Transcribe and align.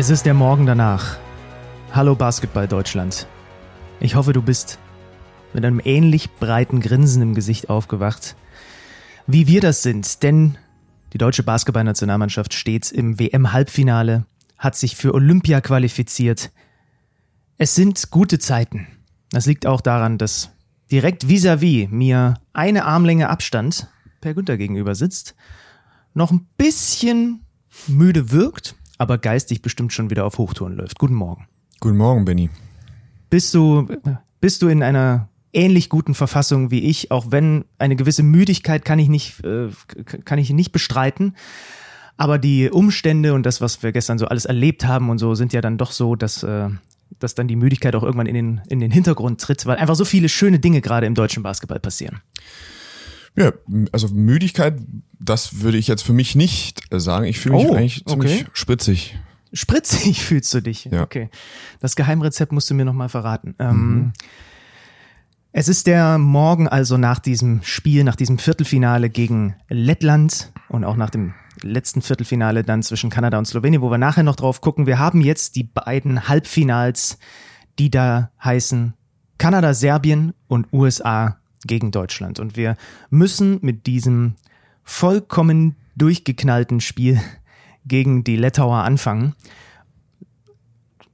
Es 0.00 0.10
ist 0.10 0.26
der 0.26 0.34
Morgen 0.34 0.64
danach. 0.64 1.16
Hallo 1.92 2.14
Basketball 2.14 2.68
Deutschland. 2.68 3.26
Ich 3.98 4.14
hoffe, 4.14 4.32
du 4.32 4.40
bist 4.40 4.78
mit 5.52 5.64
einem 5.64 5.80
ähnlich 5.84 6.30
breiten 6.34 6.78
Grinsen 6.78 7.20
im 7.20 7.34
Gesicht 7.34 7.68
aufgewacht, 7.68 8.36
wie 9.26 9.48
wir 9.48 9.60
das 9.60 9.82
sind, 9.82 10.22
denn 10.22 10.56
die 11.12 11.18
deutsche 11.18 11.42
Basketballnationalmannschaft 11.42 12.54
steht 12.54 12.92
im 12.92 13.18
WM-Halbfinale, 13.18 14.24
hat 14.56 14.76
sich 14.76 14.94
für 14.94 15.14
Olympia 15.14 15.60
qualifiziert. 15.60 16.52
Es 17.56 17.74
sind 17.74 18.12
gute 18.12 18.38
Zeiten. 18.38 18.86
Das 19.32 19.46
liegt 19.46 19.66
auch 19.66 19.80
daran, 19.80 20.16
dass 20.16 20.52
direkt 20.92 21.26
vis-à-vis 21.26 21.88
-vis 21.88 21.88
mir 21.88 22.34
eine 22.52 22.84
Armlänge 22.84 23.28
Abstand 23.28 23.88
Per 24.20 24.34
Günther 24.34 24.58
gegenüber 24.58 24.94
sitzt, 24.94 25.34
noch 26.14 26.30
ein 26.30 26.46
bisschen 26.56 27.40
müde 27.88 28.30
wirkt, 28.30 28.76
aber 28.98 29.18
geistig 29.18 29.62
bestimmt 29.62 29.92
schon 29.92 30.10
wieder 30.10 30.24
auf 30.24 30.38
Hochtouren 30.38 30.76
läuft. 30.76 30.98
Guten 30.98 31.14
Morgen. 31.14 31.46
Guten 31.80 31.96
Morgen, 31.96 32.24
Benny. 32.24 32.50
Bist 33.30 33.54
du, 33.54 33.88
bist 34.40 34.62
du 34.62 34.68
in 34.68 34.82
einer 34.82 35.28
ähnlich 35.52 35.88
guten 35.88 36.14
Verfassung 36.14 36.70
wie 36.70 36.80
ich, 36.80 37.10
auch 37.10 37.30
wenn 37.30 37.64
eine 37.78 37.96
gewisse 37.96 38.22
Müdigkeit 38.22 38.84
kann 38.84 38.98
ich 38.98 39.08
nicht, 39.08 39.44
äh, 39.44 39.68
kann 40.24 40.38
ich 40.38 40.50
nicht 40.50 40.72
bestreiten. 40.72 41.34
Aber 42.16 42.38
die 42.38 42.68
Umstände 42.68 43.32
und 43.32 43.44
das, 43.44 43.60
was 43.60 43.82
wir 43.82 43.92
gestern 43.92 44.18
so 44.18 44.26
alles 44.26 44.44
erlebt 44.44 44.84
haben 44.84 45.08
und 45.08 45.18
so, 45.18 45.34
sind 45.34 45.52
ja 45.52 45.60
dann 45.60 45.78
doch 45.78 45.92
so, 45.92 46.16
dass, 46.16 46.42
äh, 46.42 46.68
dass 47.20 47.36
dann 47.36 47.46
die 47.46 47.56
Müdigkeit 47.56 47.94
auch 47.94 48.02
irgendwann 48.02 48.26
in 48.26 48.34
den, 48.34 48.60
in 48.68 48.80
den 48.80 48.90
Hintergrund 48.90 49.40
tritt, 49.40 49.64
weil 49.66 49.76
einfach 49.76 49.94
so 49.94 50.04
viele 50.04 50.28
schöne 50.28 50.58
Dinge 50.58 50.80
gerade 50.80 51.06
im 51.06 51.14
deutschen 51.14 51.44
Basketball 51.44 51.78
passieren. 51.78 52.20
Ja, 53.36 53.52
also 53.92 54.08
Müdigkeit, 54.08 54.78
das 55.20 55.60
würde 55.60 55.78
ich 55.78 55.88
jetzt 55.88 56.02
für 56.02 56.12
mich 56.12 56.34
nicht 56.34 56.82
sagen. 56.90 57.26
Ich 57.26 57.38
fühle 57.38 57.56
mich 57.56 57.66
oh, 57.66 57.74
eigentlich 57.74 58.04
ziemlich 58.04 58.40
okay. 58.42 58.50
spritzig. 58.52 59.18
Spritzig 59.52 60.24
fühlst 60.24 60.52
du 60.54 60.60
dich? 60.60 60.84
Ja. 60.86 61.02
Okay. 61.02 61.30
Das 61.80 61.96
Geheimrezept 61.96 62.52
musst 62.52 62.68
du 62.70 62.74
mir 62.74 62.84
nochmal 62.84 63.08
verraten. 63.08 63.54
Ähm, 63.58 63.76
mhm. 63.76 64.12
es 65.52 65.68
ist 65.68 65.86
der 65.86 66.18
Morgen 66.18 66.68
also 66.68 66.96
nach 66.96 67.18
diesem 67.18 67.62
Spiel, 67.62 68.04
nach 68.04 68.16
diesem 68.16 68.38
Viertelfinale 68.38 69.10
gegen 69.10 69.56
Lettland 69.68 70.52
und 70.68 70.84
auch 70.84 70.96
nach 70.96 71.10
dem 71.10 71.34
letzten 71.62 72.02
Viertelfinale 72.02 72.62
dann 72.62 72.82
zwischen 72.82 73.10
Kanada 73.10 73.38
und 73.38 73.46
Slowenien, 73.46 73.82
wo 73.82 73.90
wir 73.90 73.98
nachher 73.98 74.22
noch 74.22 74.36
drauf 74.36 74.60
gucken. 74.60 74.86
Wir 74.86 74.98
haben 74.98 75.20
jetzt 75.20 75.56
die 75.56 75.64
beiden 75.64 76.28
Halbfinals, 76.28 77.18
die 77.78 77.90
da 77.90 78.30
heißen 78.42 78.94
Kanada, 79.38 79.74
Serbien 79.74 80.34
und 80.46 80.72
USA 80.72 81.38
gegen 81.66 81.90
Deutschland. 81.90 82.38
Und 82.40 82.56
wir 82.56 82.76
müssen 83.10 83.58
mit 83.62 83.86
diesem 83.86 84.34
vollkommen 84.84 85.76
durchgeknallten 85.96 86.80
Spiel 86.80 87.20
gegen 87.84 88.24
die 88.24 88.36
Lettauer 88.36 88.78
anfangen. 88.78 89.34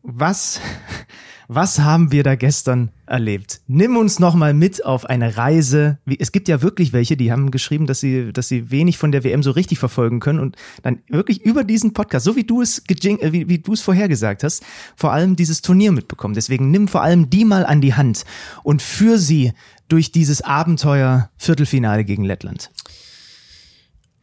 Was, 0.03 0.61
was 1.49 1.81
haben 1.81 2.13
wir 2.13 2.23
da 2.23 2.35
gestern 2.35 2.91
erlebt? 3.07 3.63
Nimm 3.67 3.97
uns 3.97 4.19
noch 4.19 4.35
mal 4.35 4.55
mit 4.55 4.85
auf 4.85 5.07
eine 5.07 5.37
Reise. 5.37 5.99
Es 6.19 6.31
gibt 6.31 6.49
ja 6.49 6.63
wirklich 6.63 6.93
welche, 6.93 7.17
die 7.17 7.33
haben 7.33 7.51
geschrieben, 7.51 7.87
dass 7.87 8.01
sie, 8.01 8.33
dass 8.33 8.49
sie 8.49 8.71
wenig 8.71 8.99
von 8.99 9.13
der 9.13 9.25
WM 9.25 9.43
so 9.43 9.51
richtig 9.51 9.79
verfolgen 9.79 10.21
können 10.21 10.41
und 10.41 10.57
dann 10.83 11.01
wirklich 11.09 11.43
über 11.43 11.65
diesen 11.65 11.95
Podcast, 11.95 12.25
so 12.25 12.37
wie 12.37 12.45
du 12.45 12.61
es, 12.61 12.83
äh, 12.89 13.33
wie, 13.33 13.49
wie 13.49 13.59
du 13.59 13.73
es 13.73 13.81
vorhergesagt 13.81 14.45
hast, 14.45 14.63
vor 14.95 15.13
allem 15.13 15.37
dieses 15.37 15.63
Turnier 15.63 15.93
mitbekommen. 15.93 16.35
Deswegen 16.35 16.71
nimm 16.71 16.87
vor 16.87 17.03
allem 17.03 17.31
die 17.31 17.45
mal 17.45 17.65
an 17.67 17.81
die 17.81 17.95
Hand 17.95 18.25
und 18.63 18.83
führ 18.83 19.19
sie 19.19 19.53
durch 19.89 20.13
dieses 20.13 20.43
Abenteuer 20.43 21.31
Viertelfinale 21.37 22.05
gegen 22.05 22.25
Lettland? 22.25 22.71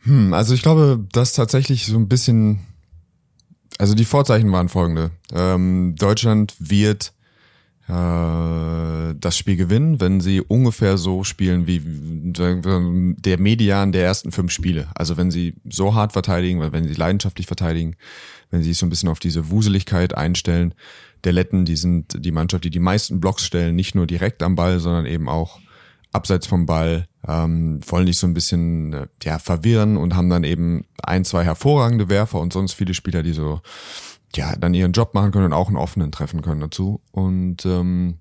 Hm, 0.04 0.34
also 0.34 0.54
ich 0.54 0.62
glaube, 0.62 1.06
dass 1.12 1.34
tatsächlich 1.34 1.86
so 1.86 1.98
ein 1.98 2.08
bisschen, 2.08 2.60
also 3.78 3.94
die 3.94 4.06
Vorzeichen 4.06 4.52
waren 4.52 4.70
folgende. 4.70 5.12
Ähm, 5.32 5.96
Deutschland 5.98 6.56
wird 6.60 7.14
äh, 7.88 9.16
das 9.20 9.38
Spiel 9.38 9.58
gewinnen, 9.58 10.00
wenn 10.00 10.22
sie 10.22 10.42
ungefähr 10.42 10.98
so 10.98 11.24
spielen 11.24 11.68
wie 11.68 11.82
der 11.84 13.38
Median 13.38 13.92
der 13.92 14.06
ersten 14.06 14.32
fünf 14.32 14.52
Spiele. 14.52 14.88
Also 14.96 15.18
wenn 15.18 15.30
sie 15.30 15.56
so 15.70 15.94
hart 15.94 16.14
verteidigen, 16.14 16.60
wenn 16.72 16.88
sie 16.88 16.94
leidenschaftlich 16.94 17.48
verteidigen, 17.48 17.96
wenn 18.50 18.62
sie 18.62 18.70
sich 18.70 18.78
so 18.78 18.86
ein 18.86 18.90
bisschen 18.90 19.10
auf 19.10 19.20
diese 19.20 19.50
Wuseligkeit 19.50 20.16
einstellen, 20.16 20.74
der 21.24 21.34
Letten, 21.34 21.66
die 21.66 21.76
sind 21.76 22.26
die 22.26 22.32
Mannschaft, 22.32 22.64
die 22.64 22.70
die 22.70 22.80
meisten 22.80 23.20
Blocks 23.20 23.44
stellen, 23.44 23.76
nicht 23.76 23.96
nur 23.96 24.08
direkt 24.08 24.44
am 24.44 24.56
Ball, 24.56 24.80
sondern 24.80 25.06
eben 25.06 25.30
auch 25.30 25.60
abseits 26.12 26.48
vom 26.48 26.66
Ball, 26.66 27.06
ähm, 27.28 27.80
wollen 27.88 28.06
dich 28.06 28.18
so 28.18 28.28
ein 28.28 28.34
bisschen 28.34 28.94
äh, 28.94 29.08
ja, 29.24 29.40
verwirren 29.40 29.98
und 29.98 30.16
haben 30.16 30.30
dann 30.30 30.44
eben 30.44 30.86
ein, 31.02 31.24
zwei 31.24 31.44
hervorragende 31.44 32.10
Werfer 32.10 32.40
und 32.40 32.54
sonst 32.54 32.74
viele 32.74 32.94
Spieler, 32.94 33.24
die 33.24 33.34
so 33.34 33.62
ja 34.36 34.56
dann 34.56 34.74
ihren 34.74 34.94
Job 34.94 35.14
machen 35.14 35.32
können 35.32 35.48
und 35.48 35.54
auch 35.54 35.68
einen 35.68 35.78
offenen 35.78 36.12
treffen 36.12 36.42
können 36.42 36.62
dazu. 36.62 37.02
Und 37.12 37.66
ähm, 37.66 38.18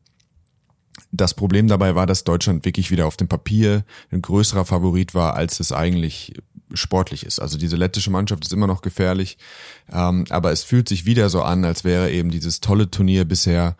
das 1.13 1.35
Problem 1.35 1.67
dabei 1.67 1.95
war, 1.95 2.07
dass 2.07 2.25
Deutschland 2.25 2.65
wirklich 2.65 2.91
wieder 2.91 3.07
auf 3.07 3.17
dem 3.17 3.29
Papier 3.29 3.85
ein 4.11 4.23
größerer 4.23 4.65
Favorit 4.65 5.15
war, 5.15 5.35
als 5.35 5.61
es 5.61 5.73
eigentlich 5.73 6.35
sportlich 6.73 7.25
ist. 7.25 7.41
Also 7.41 7.59
diese 7.59 7.77
lettische 7.77 8.11
Mannschaft 8.11 8.45
ist 8.45 8.53
immer 8.53 8.67
noch 8.67 8.83
gefährlich, 8.83 9.39
ähm, 9.93 10.25
aber 10.31 10.53
es 10.53 10.63
fühlt 10.63 10.89
sich 10.89 11.07
wieder 11.07 11.29
so 11.29 11.43
an, 11.43 11.65
als 11.65 11.85
wäre 11.85 12.11
eben 12.11 12.31
dieses 12.31 12.61
tolle 12.61 12.91
Turnier 12.91 13.25
bisher 13.25 13.77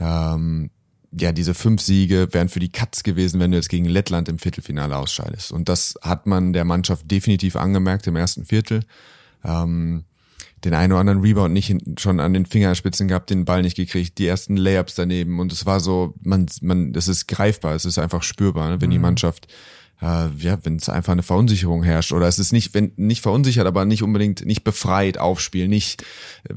ähm, 0.00 0.70
ja, 1.12 1.32
diese 1.32 1.54
fünf 1.54 1.80
Siege 1.80 2.28
wären 2.32 2.48
für 2.48 2.60
die 2.60 2.70
Katz 2.70 3.02
gewesen, 3.02 3.40
wenn 3.40 3.50
du 3.50 3.56
jetzt 3.56 3.70
gegen 3.70 3.86
Lettland 3.86 4.28
im 4.28 4.38
Viertelfinale 4.38 4.96
ausscheidest. 4.96 5.52
Und 5.52 5.68
das 5.68 5.94
hat 6.02 6.26
man 6.26 6.52
der 6.52 6.64
Mannschaft 6.64 7.10
definitiv 7.10 7.56
angemerkt 7.56 8.06
im 8.06 8.16
ersten 8.16 8.44
Viertel. 8.44 8.84
Ähm, 9.42 10.04
den 10.64 10.74
einen 10.74 10.92
oder 10.92 11.00
anderen 11.00 11.20
Rebound 11.20 11.54
nicht 11.54 12.00
schon 12.00 12.20
an 12.20 12.34
den 12.34 12.44
Fingerspitzen 12.44 13.08
gehabt, 13.08 13.30
den 13.30 13.44
Ball 13.44 13.62
nicht 13.62 13.76
gekriegt, 13.76 14.18
die 14.18 14.26
ersten 14.26 14.56
Layups 14.56 14.96
daneben 14.96 15.38
und 15.38 15.52
es 15.52 15.66
war 15.66 15.78
so, 15.78 16.14
man, 16.22 16.46
man, 16.62 16.92
das 16.92 17.06
ist 17.06 17.28
greifbar, 17.28 17.74
es 17.74 17.84
ist 17.84 17.98
einfach 17.98 18.24
spürbar, 18.24 18.68
ne? 18.68 18.80
wenn 18.80 18.88
mhm. 18.88 18.94
die 18.94 18.98
Mannschaft 18.98 19.46
äh, 20.00 20.28
ja, 20.36 20.58
wenn 20.64 20.76
es 20.76 20.88
einfach 20.88 21.12
eine 21.12 21.22
Verunsicherung 21.22 21.82
herrscht 21.82 22.12
oder 22.12 22.28
es 22.28 22.38
ist 22.38 22.52
nicht, 22.52 22.74
wenn 22.74 22.92
nicht 22.96 23.22
verunsichert, 23.22 23.66
aber 23.66 23.84
nicht 23.84 24.02
unbedingt 24.02 24.44
nicht 24.44 24.64
befreit 24.64 25.18
aufspielen, 25.18 25.70
nicht, 25.70 26.02
äh, 26.48 26.54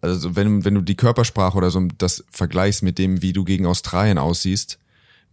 also 0.00 0.36
wenn 0.36 0.64
wenn 0.64 0.74
du 0.74 0.80
die 0.80 0.96
Körpersprache 0.96 1.56
oder 1.56 1.70
so 1.70 1.80
das 1.98 2.24
vergleichst 2.30 2.82
mit 2.82 2.98
dem, 2.98 3.22
wie 3.22 3.32
du 3.32 3.44
gegen 3.44 3.66
Australien 3.66 4.18
aussiehst, 4.18 4.78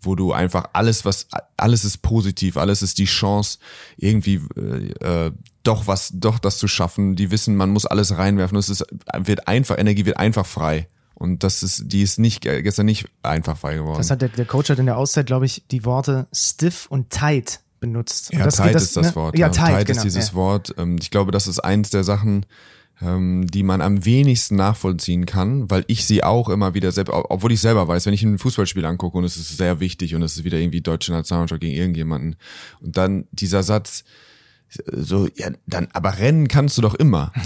wo 0.02 0.16
du 0.16 0.34
einfach 0.34 0.70
alles, 0.74 1.06
was 1.06 1.28
alles 1.58 1.86
ist 1.86 2.00
positiv, 2.00 2.58
alles 2.58 2.82
ist 2.82 2.98
die 2.98 3.06
Chance 3.06 3.60
irgendwie 3.98 4.42
äh, 4.56 5.28
äh, 5.28 5.32
doch 5.64 5.86
was, 5.86 6.12
doch 6.16 6.40
das 6.40 6.58
zu 6.58 6.68
schaffen. 6.68 7.16
Die 7.16 7.30
wissen, 7.30 7.56
man 7.56 7.70
muss 7.70 7.86
alles 7.86 8.18
reinwerfen. 8.18 8.58
Es 8.58 8.70
ist 8.70 8.84
wird 9.16 9.48
einfach 9.48 9.78
Energie 9.78 10.06
wird 10.06 10.18
einfach 10.18 10.46
frei. 10.46 10.88
Und 11.22 11.44
das 11.44 11.62
ist, 11.62 11.84
die 11.86 12.02
ist 12.02 12.18
nicht 12.18 12.42
gestern 12.42 12.88
nicht 12.88 13.08
einfach 13.22 13.56
frei 13.56 13.76
geworden. 13.76 14.00
Das 14.00 14.10
hat 14.10 14.24
der, 14.24 14.30
der 14.30 14.46
Coach 14.46 14.72
hat 14.72 14.80
in 14.80 14.88
der 14.88 14.98
Auszeit, 14.98 15.28
glaube 15.28 15.46
ich, 15.46 15.64
die 15.70 15.86
Worte 15.86 16.28
stiff 16.34 16.88
und 16.88 17.12
tight 17.12 17.60
benutzt. 17.80 18.32
Und 18.32 18.40
ja, 18.40 18.46
das, 18.46 18.56
tight 18.56 18.74
das, 18.74 18.84
ist 18.84 18.98
das 18.98 19.10
ne? 19.10 19.16
Wort. 19.16 19.38
Ja, 19.38 19.50
tight, 19.50 19.70
tight 19.70 19.88
genau, 19.88 19.98
ist 19.98 20.04
dieses 20.04 20.30
ja. 20.30 20.34
Wort. 20.34 20.74
Ähm, 20.80 20.98
ich 21.00 21.12
glaube, 21.12 21.32
das 21.32 21.48
ist 21.48 21.60
eins 21.60 21.92
der 21.92 22.04
Sachen, 22.04 22.48
ähm, 23.04 23.46
die 23.46 23.62
man 23.62 23.82
am 23.82 24.04
wenigsten 24.04 24.56
nachvollziehen 24.56 25.28
kann, 25.28 25.70
weil 25.70 25.84
ich 25.86 26.08
sie 26.08 26.24
auch 26.24 26.50
immer 26.50 26.74
wieder 26.74 26.92
selbst, 26.92 27.14
obwohl 27.14 27.52
ich 27.52 27.62
selber 27.62 27.88
weiß, 27.88 28.08
wenn 28.08 28.14
ich 28.16 28.24
ein 28.24 28.40
Fußballspiel 28.40 28.86
angucke 28.86 29.16
und 29.16 29.24
es 29.24 29.38
ist 29.38 29.56
sehr 29.58 29.80
wichtig 29.80 30.16
und 30.16 30.24
es 30.24 30.38
ist 30.38 30.44
wieder 30.44 30.58
irgendwie 30.58 30.82
deutsche 30.82 31.12
Nationalmannschaft 31.12 31.62
gegen 31.62 31.76
irgendjemanden 31.76 32.36
und 32.80 32.98
dann 32.98 33.28
dieser 33.32 33.62
Satz, 33.62 34.06
so, 34.92 35.28
ja, 35.36 35.52
dann, 35.68 35.90
aber 35.94 36.18
rennen 36.18 36.48
kannst 36.48 36.78
du 36.78 36.82
doch 36.82 36.96
immer. 36.96 37.32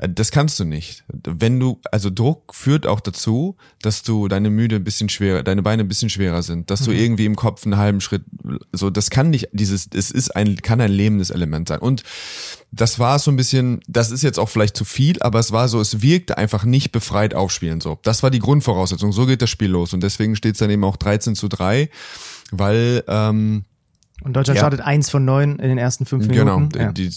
Äh, 0.00 0.08
das 0.08 0.30
kannst 0.30 0.58
du 0.58 0.64
nicht. 0.64 1.04
Wenn 1.08 1.60
du, 1.60 1.80
also 1.92 2.10
Druck 2.10 2.54
führt 2.54 2.86
auch 2.86 3.00
dazu, 3.00 3.56
dass 3.82 4.02
du 4.02 4.28
deine 4.28 4.50
Müde 4.50 4.76
ein 4.76 4.84
bisschen 4.84 5.08
schwerer, 5.08 5.42
deine 5.42 5.62
Beine 5.62 5.84
ein 5.84 5.88
bisschen 5.88 6.10
schwerer 6.10 6.42
sind, 6.42 6.70
dass 6.70 6.82
mhm. 6.82 6.84
du 6.86 6.92
irgendwie 6.92 7.26
im 7.26 7.36
Kopf 7.36 7.64
einen 7.64 7.76
halben 7.76 8.00
Schritt, 8.00 8.22
so, 8.72 8.90
das 8.90 9.10
kann 9.10 9.30
nicht, 9.30 9.48
dieses, 9.52 9.88
es 9.94 10.10
ist 10.10 10.34
ein, 10.34 10.56
kann 10.56 10.80
ein 10.80 10.92
lähmendes 10.92 11.30
Element 11.30 11.68
sein. 11.68 11.80
Und 11.80 12.02
das 12.72 12.98
war 12.98 13.18
so 13.18 13.30
ein 13.30 13.36
bisschen, 13.36 13.80
das 13.88 14.10
ist 14.10 14.22
jetzt 14.22 14.38
auch 14.38 14.48
vielleicht 14.48 14.76
zu 14.76 14.84
viel, 14.84 15.20
aber 15.22 15.38
es 15.38 15.52
war 15.52 15.68
so, 15.68 15.80
es 15.80 16.02
wirkte 16.02 16.38
einfach 16.38 16.64
nicht 16.64 16.92
befreit 16.92 17.34
aufspielen, 17.34 17.80
so. 17.80 17.98
Das 18.02 18.22
war 18.22 18.30
die 18.30 18.38
Grundvoraussetzung. 18.38 19.12
So 19.12 19.26
geht 19.26 19.42
das 19.42 19.50
Spiel 19.50 19.70
los. 19.70 19.92
Und 19.92 20.02
deswegen 20.02 20.36
steht 20.36 20.54
es 20.54 20.60
dann 20.60 20.70
eben 20.70 20.84
auch 20.84 20.96
13 20.96 21.34
zu 21.34 21.48
3, 21.48 21.90
weil, 22.52 23.04
ähm, 23.08 23.64
und 24.22 24.34
Deutschland 24.34 24.56
ja. 24.56 24.62
startet 24.62 24.80
eins 24.80 25.10
von 25.10 25.24
neun 25.24 25.58
in 25.58 25.68
den 25.68 25.78
ersten 25.78 26.04
fünf 26.04 26.28
genau. 26.28 26.56
Minuten. 26.56 26.72
Genau, 26.72 26.84
ja. 26.86 26.92
die, 26.92 27.10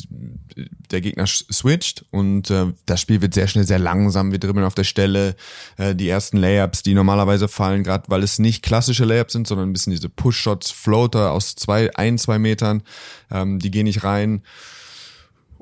der 0.91 1.01
Gegner 1.01 1.25
switcht 1.27 2.05
und 2.11 2.50
äh, 2.50 2.67
das 2.85 3.01
Spiel 3.01 3.21
wird 3.21 3.33
sehr 3.33 3.47
schnell 3.47 3.65
sehr 3.65 3.79
langsam. 3.79 4.31
Wir 4.31 4.39
dribbeln 4.39 4.65
auf 4.65 4.75
der 4.75 4.83
Stelle. 4.83 5.35
Äh, 5.77 5.95
die 5.95 6.07
ersten 6.07 6.38
Layups, 6.38 6.83
die 6.83 6.94
normalerweise 6.94 7.47
fallen, 7.47 7.83
gerade 7.83 8.05
weil 8.07 8.23
es 8.23 8.39
nicht 8.39 8.63
klassische 8.63 9.05
Layups 9.05 9.33
sind, 9.33 9.47
sondern 9.47 9.69
ein 9.69 9.73
bisschen 9.73 9.91
diese 9.91 10.09
Push-Shots, 10.09 10.71
Floater 10.71 11.31
aus 11.31 11.55
zwei, 11.55 11.94
ein, 11.95 12.17
zwei 12.17 12.39
Metern, 12.39 12.83
ähm, 13.31 13.59
die 13.59 13.71
gehen 13.71 13.85
nicht 13.85 14.03
rein. 14.03 14.41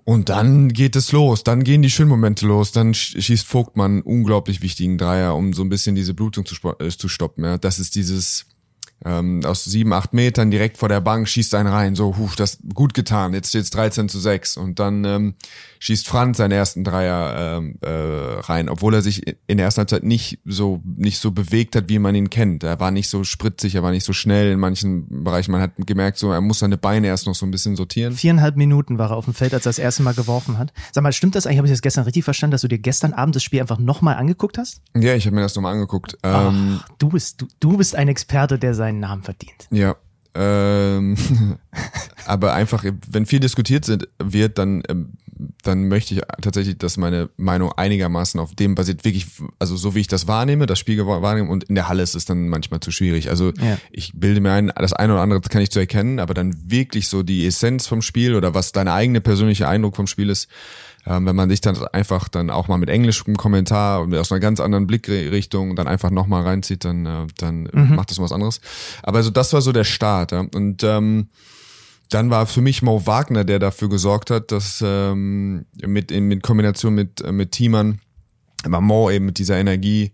Und 0.04 0.30
dann 0.30 0.70
geht 0.70 0.96
es 0.96 1.12
los, 1.12 1.44
dann 1.44 1.64
gehen 1.64 1.82
die 1.82 1.90
schönen 1.90 2.10
Momente 2.10 2.46
los, 2.46 2.72
dann 2.72 2.94
schießt 2.94 3.46
Vogtmann 3.46 4.02
unglaublich 4.02 4.62
wichtigen 4.62 4.98
Dreier, 4.98 5.36
um 5.36 5.54
so 5.54 5.64
ein 5.64 5.70
bisschen 5.70 5.96
diese 5.96 6.14
Blutung 6.14 6.46
zu, 6.46 6.56
äh, 6.80 6.90
zu 6.90 7.08
stoppen. 7.08 7.44
Ja. 7.44 7.58
Das 7.58 7.80
ist 7.80 7.96
dieses 7.96 8.48
ähm, 9.06 9.44
aus 9.46 9.64
sieben, 9.64 9.94
acht 9.94 10.14
Metern 10.14 10.52
direkt 10.52 10.78
vor 10.78 10.90
der 10.90 11.02
Bank, 11.02 11.28
schießt 11.28 11.56
einen 11.56 11.70
rein, 11.70 11.96
so, 11.96 12.18
huf, 12.18 12.36
das 12.36 12.60
gut 12.74 12.94
getan, 12.94 13.34
jetzt 13.34 13.50
steht's 13.50 13.70
13 13.72 14.10
zu 14.10 14.20
6 14.20 14.58
und 14.58 14.80
dann 14.80 15.04
ähm, 15.06 15.34
schießt 15.80 16.08
Franz 16.08 16.38
seinen 16.38 16.52
ersten 16.52 16.84
Dreier 16.84 17.58
ähm, 17.58 17.76
äh, 17.82 17.90
rein, 17.90 18.70
obwohl 18.70 18.94
er 18.94 19.02
sich 19.02 19.28
in 19.48 19.58
der 19.58 19.66
ersten 19.66 19.80
Halbzeit 19.80 20.04
nicht 20.04 20.40
so 20.46 20.82
nicht 20.86 21.20
so 21.20 21.32
bewegt 21.32 21.76
hat, 21.76 21.90
wie 21.90 21.98
man 21.98 22.14
ihn 22.14 22.30
kennt. 22.30 22.64
Er 22.64 22.80
war 22.80 22.92
nicht 22.92 23.10
so 23.10 23.24
spritzig, 23.24 23.74
er 23.76 23.84
war 23.84 23.92
nicht 23.92 24.04
so 24.04 24.14
schnell 24.14 24.52
in 24.52 24.60
manchen 24.60 25.24
Bereichen. 25.24 25.52
Man 25.52 25.62
hat 25.62 25.72
gemerkt, 25.78 26.20
so 26.20 26.32
er 26.32 26.42
muss 26.42 26.60
seine 26.60 26.78
Beine 26.78 27.08
erst 27.08 27.26
noch 27.26 27.34
so 27.34 27.48
ein 27.48 27.52
bisschen 27.52 27.76
sortieren. 27.76 28.14
Viereinhalb 28.14 28.58
Minuten 28.58 29.00
war 29.00 29.10
er 29.10 29.18
auf 29.18 29.26
dem 29.26 29.34
Feld, 29.34 29.54
als 29.56 29.66
er 29.66 29.70
das 29.70 29.80
erste 29.80 30.04
Mal 30.04 30.14
geworfen 30.14 30.60
hat. 30.60 30.72
Sag 30.92 31.04
mal, 31.04 31.12
stimmt 31.12 31.34
das 31.34 31.48
eigentlich? 31.48 31.58
Habe 31.58 31.68
ich 31.68 31.74
das 31.74 31.82
gestern 31.82 32.04
richtig 32.04 32.24
verstanden, 32.24 32.52
dass 32.52 32.62
du 32.62 32.68
dir 32.68 32.80
gestern 32.80 33.14
Abend 33.14 33.36
das 33.36 33.44
Spiel 33.44 33.60
einfach 33.60 33.80
nochmal 33.80 34.16
angeguckt 34.16 34.60
hast? 34.60 34.82
Ja, 34.96 35.16
ich 35.16 35.26
habe 35.26 35.36
mir 35.36 35.42
das 35.42 35.56
nochmal 35.56 35.74
angeguckt. 35.74 36.18
Ähm, 36.22 36.80
Ach, 36.84 36.90
du 37.00 37.10
bist 37.10 37.42
du, 37.42 37.48
du 37.60 37.78
bist 37.78 37.96
ein 37.96 38.08
Experte, 38.08 38.60
der 38.60 38.76
seinen 38.92 39.00
Namen 39.00 39.24
verdient. 39.24 39.68
Ja. 39.72 39.96
Ähm, 40.34 41.18
aber 42.26 42.54
einfach, 42.54 42.86
wenn 43.10 43.26
viel 43.26 43.40
diskutiert 43.40 43.84
sind, 43.86 44.08
wird, 44.24 44.58
dann, 44.58 44.82
ähm, 44.88 45.14
dann 45.64 45.88
möchte 45.90 46.14
ich 46.14 46.22
tatsächlich, 46.42 46.78
dass 46.78 46.96
meine 46.96 47.30
Meinung 47.36 47.74
einigermaßen 47.74 48.40
auf 48.40 48.56
dem 48.56 48.76
basiert, 48.76 49.04
wirklich, 49.04 49.28
also 49.60 49.76
so 49.76 49.94
wie 49.94 50.00
ich 50.00 50.08
das 50.08 50.28
wahrnehme, 50.28 50.68
das 50.68 50.80
Spiel 50.80 51.06
wahrnehme 51.06 51.50
und 51.50 51.66
in 51.66 51.76
der 51.76 51.90
Halle 51.90 52.04
ist 52.04 52.16
es 52.16 52.24
dann 52.26 52.48
manchmal 52.48 52.80
zu 52.80 52.92
schwierig. 52.92 53.30
Also 53.30 53.52
Ja. 53.60 53.78
ich 53.92 54.14
bilde 54.16 54.40
mir 54.40 54.54
ein, 54.54 54.72
das 54.76 54.94
eine 54.94 55.14
oder 55.14 55.22
andere 55.22 55.42
kann 55.42 55.62
ich 55.62 55.72
zu 55.72 55.80
erkennen, 55.80 56.20
aber 56.20 56.34
dann 56.34 56.56
wirklich 56.72 57.10
so 57.10 57.24
die 57.24 57.46
Essenz 57.46 57.88
vom 57.88 58.02
Spiel 58.02 58.36
oder 58.36 58.54
was 58.54 58.72
deine 58.72 58.94
eigene 58.94 59.20
persönliche 59.20 59.68
Eindruck 59.68 59.98
vom 59.98 60.08
Spiel 60.08 60.30
ist, 60.30 60.48
ähm, 61.06 61.26
wenn 61.26 61.36
man 61.36 61.50
sich 61.50 61.62
dann 61.62 61.78
einfach 61.88 62.28
dann 62.30 62.50
auch 62.50 62.68
mal 62.68 62.78
mit 62.78 62.90
englischem 62.90 63.36
Kommentar 63.36 64.02
und 64.02 64.14
aus 64.16 64.32
einer 64.32 64.40
ganz 64.40 64.60
anderen 64.60 64.88
Blickrichtung 64.88 65.76
dann 65.76 65.88
einfach 65.88 66.12
nochmal 66.12 66.44
reinzieht, 66.44 66.86
dann, 66.86 67.06
äh, 67.06 67.28
dann 67.38 67.70
macht 67.74 68.12
das 68.12 68.20
was 68.20 68.32
anderes. 68.32 68.62
Aber 69.04 69.18
also 69.18 69.30
das 69.30 69.54
war 69.54 69.62
so 69.62 69.72
der 69.72 69.84
Start. 69.84 70.32
Ja? 70.32 70.46
Und 70.54 70.84
ähm, 70.84 71.30
dann 72.10 72.30
war 72.30 72.46
für 72.46 72.62
mich 72.62 72.82
Mo 72.82 73.06
Wagner, 73.06 73.44
der 73.46 73.60
dafür 73.60 73.90
gesorgt 73.90 74.32
hat, 74.32 74.52
dass 74.52 74.84
ähm, 74.86 75.66
mit 75.82 76.12
in 76.12 76.26
mit 76.26 76.44
Kombination 76.44 76.94
mit 76.94 77.22
äh, 77.22 77.32
mit 77.32 77.54
Teamern, 77.54 78.00
Mo 78.68 79.10
eben 79.10 79.26
mit 79.26 79.38
dieser 79.38 79.58
Energie, 79.58 80.12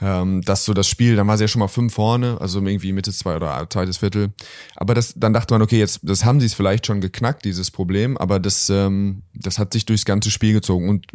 ähm, 0.00 0.42
dass 0.42 0.64
so 0.64 0.74
das 0.74 0.88
Spiel, 0.88 1.16
dann 1.16 1.26
war 1.26 1.36
sie 1.38 1.44
ja 1.44 1.48
schon 1.48 1.60
mal 1.60 1.68
fünf 1.68 1.94
vorne, 1.94 2.38
also 2.40 2.60
irgendwie 2.60 2.92
Mitte 2.92 3.12
zwei 3.12 3.36
oder 3.36 3.66
zweites 3.70 3.98
Viertel. 3.98 4.32
Aber 4.74 4.94
das, 4.94 5.14
dann 5.16 5.32
dachte 5.32 5.54
man, 5.54 5.62
okay, 5.62 5.78
jetzt, 5.78 6.00
das 6.02 6.24
haben 6.24 6.40
sie 6.40 6.46
es 6.46 6.54
vielleicht 6.54 6.86
schon 6.86 7.00
geknackt, 7.00 7.44
dieses 7.44 7.70
Problem, 7.70 8.16
aber 8.18 8.38
das, 8.38 8.68
ähm, 8.68 9.22
das 9.34 9.58
hat 9.58 9.72
sich 9.72 9.86
durchs 9.86 10.04
ganze 10.04 10.30
Spiel 10.30 10.52
gezogen 10.52 10.88
und 10.88 11.06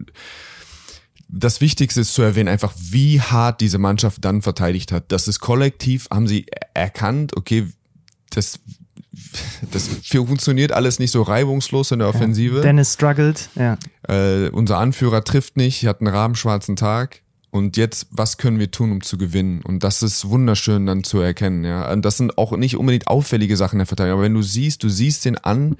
das 1.34 1.62
Wichtigste 1.62 2.02
ist 2.02 2.14
zu 2.14 2.22
erwähnen, 2.24 2.50
einfach 2.50 2.74
wie 2.78 3.22
hart 3.22 3.62
diese 3.62 3.78
Mannschaft 3.78 4.26
dann 4.26 4.42
verteidigt 4.42 4.92
hat. 4.92 5.14
Das 5.14 5.30
ist 5.30 5.40
kollektiv, 5.40 6.08
haben 6.12 6.28
sie 6.28 6.46
erkannt, 6.74 7.38
okay, 7.38 7.68
das, 8.32 8.60
das 9.72 9.90
funktioniert 10.10 10.72
alles 10.72 11.00
nicht 11.00 11.12
so 11.12 11.22
reibungslos 11.22 11.92
in 11.92 12.00
der 12.00 12.08
Offensive. 12.08 12.62
Dennis 12.62 12.94
struggled, 12.94 13.50
ja. 13.56 13.78
Äh, 14.08 14.50
unser 14.50 14.78
Anführer 14.78 15.24
trifft 15.24 15.58
nicht, 15.58 15.86
hat 15.86 16.02
einen 16.02 16.14
rabenschwarzen 16.14 16.76
Tag. 16.76 17.22
Und 17.52 17.76
jetzt, 17.76 18.08
was 18.12 18.38
können 18.38 18.60
wir 18.60 18.72
tun, 18.72 18.94
um 18.94 19.02
zu 19.02 19.18
gewinnen? 19.18 19.62
Und 19.62 19.84
das 19.84 20.02
ist 20.02 20.30
wunderschön 20.30 20.86
dann 20.86 21.04
zu 21.04 21.20
erkennen, 21.20 21.66
ja. 21.66 21.92
Und 21.92 22.06
das 22.06 22.18
sind 22.18 22.38
auch 22.38 22.56
nicht 22.56 22.78
unbedingt 22.78 23.08
auffällige 23.08 23.58
Sachen 23.58 23.80
der 23.80 23.86
Verteidigung, 23.86 24.20
aber 24.20 24.26
wenn 24.26 24.34
du 24.34 24.42
siehst, 24.42 24.84
du 24.84 24.90
siehst 24.90 25.26
den 25.26 25.38
an, 25.38 25.76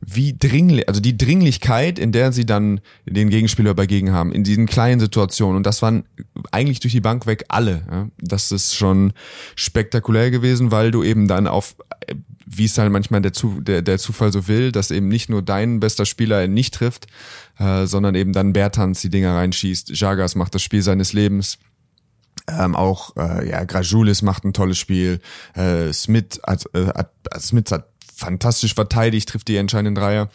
wie 0.00 0.36
dringlich, 0.36 0.88
also 0.88 1.00
die 1.00 1.16
Dringlichkeit, 1.16 1.98
in 1.98 2.12
der 2.12 2.32
sie 2.32 2.46
dann 2.46 2.80
den 3.06 3.30
Gegenspieler 3.30 3.70
übergegen 3.70 4.12
haben, 4.12 4.32
in 4.32 4.44
diesen 4.44 4.66
kleinen 4.66 5.00
Situationen. 5.00 5.56
Und 5.56 5.66
das 5.66 5.82
waren 5.82 6.04
eigentlich 6.52 6.80
durch 6.80 6.92
die 6.92 7.00
Bank 7.00 7.26
weg 7.26 7.44
alle. 7.48 7.82
Ja. 7.90 8.08
Das 8.18 8.52
ist 8.52 8.74
schon 8.74 9.12
spektakulär 9.54 10.30
gewesen, 10.30 10.70
weil 10.70 10.90
du 10.90 11.02
eben 11.02 11.28
dann 11.28 11.46
auf, 11.46 11.76
äh, 12.06 12.14
wie 12.46 12.64
es 12.64 12.76
halt 12.78 12.92
manchmal 12.92 13.22
der, 13.22 13.32
Zu, 13.32 13.60
der, 13.60 13.82
der 13.82 13.98
Zufall 13.98 14.32
so 14.32 14.48
will, 14.48 14.72
dass 14.72 14.90
eben 14.90 15.08
nicht 15.08 15.28
nur 15.28 15.42
dein 15.42 15.80
bester 15.80 16.06
Spieler 16.06 16.46
nicht 16.46 16.74
trifft, 16.74 17.06
äh, 17.58 17.86
sondern 17.86 18.14
eben 18.14 18.32
dann 18.32 18.52
Bertans 18.52 19.00
die 19.00 19.10
Dinger 19.10 19.34
reinschießt. 19.34 19.90
Jagas 19.90 20.34
macht 20.34 20.54
das 20.54 20.62
Spiel 20.62 20.82
seines 20.82 21.12
Lebens. 21.12 21.58
Ähm, 22.46 22.74
auch 22.74 23.16
äh, 23.16 23.48
ja, 23.48 23.64
Grajulis 23.64 24.22
macht 24.22 24.44
ein 24.44 24.52
tolles 24.52 24.78
Spiel. 24.78 25.20
Äh, 25.54 25.92
Smith 25.92 26.40
hat, 26.46 26.64
äh, 26.74 26.86
hat 26.86 27.12
Smith 27.38 27.70
hat 27.70 27.88
fantastisch 28.14 28.74
verteidigt, 28.74 29.28
trifft 29.28 29.48
die 29.48 29.56
entscheidenden 29.56 29.94
Dreier. 29.94 30.28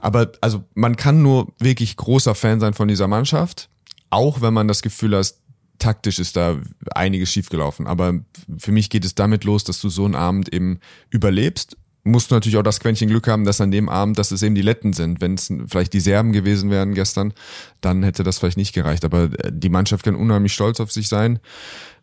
Aber 0.00 0.32
also 0.40 0.64
man 0.74 0.96
kann 0.96 1.22
nur 1.22 1.52
wirklich 1.58 1.96
großer 1.96 2.34
Fan 2.34 2.60
sein 2.60 2.74
von 2.74 2.88
dieser 2.88 3.08
Mannschaft, 3.08 3.68
auch 4.10 4.40
wenn 4.42 4.52
man 4.52 4.68
das 4.68 4.82
Gefühl 4.82 5.16
hat, 5.16 5.34
taktisch 5.82 6.18
ist 6.18 6.36
da 6.36 6.58
einiges 6.94 7.32
schiefgelaufen. 7.32 7.86
Aber 7.86 8.20
für 8.56 8.72
mich 8.72 8.88
geht 8.88 9.04
es 9.04 9.14
damit 9.14 9.44
los, 9.44 9.64
dass 9.64 9.80
du 9.80 9.88
so 9.88 10.04
einen 10.04 10.14
Abend 10.14 10.52
eben 10.54 10.78
überlebst. 11.10 11.76
Musst 12.04 12.30
du 12.30 12.34
natürlich 12.34 12.56
auch 12.56 12.62
das 12.62 12.80
Quäntchen 12.80 13.08
Glück 13.08 13.28
haben, 13.28 13.44
dass 13.44 13.60
an 13.60 13.70
dem 13.70 13.88
Abend, 13.88 14.18
dass 14.18 14.30
es 14.30 14.42
eben 14.42 14.54
die 14.54 14.62
Letten 14.62 14.92
sind. 14.92 15.20
Wenn 15.20 15.34
es 15.34 15.52
vielleicht 15.66 15.92
die 15.92 16.00
Serben 16.00 16.32
gewesen 16.32 16.70
wären 16.70 16.94
gestern, 16.94 17.32
dann 17.80 18.02
hätte 18.02 18.22
das 18.22 18.38
vielleicht 18.38 18.56
nicht 18.56 18.74
gereicht. 18.74 19.04
Aber 19.04 19.24
äh, 19.24 19.52
die 19.52 19.68
Mannschaft 19.68 20.04
kann 20.04 20.14
unheimlich 20.14 20.52
stolz 20.52 20.80
auf 20.80 20.92
sich 20.92 21.08
sein. 21.08 21.38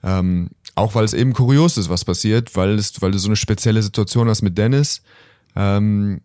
Ähm, 0.03 0.49
auch 0.75 0.95
weil 0.95 1.03
es 1.05 1.13
eben 1.13 1.33
kurios 1.33 1.77
ist, 1.77 1.89
was 1.89 2.05
passiert, 2.05 2.55
weil 2.55 2.75
es, 2.75 3.01
weil 3.01 3.11
du 3.11 3.17
so 3.17 3.27
eine 3.27 3.35
spezielle 3.35 3.81
Situation 3.81 4.29
hast 4.29 4.41
mit 4.41 4.57
Dennis. 4.57 5.01
Ähm, 5.55 6.21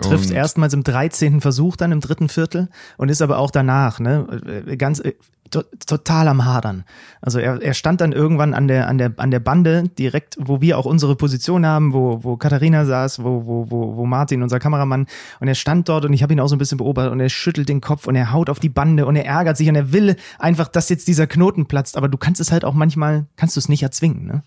Trifft 0.00 0.30
und- 0.30 0.36
erstmals 0.36 0.74
im 0.74 0.82
13. 0.82 1.40
Versuch, 1.40 1.76
dann 1.76 1.92
im 1.92 2.00
dritten 2.00 2.28
Viertel 2.28 2.68
und 2.96 3.08
ist 3.08 3.22
aber 3.22 3.38
auch 3.38 3.50
danach, 3.50 4.00
ne, 4.00 4.64
äh, 4.66 4.76
ganz 4.76 4.98
äh, 4.98 5.12
to 5.50 5.62
total 5.86 6.26
am 6.26 6.44
Hadern. 6.44 6.84
Also 7.20 7.38
er, 7.38 7.62
er 7.62 7.74
stand 7.74 8.00
dann 8.00 8.10
irgendwann 8.12 8.54
an 8.54 8.66
der, 8.66 8.88
an 8.88 8.98
der, 8.98 9.12
an 9.18 9.30
der 9.30 9.38
Bande, 9.38 9.84
direkt, 9.98 10.36
wo 10.40 10.60
wir 10.60 10.78
auch 10.78 10.84
unsere 10.86 11.14
Position 11.14 11.64
haben, 11.64 11.92
wo, 11.92 12.24
wo 12.24 12.36
Katharina 12.36 12.84
saß, 12.86 13.22
wo, 13.22 13.46
wo, 13.46 13.70
wo, 13.70 13.96
wo 13.96 14.06
Martin, 14.06 14.42
unser 14.42 14.58
Kameramann, 14.58 15.06
und 15.38 15.48
er 15.48 15.54
stand 15.54 15.88
dort 15.88 16.04
und 16.06 16.12
ich 16.12 16.24
habe 16.24 16.32
ihn 16.32 16.40
auch 16.40 16.48
so 16.48 16.56
ein 16.56 16.58
bisschen 16.58 16.78
beobachtet 16.78 17.12
und 17.12 17.20
er 17.20 17.28
schüttelt 17.28 17.68
den 17.68 17.80
Kopf 17.80 18.08
und 18.08 18.16
er 18.16 18.32
haut 18.32 18.50
auf 18.50 18.58
die 18.58 18.68
Bande 18.68 19.06
und 19.06 19.14
er 19.14 19.26
ärgert 19.26 19.56
sich 19.56 19.68
und 19.68 19.76
er 19.76 19.92
will 19.92 20.16
einfach, 20.40 20.66
dass 20.68 20.88
jetzt 20.88 21.06
dieser 21.06 21.28
Knoten 21.28 21.66
platzt, 21.66 21.96
aber 21.96 22.08
du 22.08 22.18
kannst 22.18 22.40
es 22.40 22.50
halt 22.50 22.64
auch 22.64 22.74
manchmal, 22.74 23.26
kannst 23.36 23.54
du 23.54 23.60
es 23.60 23.68
nicht 23.68 23.82
erzwingen, 23.84 24.26
ne? 24.26 24.42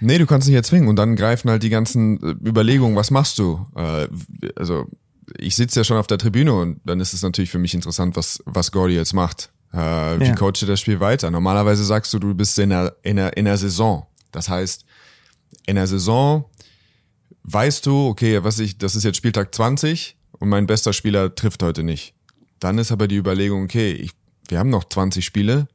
Nee, 0.00 0.18
du 0.18 0.26
kannst 0.26 0.46
nicht 0.46 0.56
erzwingen 0.56 0.88
und 0.88 0.96
dann 0.96 1.16
greifen 1.16 1.50
halt 1.50 1.62
die 1.62 1.70
ganzen 1.70 2.22
äh, 2.22 2.48
Überlegungen, 2.48 2.96
was 2.96 3.10
machst 3.10 3.38
du? 3.38 3.66
Äh, 3.74 4.08
also 4.56 4.86
ich 5.38 5.56
sitze 5.56 5.80
ja 5.80 5.84
schon 5.84 5.96
auf 5.96 6.06
der 6.06 6.18
Tribüne 6.18 6.52
und 6.54 6.80
dann 6.84 7.00
ist 7.00 7.12
es 7.12 7.22
natürlich 7.22 7.50
für 7.50 7.58
mich 7.58 7.74
interessant, 7.74 8.16
was, 8.16 8.42
was 8.46 8.72
Gordy 8.72 8.94
jetzt 8.94 9.12
macht. 9.12 9.50
Äh, 9.72 9.76
wie 10.20 10.24
Ja. 10.28 10.34
coacht 10.34 10.62
er 10.62 10.68
das 10.68 10.80
Spiel 10.80 11.00
weiter? 11.00 11.30
Normalerweise 11.30 11.84
sagst 11.84 12.12
du, 12.14 12.18
du 12.18 12.34
bist 12.34 12.58
in 12.58 12.70
der, 12.70 12.96
in 13.02 13.16
der, 13.16 13.36
in 13.36 13.44
der 13.44 13.56
Saison. 13.58 14.06
Das 14.32 14.48
heißt, 14.48 14.84
in 15.66 15.76
der 15.76 15.86
Saison 15.86 16.44
weißt 17.42 17.84
du, 17.86 18.08
okay, 18.08 18.42
was 18.44 18.58
ich, 18.58 18.78
das 18.78 18.94
ist 18.94 19.04
jetzt 19.04 19.16
Spieltag 19.16 19.54
20 19.54 20.16
und 20.38 20.48
mein 20.48 20.66
bester 20.66 20.92
Spieler 20.92 21.34
trifft 21.34 21.62
heute 21.62 21.82
nicht. 21.82 22.14
Dann 22.60 22.78
ist 22.78 22.92
aber 22.92 23.08
die 23.08 23.16
Überlegung, 23.16 23.64
okay, 23.64 23.92
ich, 23.92 24.12
wir 24.48 24.58
haben 24.58 24.70
noch 24.70 24.84
20 24.84 25.24
Spiele, 25.24 25.68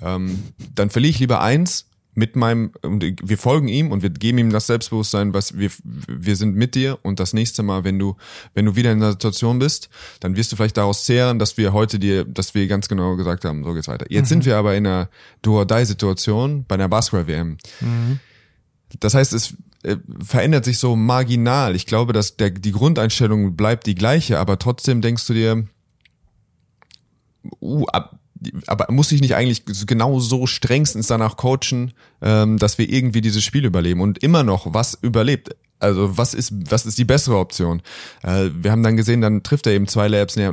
ähm, 0.00 0.42
dann 0.74 0.90
verliere 0.90 1.10
ich 1.10 1.18
lieber 1.20 1.40
eins 1.40 1.88
mit 2.14 2.36
meinem, 2.36 2.72
und 2.82 3.04
wir 3.22 3.38
folgen 3.38 3.68
ihm 3.68 3.90
und 3.90 4.02
wir 4.02 4.10
geben 4.10 4.38
ihm 4.38 4.50
das 4.50 4.66
Selbstbewusstsein, 4.66 5.32
was 5.32 5.56
wir, 5.56 5.70
wir 5.84 6.36
sind 6.36 6.54
mit 6.54 6.74
dir 6.74 6.98
und 7.02 7.20
das 7.20 7.32
nächste 7.32 7.62
Mal, 7.62 7.84
wenn 7.84 7.98
du, 7.98 8.16
wenn 8.54 8.66
du 8.66 8.76
wieder 8.76 8.92
in 8.92 9.00
der 9.00 9.12
Situation 9.12 9.58
bist, 9.58 9.88
dann 10.20 10.36
wirst 10.36 10.52
du 10.52 10.56
vielleicht 10.56 10.76
daraus 10.76 11.04
zehren, 11.04 11.38
dass 11.38 11.56
wir 11.56 11.72
heute 11.72 11.98
dir, 11.98 12.24
dass 12.24 12.54
wir 12.54 12.66
ganz 12.66 12.88
genau 12.88 13.16
gesagt 13.16 13.44
haben, 13.44 13.64
so 13.64 13.72
geht's 13.72 13.88
weiter. 13.88 14.06
Jetzt 14.10 14.28
sind 14.28 14.44
wir 14.44 14.56
aber 14.56 14.74
in 14.76 14.86
einer 14.86 15.08
Do-or-Die-Situation 15.40 16.64
bei 16.66 16.74
einer 16.74 16.88
Basketball-WM. 16.88 17.56
Das 19.00 19.14
heißt, 19.14 19.32
es 19.32 19.54
äh, 19.82 19.96
verändert 20.22 20.64
sich 20.64 20.78
so 20.78 20.96
marginal. 20.96 21.74
Ich 21.74 21.86
glaube, 21.86 22.12
dass 22.12 22.36
der, 22.36 22.50
die 22.50 22.72
Grundeinstellung 22.72 23.56
bleibt 23.56 23.86
die 23.86 23.94
gleiche, 23.94 24.38
aber 24.38 24.58
trotzdem 24.58 25.00
denkst 25.00 25.26
du 25.26 25.32
dir, 25.32 25.64
uh, 27.60 27.86
ab, 27.86 28.18
aber 28.66 28.86
muss 28.90 29.12
ich 29.12 29.20
nicht 29.20 29.34
eigentlich 29.34 29.64
genau 29.86 30.20
so 30.20 30.46
strengstens 30.46 31.06
danach 31.06 31.36
coachen, 31.36 31.92
ähm, 32.20 32.58
dass 32.58 32.78
wir 32.78 32.88
irgendwie 32.88 33.20
dieses 33.20 33.44
Spiel 33.44 33.64
überleben 33.64 34.00
und 34.00 34.22
immer 34.22 34.42
noch 34.42 34.74
was 34.74 34.98
überlebt? 35.00 35.56
Also 35.82 36.16
was 36.16 36.32
ist 36.32 36.52
was 36.70 36.86
ist 36.86 36.96
die 36.96 37.04
bessere 37.04 37.38
Option? 37.38 37.82
Äh, 38.22 38.50
wir 38.54 38.70
haben 38.70 38.84
dann 38.84 38.96
gesehen, 38.96 39.20
dann 39.20 39.42
trifft 39.42 39.66
er 39.66 39.72
eben 39.72 39.88
zwei 39.88 40.06
Layups 40.06 40.36
äh, 40.36 40.52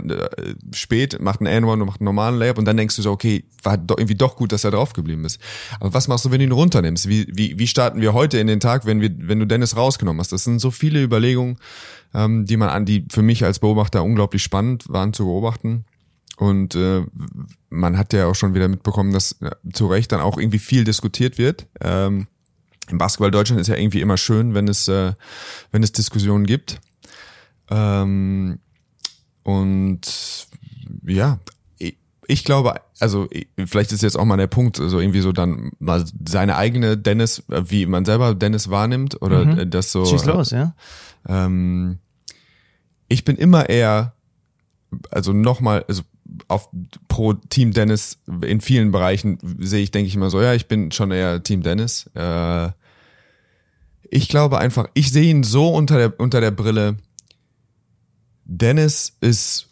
spät, 0.73 1.21
macht 1.21 1.39
einen 1.41 1.65
N1 1.65 1.73
und 1.73 1.85
macht 1.85 2.01
einen 2.01 2.05
normalen 2.05 2.39
Layup 2.39 2.57
und 2.57 2.65
dann 2.65 2.77
denkst 2.77 2.95
du 2.95 3.03
so, 3.03 3.11
okay, 3.11 3.43
war 3.61 3.77
doch 3.77 3.99
irgendwie 3.99 4.15
doch 4.15 4.35
gut, 4.35 4.51
dass 4.51 4.63
er 4.63 4.71
drauf 4.71 4.93
geblieben 4.93 5.25
ist. 5.25 5.39
Aber 5.79 5.93
was 5.93 6.07
machst 6.07 6.25
du, 6.25 6.31
wenn 6.31 6.39
du 6.39 6.45
ihn 6.45 6.51
runternimmst? 6.51 7.07
Wie, 7.07 7.27
wie, 7.31 7.59
wie 7.59 7.67
starten 7.67 8.01
wir 8.01 8.13
heute 8.13 8.39
in 8.39 8.47
den 8.47 8.59
Tag, 8.59 8.87
wenn 8.87 9.01
wir 9.01 9.11
wenn 9.19 9.39
du 9.39 9.45
Dennis 9.45 9.77
rausgenommen 9.77 10.19
hast? 10.19 10.31
Das 10.31 10.45
sind 10.45 10.57
so 10.57 10.71
viele 10.71 11.03
Überlegungen, 11.03 11.57
ähm, 12.15 12.47
die 12.47 12.57
man 12.57 12.69
an 12.69 12.85
die 12.85 13.05
für 13.11 13.21
mich 13.21 13.45
als 13.45 13.59
Beobachter 13.59 14.03
unglaublich 14.03 14.41
spannend 14.41 14.85
waren 14.89 15.13
zu 15.13 15.25
beobachten. 15.25 15.85
Und 16.39 16.73
äh, 16.75 17.05
man 17.69 17.97
hat 17.97 18.13
ja 18.13 18.27
auch 18.27 18.33
schon 18.33 18.53
wieder 18.53 18.69
mitbekommen, 18.69 19.11
dass 19.11 19.35
ja, 19.41 19.51
zu 19.73 19.87
Recht 19.87 20.13
dann 20.13 20.21
auch 20.21 20.37
irgendwie 20.37 20.59
viel 20.59 20.85
diskutiert 20.85 21.37
wird. 21.37 21.67
Ähm, 21.81 22.27
Im 22.89 22.97
Basketball 22.97 23.29
Deutschland 23.29 23.59
ist 23.59 23.67
ja 23.67 23.75
irgendwie 23.75 23.99
immer 23.99 24.15
schön, 24.15 24.53
wenn 24.53 24.69
es, 24.69 24.87
äh, 24.87 25.11
wenn 25.71 25.83
es 25.83 25.91
Diskussionen 25.91 26.45
gibt. 26.45 26.79
Ähm, 27.69 28.59
und 29.43 30.47
ja, 31.05 31.39
ich 32.25 32.45
glaube, 32.45 32.75
also 33.01 33.27
vielleicht 33.65 33.91
ist 33.91 34.01
jetzt 34.01 34.17
auch 34.17 34.23
mal 34.23 34.37
der 34.37 34.47
Punkt, 34.47 34.77
so 34.77 34.83
also 34.83 34.99
irgendwie 35.01 35.19
so 35.19 35.33
dann 35.33 35.71
mal 35.79 36.05
seine 36.25 36.55
eigene 36.55 36.95
Dennis, 36.95 37.43
wie 37.47 37.85
man 37.85 38.05
selber 38.05 38.33
Dennis 38.33 38.69
wahrnimmt 38.69 39.21
oder 39.21 39.43
mhm. 39.43 39.69
das 39.69 39.91
so. 39.91 40.05
Schieß 40.05 40.23
los, 40.23 40.51
ja. 40.51 40.73
Ähm, 41.27 41.97
ich 43.09 43.25
bin 43.25 43.35
immer 43.35 43.67
eher, 43.67 44.13
also 45.11 45.33
nochmal, 45.33 45.83
also 45.89 46.03
auf 46.47 46.69
pro 47.07 47.33
Team 47.33 47.71
Dennis 47.71 48.19
in 48.41 48.61
vielen 48.61 48.91
Bereichen 48.91 49.37
sehe 49.59 49.83
ich, 49.83 49.91
denke 49.91 50.07
ich 50.07 50.15
immer 50.15 50.29
so, 50.29 50.41
ja, 50.41 50.53
ich 50.53 50.67
bin 50.67 50.91
schon 50.91 51.11
eher 51.11 51.41
Team 51.43 51.63
Dennis. 51.63 52.09
Äh, 52.15 52.69
ich 54.09 54.27
glaube 54.29 54.57
einfach, 54.57 54.87
ich 54.93 55.11
sehe 55.11 55.29
ihn 55.29 55.43
so 55.43 55.69
unter 55.69 55.97
der 55.97 56.19
unter 56.19 56.41
der 56.41 56.51
Brille. 56.51 56.97
Dennis 58.45 59.15
ist 59.21 59.67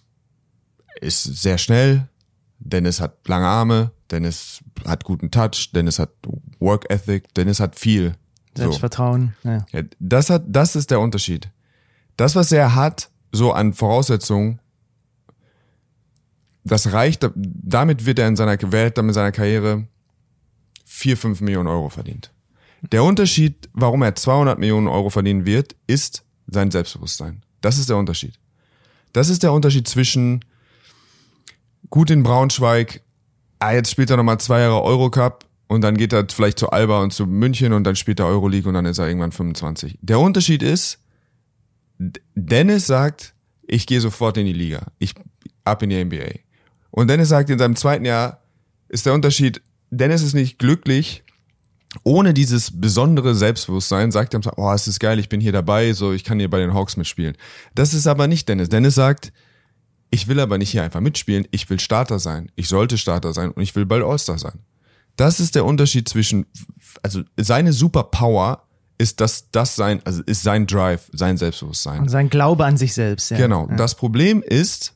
ist 1.02 1.24
sehr 1.24 1.58
schnell. 1.58 2.08
Dennis 2.60 3.02
hat 3.02 3.28
lange 3.28 3.48
Arme. 3.48 3.92
Dennis 4.12 4.64
hat 4.86 5.04
guten 5.04 5.32
Touch. 5.32 5.72
Dennis 5.74 6.00
hat 6.00 6.10
Work 6.60 6.90
Ethic. 6.90 7.34
Dennis 7.34 7.60
hat 7.60 7.78
viel. 7.78 8.14
Selbstvertrauen. 8.56 9.36
So. 9.44 9.50
Ja. 9.50 9.66
Das 10.00 10.30
hat, 10.30 10.44
das 10.48 10.76
ist 10.76 10.90
der 10.92 11.00
Unterschied. 11.00 11.50
Das, 12.16 12.36
was 12.36 12.52
er 12.52 12.74
hat, 12.74 13.12
so 13.32 13.52
an 13.52 13.74
Voraussetzungen, 13.74 14.60
das 16.67 16.91
reicht, 16.91 17.29
damit 17.36 18.05
wird 18.05 18.19
er 18.19 18.27
in 18.27 18.36
seiner 18.36 18.57
Welt, 18.71 18.97
damit 18.97 19.15
seiner 19.15 19.31
Karriere 19.31 19.88
vier, 20.86 21.17
fünf 21.17 21.41
Millionen 21.41 21.67
Euro 21.67 21.89
verdient. 21.89 22.31
Der 22.91 23.03
Unterschied, 23.03 23.69
warum 23.74 24.01
er 24.03 24.15
200 24.15 24.59
Millionen 24.59 24.88
Euro 24.88 25.09
verdienen 25.09 25.45
wird, 25.45 25.75
ist 25.88 26.24
sein 26.47 26.71
Selbstbewusstsein. 26.71 27.43
Das 27.62 27.77
ist 27.77 27.89
der 27.89 27.97
Unterschied. 27.97 28.39
Das 29.13 29.29
ist 29.29 29.43
der 29.43 29.51
Unterschied 29.51 29.88
zwischen 29.88 30.45
gut 31.89 32.09
in 32.09 32.24
Braunschweig, 32.24 33.01
ah, 33.59 33.74
jetzt 33.74 33.91
spielt 33.91 34.09
er 34.09 34.17
nochmal 34.17 34.39
zwei 34.39 34.59
Jahre 34.59 34.83
Eurocup 34.83 35.45
und 35.67 35.81
dann 35.81 35.97
geht 35.97 36.13
er 36.13 36.25
vielleicht 36.29 36.59
zu 36.59 36.69
Alba 36.69 37.01
und 37.01 37.13
zu 37.13 37.25
München 37.25 37.74
und 37.74 37.83
dann 37.83 37.95
spielt 37.95 38.19
er 38.19 38.27
Euroleague 38.27 38.67
und 38.67 38.75
dann 38.75 38.86
ist 38.86 38.97
er 38.97 39.07
irgendwann 39.07 39.31
25. 39.31 39.97
Der 40.01 40.19
Unterschied 40.19 40.63
ist, 40.63 41.00
Dennis 41.97 42.88
sagt, 42.88 43.33
ich 43.65 43.88
gehe 43.88 44.00
sofort 44.01 44.38
in 44.38 44.45
die 44.45 44.53
Liga. 44.53 44.88
Ich 45.00 45.15
ab 45.63 45.83
in 45.83 45.89
die 45.89 46.03
NBA. 46.03 46.39
Und 46.91 47.10
Dennis 47.10 47.29
sagt, 47.29 47.50
in 47.50 47.60
seinem 47.60 47.75
zweiten 47.75 48.06
Jahr 48.06 48.41
ist 48.89 49.06
der 49.06 49.13
Unterschied, 49.13 49.62
Dennis 49.89 50.22
ist 50.22 50.34
nicht 50.34 50.60
glücklich, 50.60 51.24
ohne 52.03 52.34
dieses 52.34 52.79
besondere 52.79 53.36
Selbstbewusstsein, 53.36 54.12
sagt 54.12 54.34
er, 54.34 54.58
oh, 54.58 54.72
es 54.74 54.88
ist 54.88 55.00
geil, 55.00 55.20
ich 55.20 55.29
bin 55.29 55.41
hier 55.41 55.51
dabei, 55.51 55.94
so, 55.94 56.13
ich 56.13 56.24
kann 56.24 56.39
hier 56.39 56.50
bei 56.50 56.60
den 56.60 56.74
Hawks 56.74 56.98
mitspielen. 56.98 57.38
Das 57.75 57.94
ist 57.94 58.08
aber 58.08 58.27
nicht 58.27 58.48
Dennis. 58.50 58.70
Dennis 58.70 58.96
sagt, 58.96 59.32
ich 60.10 60.27
will 60.27 60.39
aber 60.39 60.58
nicht 60.58 60.72
hier 60.72 60.84
einfach 60.84 61.01
mitspielen, 61.01 61.48
ich 61.51 61.70
will 61.70 61.79
Starter 61.79 62.20
sein. 62.20 62.51
Ich 62.56 62.67
sollte 62.67 62.98
Starter 62.98 63.34
sein 63.34 63.51
und 63.51 63.62
ich 63.62 63.75
will 63.75 63.86
bald 63.86 64.03
All-Star 64.03 64.38
sein. 64.38 64.60
Das 65.15 65.39
ist 65.39 65.56
der 65.56 65.65
Unterschied 65.65 66.08
zwischen, 66.08 66.46
also 67.01 67.24
seine 67.38 67.74
Superpower 67.74 68.63
ist 68.98 69.20
das, 69.20 69.51
das 69.51 69.75
sein, 69.75 70.01
also 70.06 70.22
ist 70.24 70.44
sein 70.44 70.67
Drive, 70.67 71.10
sein 71.12 71.38
Selbstbewusstsein. 71.38 72.01
Und 72.01 72.10
sein 72.10 72.29
Glaube 72.29 72.65
an 72.65 72.77
sich 72.77 72.94
selbst, 72.94 73.32
ja. 73.32 73.38
Genau. 73.38 73.67
Ja. 73.70 73.75
Das 73.75 73.96
Problem 73.96 74.41
ist, 74.41 74.94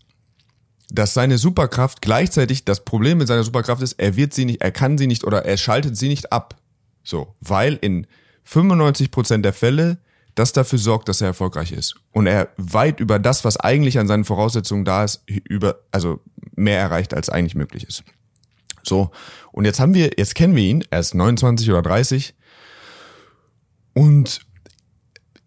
dass 0.91 1.13
seine 1.13 1.37
Superkraft 1.37 2.01
gleichzeitig, 2.01 2.65
das 2.65 2.83
Problem 2.83 3.17
mit 3.17 3.27
seiner 3.27 3.43
Superkraft 3.43 3.81
ist, 3.81 3.93
er 3.93 4.15
wird 4.15 4.33
sie 4.33 4.45
nicht, 4.45 4.61
er 4.61 4.71
kann 4.71 4.97
sie 4.97 5.07
nicht 5.07 5.23
oder 5.23 5.45
er 5.45 5.57
schaltet 5.57 5.95
sie 5.97 6.09
nicht 6.09 6.31
ab. 6.31 6.55
So. 7.03 7.33
Weil 7.39 7.79
in 7.81 8.07
95 8.43 9.09
Prozent 9.09 9.45
der 9.45 9.53
Fälle 9.53 9.99
das 10.35 10.53
dafür 10.53 10.79
sorgt, 10.79 11.09
dass 11.09 11.21
er 11.21 11.27
erfolgreich 11.27 11.71
ist. 11.71 11.95
Und 12.11 12.27
er 12.27 12.49
weit 12.57 12.99
über 12.99 13.19
das, 13.19 13.43
was 13.43 13.57
eigentlich 13.57 13.99
an 13.99 14.07
seinen 14.07 14.23
Voraussetzungen 14.23 14.85
da 14.85 15.03
ist, 15.03 15.23
über, 15.27 15.79
also 15.91 16.21
mehr 16.55 16.79
erreicht, 16.79 17.13
als 17.13 17.29
eigentlich 17.29 17.55
möglich 17.55 17.85
ist. 17.85 18.03
So. 18.83 19.11
Und 19.51 19.65
jetzt 19.65 19.79
haben 19.79 19.93
wir, 19.93 20.11
jetzt 20.17 20.35
kennen 20.35 20.55
wir 20.55 20.63
ihn, 20.63 20.85
er 20.89 21.01
ist 21.01 21.13
29 21.13 21.69
oder 21.69 21.81
30. 21.81 22.33
Und 23.93 24.39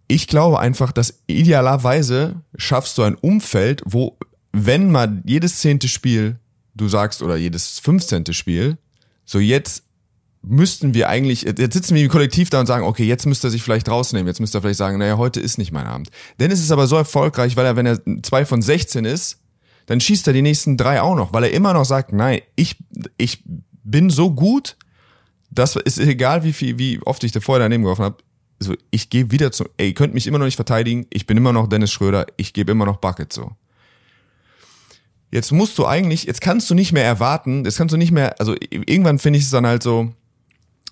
ich 0.07 0.29
glaube 0.29 0.61
einfach, 0.61 0.93
dass 0.93 1.23
idealerweise 1.27 2.43
schaffst 2.57 2.99
du 2.99 3.03
ein 3.03 3.15
Umfeld, 3.15 3.83
wo, 3.87 4.19
wenn 4.55 4.91
mal 4.91 5.23
jedes 5.25 5.59
zehnte 5.59 5.89
Spiel 5.89 6.39
du 6.75 6.89
sagst, 6.89 7.23
oder 7.23 7.37
jedes 7.37 7.79
fünfzehnte 7.79 8.35
Spiel, 8.35 8.79
so 9.25 9.39
jetzt 9.39 9.85
müssten 10.43 10.93
wir 10.93 11.09
eigentlich, 11.09 11.43
jetzt 11.43 11.73
sitzen 11.73 11.95
wir 11.95 12.03
im 12.03 12.11
Kollektiv 12.11 12.51
da 12.51 12.61
und 12.61 12.67
sagen, 12.67 12.85
okay, 12.85 13.05
jetzt 13.05 13.27
müsste 13.27 13.49
er 13.49 13.51
sich 13.51 13.63
vielleicht 13.63 13.89
rausnehmen, 13.89 14.27
jetzt 14.27 14.41
müsste 14.41 14.59
er 14.59 14.63
vielleicht 14.63 14.79
sagen, 14.79 14.99
naja, 14.99 15.17
heute 15.17 15.41
ist 15.41 15.57
nicht 15.57 15.73
mein 15.73 15.87
Abend. 15.87 16.11
Dennis 16.39 16.61
ist 16.61 16.71
aber 16.71 16.87
so 16.87 16.97
erfolgreich, 16.97 17.57
weil 17.57 17.65
er, 17.65 17.77
wenn 17.77 17.87
er 17.87 18.01
zwei 18.23 18.45
von 18.45 18.61
16 18.61 19.05
ist, 19.05 19.39
dann 19.87 20.01
schießt 20.01 20.27
er 20.27 20.33
die 20.33 20.43
nächsten 20.43 20.77
drei 20.77 21.01
auch 21.01 21.15
noch, 21.15 21.33
weil 21.33 21.45
er 21.45 21.53
immer 21.53 21.73
noch 21.73 21.85
sagt, 21.85 22.13
nein, 22.13 22.41
ich, 22.57 22.77
ich 23.17 23.43
bin 23.85 24.11
so 24.11 24.33
gut, 24.33 24.77
das 25.51 25.77
ist 25.77 25.99
egal, 25.99 26.45
wie 26.45 26.53
viel, 26.53 26.79
wie 26.79 27.01
oft 27.03 27.25
ich 27.25 27.33
da 27.33 27.41
vorher 27.41 27.65
daneben 27.65 27.85
geworfen 27.85 28.05
habe. 28.05 28.17
Also 28.61 28.75
ich 28.91 29.11
gehe 29.11 29.31
wieder 29.31 29.53
zu, 29.53 29.65
ey, 29.77 29.89
ihr 29.89 29.95
könnt 29.95 30.15
mich 30.15 30.27
immer 30.27 30.39
noch 30.39 30.47
nicht 30.47 30.57
verteidigen, 30.57 31.07
ich 31.11 31.27
bin 31.27 31.37
immer 31.37 31.53
noch 31.53 31.69
Dennis 31.69 31.93
Schröder, 31.93 32.27
ich 32.37 32.53
gebe 32.53 32.73
immer 32.73 32.87
noch 32.87 32.97
Bucket 32.97 33.33
so. 33.33 33.53
Jetzt 35.35 35.51
musst 35.51 35.77
du 35.79 35.85
eigentlich, 35.85 36.27
jetzt 36.27 36.41
kannst 36.41 36.71
du 36.71 36.77
nicht 36.77 36.93
mehr 36.93 37.05
erwarten, 37.05 37.65
jetzt 37.65 37.77
kannst 37.77 37.93
du 37.93 37.97
nicht 37.97 38.13
mehr, 38.13 38.39
also 38.39 38.55
irgendwann 38.71 39.19
finde 39.19 39.41
ich 39.41 39.45
es 39.45 39.51
dann 39.51 39.67
halt 39.67 39.83
so, 39.83 40.13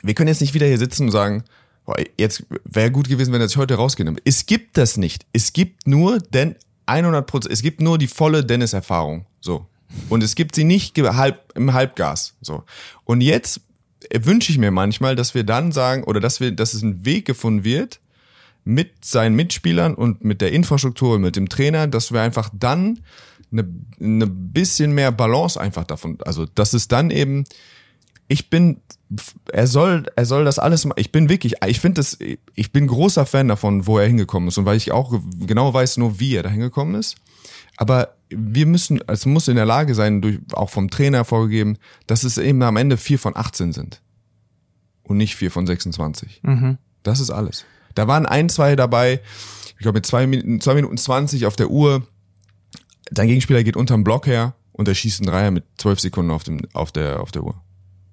wir 0.02 0.14
können 0.14 0.26
jetzt 0.26 0.40
nicht 0.40 0.52
wieder 0.52 0.66
hier 0.66 0.78
sitzen 0.78 1.04
und 1.04 1.11
sagen, 1.12 1.44
boah, 1.87 1.94
jetzt 2.18 2.42
wäre 2.64 2.90
gut 2.90 3.08
gewesen, 3.08 3.32
wenn 3.32 3.40
er 3.40 3.46
sich 3.46 3.56
heute 3.56 3.76
rausgeht. 3.76 4.08
Es 4.25 4.46
gibt 4.46 4.76
das 4.78 4.96
nicht. 4.96 5.26
Es 5.32 5.52
gibt 5.52 5.87
nur 5.87 6.18
denn 6.18 6.56
100 6.87 7.25
Prozent, 7.25 7.52
es 7.52 7.62
gibt 7.62 7.80
nur 7.80 7.99
die 7.99 8.08
volle 8.08 8.44
Dennis-Erfahrung. 8.44 9.26
So. 9.40 9.66
Und 10.08 10.25
es 10.25 10.34
gibt 10.34 10.56
sie 10.56 10.64
nicht 10.64 10.99
im 10.99 11.72
Halbgas. 11.72 12.34
So. 12.40 12.64
Und 13.04 13.20
jetzt 13.20 13.61
wünsche 14.12 14.50
ich 14.50 14.58
mir 14.58 14.72
manchmal, 14.72 15.14
dass 15.14 15.37
wir 15.37 15.44
dann 15.44 15.70
sagen, 15.70 16.02
oder 16.02 16.18
dass 16.18 16.40
wir, 16.40 16.50
dass 16.50 16.75
es 16.75 16.82
ein 16.82 17.04
Weg 17.04 17.26
gefunden 17.26 17.62
wird, 17.62 18.00
mit 18.64 19.04
seinen 19.04 19.37
Mitspielern 19.37 19.94
und 19.94 20.25
mit 20.25 20.40
der 20.40 20.50
Infrastruktur 20.50 21.14
und 21.14 21.22
mit 21.22 21.37
dem 21.37 21.49
Trainer, 21.49 21.87
dass 21.87 22.12
wir 22.12 22.20
einfach 22.20 22.50
dann 22.52 22.99
eine, 23.52 23.68
eine 24.00 24.26
bisschen 24.26 24.92
mehr 24.92 25.12
Balance 25.12 25.61
einfach 25.61 25.85
davon, 25.85 26.18
also 26.25 26.47
dass 26.47 26.73
es 26.73 26.88
dann 26.88 27.11
eben, 27.11 27.44
ich 28.28 28.50
bin 28.50 28.80
er 29.52 29.66
soll, 29.66 30.06
er 30.16 30.25
soll 30.25 30.44
das 30.44 30.59
alles 30.59 30.85
machen. 30.85 30.99
Ich 30.99 31.12
bin 31.12 31.28
wirklich, 31.28 31.54
ich 31.66 31.80
finde 31.80 31.97
das, 31.97 32.18
ich 32.54 32.73
bin 32.73 32.87
großer 32.87 33.26
Fan 33.26 33.49
davon, 33.49 33.87
wo 33.87 33.99
er 33.99 34.06
hingekommen 34.06 34.49
ist 34.49 34.59
und 34.59 34.64
weil 34.64 34.76
ich 34.76 34.92
auch 34.92 35.14
genau 35.38 35.73
weiß 35.73 35.99
nur, 35.99 36.18
wie 36.18 36.37
er 36.37 36.42
da 36.42 36.49
hingekommen 36.49 36.94
ist. 36.94 37.16
Aber 37.76 38.14
wir 38.28 38.66
müssen, 38.66 39.00
es 39.06 39.26
muss 39.26 39.49
in 39.49 39.56
der 39.56 39.66
Lage 39.66 39.94
sein, 39.94 40.23
durch, 40.23 40.38
auch 40.52 40.71
vom 40.71 40.90
Trainer 40.90 41.25
vorgegeben, 41.25 41.78
dass 42.06 42.25
es 42.25 42.38
eben 42.38 42.62
am 42.62 42.76
Ende 42.76 42.97
vier 42.97 43.18
von 43.18 43.37
18 43.37 43.73
sind. 43.73 44.00
Und 45.02 45.16
nicht 45.16 45.37
vier 45.37 45.50
von 45.50 45.66
26. 45.66 46.40
Mhm. 46.42 46.78
Das 47.02 47.21
ist 47.21 47.30
alles. 47.30 47.64
Da 47.94 48.06
waren 48.06 48.25
ein, 48.25 48.49
zwei 48.49 48.76
dabei, 48.76 49.21
ich 49.76 49.78
glaube 49.78 49.97
mit 49.97 50.06
zwei 50.06 50.26
Minuten, 50.26 50.61
zwei 50.61 50.75
Minuten 50.75 50.97
20 50.97 51.47
auf 51.47 51.56
der 51.56 51.71
Uhr. 51.71 52.06
Dein 53.12 53.28
Gegenspieler 53.28 53.62
geht 53.62 53.76
unterm 53.76 54.04
Block 54.04 54.26
her 54.26 54.54
und 54.73 54.88
er 54.88 54.95
schießt 54.95 55.21
einen 55.21 55.31
Dreier 55.31 55.50
mit 55.50 55.64
zwölf 55.78 56.00
Sekunden 56.00 56.31
auf, 56.31 56.45
dem, 56.45 56.61
auf, 56.73 56.92
der, 56.92 57.21
auf 57.21 57.31
der 57.31 57.45
Uhr 57.45 57.61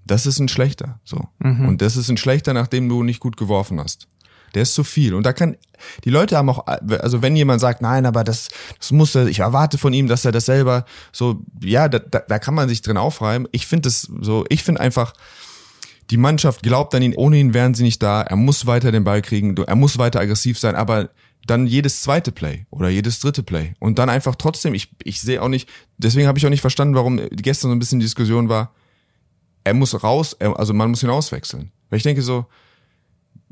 das 0.10 0.26
ist 0.26 0.40
ein 0.40 0.48
schlechter. 0.48 1.00
So. 1.04 1.28
Mhm. 1.40 1.68
Und 1.68 1.82
das 1.82 1.96
ist 1.96 2.10
ein 2.10 2.18
schlechter, 2.18 2.54
nachdem 2.54 2.90
du 2.90 3.04
nicht 3.04 3.20
gut 3.20 3.38
geworfen 3.38 3.80
hast. 3.80 4.08
Der 4.56 4.64
ist 4.64 4.74
zu 4.74 4.84
viel. 4.84 5.14
Und 5.14 5.24
da 5.24 5.34
kann, 5.34 5.56
die 6.04 6.10
Leute 6.10 6.36
haben 6.36 6.50
auch, 6.50 6.66
also 6.66 7.22
wenn 7.22 7.36
jemand 7.36 7.62
sagt, 7.62 7.82
nein, 7.84 8.08
aber 8.08 8.24
das, 8.24 8.50
das 8.80 8.92
muss 8.92 9.14
er, 9.14 9.28
ich 9.28 9.40
erwarte 9.40 9.78
von 9.78 9.94
ihm, 9.94 10.08
dass 10.08 10.26
er 10.26 10.32
das 10.32 10.48
selber, 10.48 10.86
so, 11.12 11.44
ja, 11.62 11.88
da, 11.88 12.00
da, 12.00 12.20
da 12.28 12.40
kann 12.40 12.56
man 12.56 12.68
sich 12.68 12.82
drin 12.82 12.98
aufreiben. 12.98 13.48
Ich 13.52 13.68
finde 13.68 13.84
das 13.84 14.10
so, 14.22 14.46
ich 14.50 14.64
finde 14.64 14.82
einfach, 14.82 15.14
die 16.10 16.18
Mannschaft 16.18 16.64
glaubt 16.64 16.96
an 16.96 17.04
ihn, 17.04 17.14
ohne 17.14 17.38
ihn 17.38 17.54
wären 17.54 17.76
sie 17.76 17.84
nicht 17.84 18.02
da. 18.02 18.24
Er 18.24 18.36
muss 18.36 18.66
weiter 18.66 18.92
den 18.92 19.04
Ball 19.04 19.22
kriegen, 19.22 19.56
er 19.56 19.76
muss 19.76 20.00
weiter 20.00 20.20
aggressiv 20.20 20.58
sein, 20.58 20.74
aber 20.74 21.10
dann 21.46 21.68
jedes 21.68 22.02
zweite 22.02 22.32
Play 22.32 22.66
oder 22.70 22.90
jedes 22.90 23.20
dritte 23.20 23.44
Play. 23.44 23.74
Und 23.80 24.00
dann 24.00 24.10
einfach 24.10 24.36
trotzdem, 24.36 24.74
ich, 24.74 24.90
ich 25.04 25.22
sehe 25.22 25.42
auch 25.42 25.48
nicht, 25.48 25.70
deswegen 25.98 26.28
habe 26.28 26.38
ich 26.38 26.46
auch 26.46 26.50
nicht 26.50 26.62
verstanden, 26.62 26.96
warum 26.96 27.22
gestern 27.32 27.70
so 27.70 27.76
ein 27.76 27.80
bisschen 27.80 28.00
die 28.00 28.06
Diskussion 28.06 28.50
war, 28.50 28.74
er 29.64 29.74
muss 29.74 30.04
raus, 30.04 30.40
also 30.40 30.74
man 30.74 30.90
muss 30.90 31.04
ihn 31.04 31.10
auswechseln. 31.10 31.72
Weil 31.90 31.98
ich 31.98 32.04
denke 32.04 32.22
so, 32.22 32.46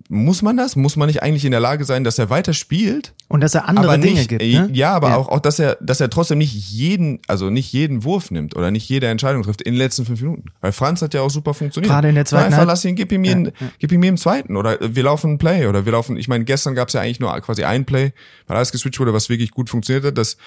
muss 0.10 0.42
man 0.42 0.56
das? 0.56 0.76
Muss 0.76 0.96
man 0.96 1.08
nicht 1.08 1.22
eigentlich 1.22 1.44
in 1.44 1.52
der 1.52 1.60
Lage 1.60 1.84
sein, 1.84 2.04
dass 2.04 2.18
er 2.18 2.30
weiter 2.30 2.54
spielt? 2.54 3.14
Und 3.28 3.42
dass 3.42 3.56
er 3.56 3.68
andere 3.68 3.98
nicht, 3.98 4.10
Dinge 4.10 4.26
gibt. 4.26 4.42
Ne? 4.42 4.70
Ja, 4.72 4.94
aber 4.94 5.10
ja. 5.10 5.18
Auch, 5.18 5.28
auch, 5.28 5.40
dass 5.40 5.60
er, 5.60 5.78
dass 5.82 6.00
er 6.00 6.10
trotzdem 6.10 6.38
nicht 6.38 6.54
jeden, 6.54 7.20
also 7.28 7.50
nicht 7.50 7.74
jeden 7.74 8.04
Wurf 8.04 8.32
nimmt 8.32 8.56
oder 8.56 8.72
nicht 8.72 8.88
jede 8.88 9.08
Entscheidung 9.08 9.44
trifft 9.44 9.62
in 9.62 9.74
den 9.74 9.80
letzten 9.80 10.06
fünf 10.06 10.22
Minuten. 10.22 10.46
Weil 10.62 10.72
Franz 10.72 11.02
hat 11.02 11.14
ja 11.14 11.22
auch 11.22 11.30
super 11.30 11.54
funktioniert. 11.54 11.92
Gerade 11.92 12.10
in 12.10 12.16
der 12.16 12.26
zweiten 12.26 12.54
Einfach 12.54 12.66
lass 12.66 12.86
ihn, 12.86 12.96
gib 12.96 13.12
ihm, 13.12 13.24
jeden, 13.26 13.46
ja, 13.46 13.52
gib 13.80 13.92
ihm 13.92 14.02
jeden 14.02 14.18
zweiten 14.18 14.56
oder 14.56 14.78
wir 14.82 15.04
laufen 15.04 15.34
ein 15.34 15.38
Play 15.38 15.68
oder 15.68 15.86
wir 15.86 15.92
laufen, 15.92 16.16
ich 16.16 16.28
meine, 16.28 16.46
gestern 16.46 16.74
gab 16.74 16.88
es 16.88 16.94
ja 16.94 17.02
eigentlich 17.02 17.20
nur 17.20 17.38
quasi 17.42 17.66
ein 17.66 17.86
Play, 17.86 18.14
weil 18.48 18.58
alles 18.58 18.72
geswitcht 18.72 19.00
wurde, 19.00 19.14
was 19.14 19.30
wirklich 19.30 19.52
gut 19.52 19.70
funktioniert 19.70 20.06
hat, 20.06 20.18
das 20.18 20.38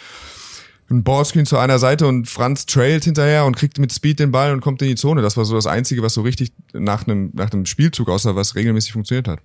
Ballscreen 0.91 1.47
zu 1.47 1.57
einer 1.57 1.79
Seite 1.79 2.07
und 2.07 2.29
Franz 2.29 2.67
trailt 2.67 3.05
hinterher 3.05 3.45
und 3.45 3.57
kriegt 3.57 3.79
mit 3.79 3.93
Speed 3.93 4.19
den 4.19 4.33
Ball 4.33 4.53
und 4.53 4.61
kommt 4.61 4.83
in 4.83 4.89
die 4.89 4.97
Zone. 4.97 5.23
Das 5.23 5.37
war 5.37 5.45
so 5.45 5.55
das 5.55 5.67
Einzige, 5.67 6.03
was 6.03 6.15
so 6.15 6.23
richtig 6.23 6.53
nach 6.73 7.07
einem, 7.07 7.31
nach 7.33 7.53
einem 7.53 7.65
Spielzug 7.67 8.09
aussah, 8.09 8.35
was 8.35 8.57
regelmäßig 8.57 8.93
funktioniert 8.93 9.29
hat. 9.29 9.41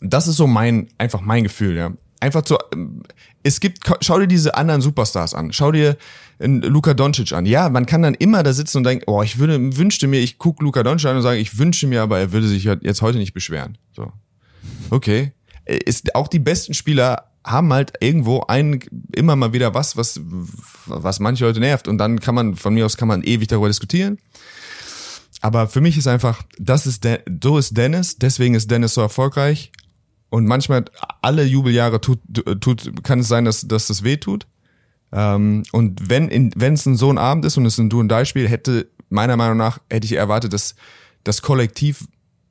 Das 0.00 0.28
ist 0.28 0.36
so 0.36 0.46
mein, 0.46 0.88
einfach 0.98 1.22
mein 1.22 1.44
Gefühl, 1.44 1.76
ja. 1.76 1.92
einfach 2.20 2.42
zu, 2.42 2.56
es 3.42 3.60
gibt, 3.60 3.90
schau 4.00 4.18
dir 4.18 4.26
diese 4.26 4.54
anderen 4.54 4.82
Superstars 4.82 5.34
an. 5.34 5.52
Schau 5.52 5.72
dir 5.72 5.96
Luka 6.38 6.94
Doncic 6.94 7.32
an. 7.32 7.46
Ja, 7.46 7.68
man 7.68 7.86
kann 7.86 8.02
dann 8.02 8.14
immer 8.14 8.42
da 8.42 8.52
sitzen 8.52 8.78
und 8.78 8.84
denken, 8.84 9.04
oh, 9.06 9.22
ich 9.22 9.38
würde, 9.38 9.76
wünschte 9.76 10.06
mir, 10.06 10.20
ich 10.20 10.38
gucke 10.38 10.62
Luka 10.62 10.82
Doncic 10.82 11.08
an 11.08 11.16
und 11.16 11.22
sage, 11.22 11.38
ich 11.38 11.58
wünsche 11.58 11.86
mir, 11.86 12.02
aber 12.02 12.18
er 12.18 12.32
würde 12.32 12.48
sich 12.48 12.64
jetzt 12.64 13.02
heute 13.02 13.18
nicht 13.18 13.34
beschweren. 13.34 13.78
So. 13.94 14.12
Okay. 14.90 15.32
Ist, 15.64 16.14
auch 16.14 16.28
die 16.28 16.38
besten 16.38 16.74
Spieler 16.74 17.29
haben 17.50 17.72
halt 17.72 17.92
irgendwo 18.00 18.42
ein, 18.48 18.80
immer 19.14 19.36
mal 19.36 19.52
wieder 19.52 19.74
was, 19.74 19.96
was, 19.96 20.20
was 20.86 21.20
manche 21.20 21.44
Leute 21.44 21.60
nervt. 21.60 21.88
Und 21.88 21.98
dann 21.98 22.20
kann 22.20 22.34
man, 22.34 22.56
von 22.56 22.74
mir 22.74 22.86
aus 22.86 22.96
kann 22.96 23.08
man 23.08 23.22
ewig 23.22 23.48
darüber 23.48 23.68
diskutieren. 23.68 24.18
Aber 25.40 25.68
für 25.68 25.80
mich 25.80 25.96
ist 25.96 26.06
einfach, 26.06 26.42
das 26.58 26.86
ist, 26.86 27.04
De 27.04 27.20
so 27.42 27.58
ist 27.58 27.76
Dennis, 27.76 28.16
deswegen 28.16 28.54
ist 28.54 28.70
Dennis 28.70 28.94
so 28.94 29.00
erfolgreich. 29.00 29.72
Und 30.28 30.46
manchmal 30.46 30.84
alle 31.22 31.44
Jubeljahre 31.44 32.00
tut, 32.00 32.20
tut, 32.60 33.02
kann 33.02 33.20
es 33.20 33.28
sein, 33.28 33.44
dass, 33.44 33.66
dass 33.66 33.88
das 33.88 34.04
weh 34.04 34.16
tut. 34.16 34.46
Ähm, 35.12 35.64
und 35.72 36.08
wenn 36.08 36.28
in, 36.28 36.52
wenn 36.54 36.74
es 36.74 36.86
ein 36.86 36.96
so 36.96 37.10
ein 37.10 37.18
Abend 37.18 37.44
ist 37.44 37.56
und 37.56 37.66
es 37.66 37.78
ein 37.78 37.90
Du 37.90 38.00
und 38.00 38.12
Die 38.12 38.26
Spiel, 38.26 38.48
hätte 38.48 38.88
meiner 39.08 39.36
Meinung 39.36 39.56
nach 39.56 39.80
hätte 39.90 40.04
ich 40.04 40.12
erwartet, 40.12 40.52
dass 40.52 40.76
das 41.24 41.42
Kollektiv 41.42 42.06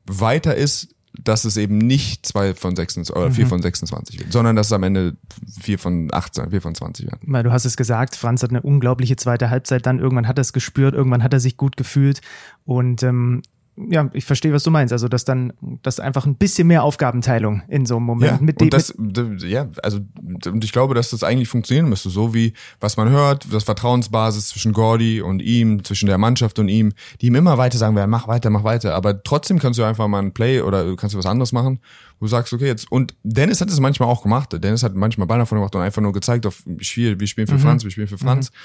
weiter 0.05 0.55
ist, 0.55 0.93
dass 1.23 1.45
es 1.45 1.57
eben 1.57 1.77
nicht 1.77 2.25
zwei 2.25 2.53
von 2.53 2.75
26 2.75 3.15
oder 3.15 3.31
vier 3.31 3.45
mhm. 3.45 3.49
von 3.49 3.61
26 3.61 4.19
wird, 4.19 4.31
sondern 4.31 4.55
dass 4.55 4.67
es 4.67 4.73
am 4.73 4.83
Ende 4.83 5.15
vier 5.59 5.79
von 5.79 6.09
18, 6.11 6.51
vier 6.51 6.61
von 6.61 6.75
20 6.75 7.07
werden. 7.07 7.19
Weil 7.23 7.43
du 7.43 7.51
hast 7.51 7.65
es 7.65 7.77
gesagt, 7.77 8.15
Franz 8.15 8.43
hat 8.43 8.51
eine 8.51 8.61
unglaubliche 8.61 9.15
zweite 9.15 9.49
Halbzeit 9.49 9.85
dann. 9.85 9.99
Irgendwann 9.99 10.27
hat 10.27 10.37
er 10.37 10.41
es 10.41 10.53
gespürt, 10.53 10.95
irgendwann 10.95 11.23
hat 11.23 11.33
er 11.33 11.39
sich 11.39 11.57
gut 11.57 11.77
gefühlt 11.77 12.21
und 12.65 13.03
ähm, 13.03 13.41
ja, 13.87 14.09
ich 14.13 14.25
verstehe, 14.25 14.51
was 14.51 14.63
du 14.63 14.71
meinst. 14.71 14.91
Also, 14.91 15.07
dass 15.07 15.23
dann, 15.23 15.53
dass 15.83 15.99
einfach 15.99 16.25
ein 16.25 16.35
bisschen 16.35 16.67
mehr 16.67 16.83
Aufgabenteilung 16.83 17.63
in 17.67 17.85
so 17.85 17.97
einem 17.97 18.05
Moment 18.05 18.39
ja, 18.39 18.45
mit 18.45 18.59
dem. 18.59 18.69
Das, 18.69 18.93
ja, 19.39 19.69
also, 19.81 19.99
und 20.45 20.63
ich 20.63 20.71
glaube, 20.71 20.95
dass 20.95 21.11
das 21.11 21.23
eigentlich 21.23 21.47
funktionieren 21.47 21.87
müsste. 21.87 22.09
So 22.09 22.33
wie, 22.33 22.53
was 22.79 22.97
man 22.97 23.09
hört, 23.09 23.47
das 23.51 23.63
Vertrauensbasis 23.63 24.49
zwischen 24.49 24.73
Gordy 24.73 25.21
und 25.21 25.41
ihm, 25.41 25.83
zwischen 25.83 26.07
der 26.07 26.17
Mannschaft 26.17 26.59
und 26.59 26.67
ihm, 26.67 26.93
die 27.21 27.27
ihm 27.27 27.35
immer 27.35 27.57
weiter 27.57 27.77
sagen 27.77 27.95
werden, 27.95 28.09
mach 28.09 28.27
weiter, 28.27 28.49
mach 28.49 28.63
weiter. 28.63 28.95
Aber 28.95 29.23
trotzdem 29.23 29.59
kannst 29.59 29.79
du 29.79 29.83
einfach 29.83 30.07
mal 30.07 30.19
ein 30.19 30.33
Play 30.33 30.61
oder 30.61 30.95
kannst 30.95 31.13
du 31.13 31.19
was 31.19 31.25
anderes 31.25 31.51
machen, 31.51 31.79
wo 32.19 32.25
du 32.25 32.29
sagst, 32.29 32.51
okay, 32.51 32.67
jetzt, 32.67 32.91
und 32.91 33.15
Dennis 33.23 33.61
hat 33.61 33.69
es 33.69 33.79
manchmal 33.79 34.09
auch 34.09 34.23
gemacht. 34.23 34.49
Dennis 34.51 34.83
hat 34.83 34.95
manchmal 34.95 35.27
Ball 35.27 35.39
davon 35.39 35.57
gemacht 35.57 35.75
und 35.75 35.81
einfach 35.81 36.01
nur 36.01 36.13
gezeigt, 36.13 36.45
auf, 36.45 36.63
wir 36.65 36.83
spielen 36.83 37.47
für 37.47 37.53
mhm. 37.53 37.59
Franz, 37.59 37.83
wir 37.83 37.91
spielen 37.91 38.07
für 38.07 38.17
Franz. 38.17 38.51
Mhm. 38.51 38.55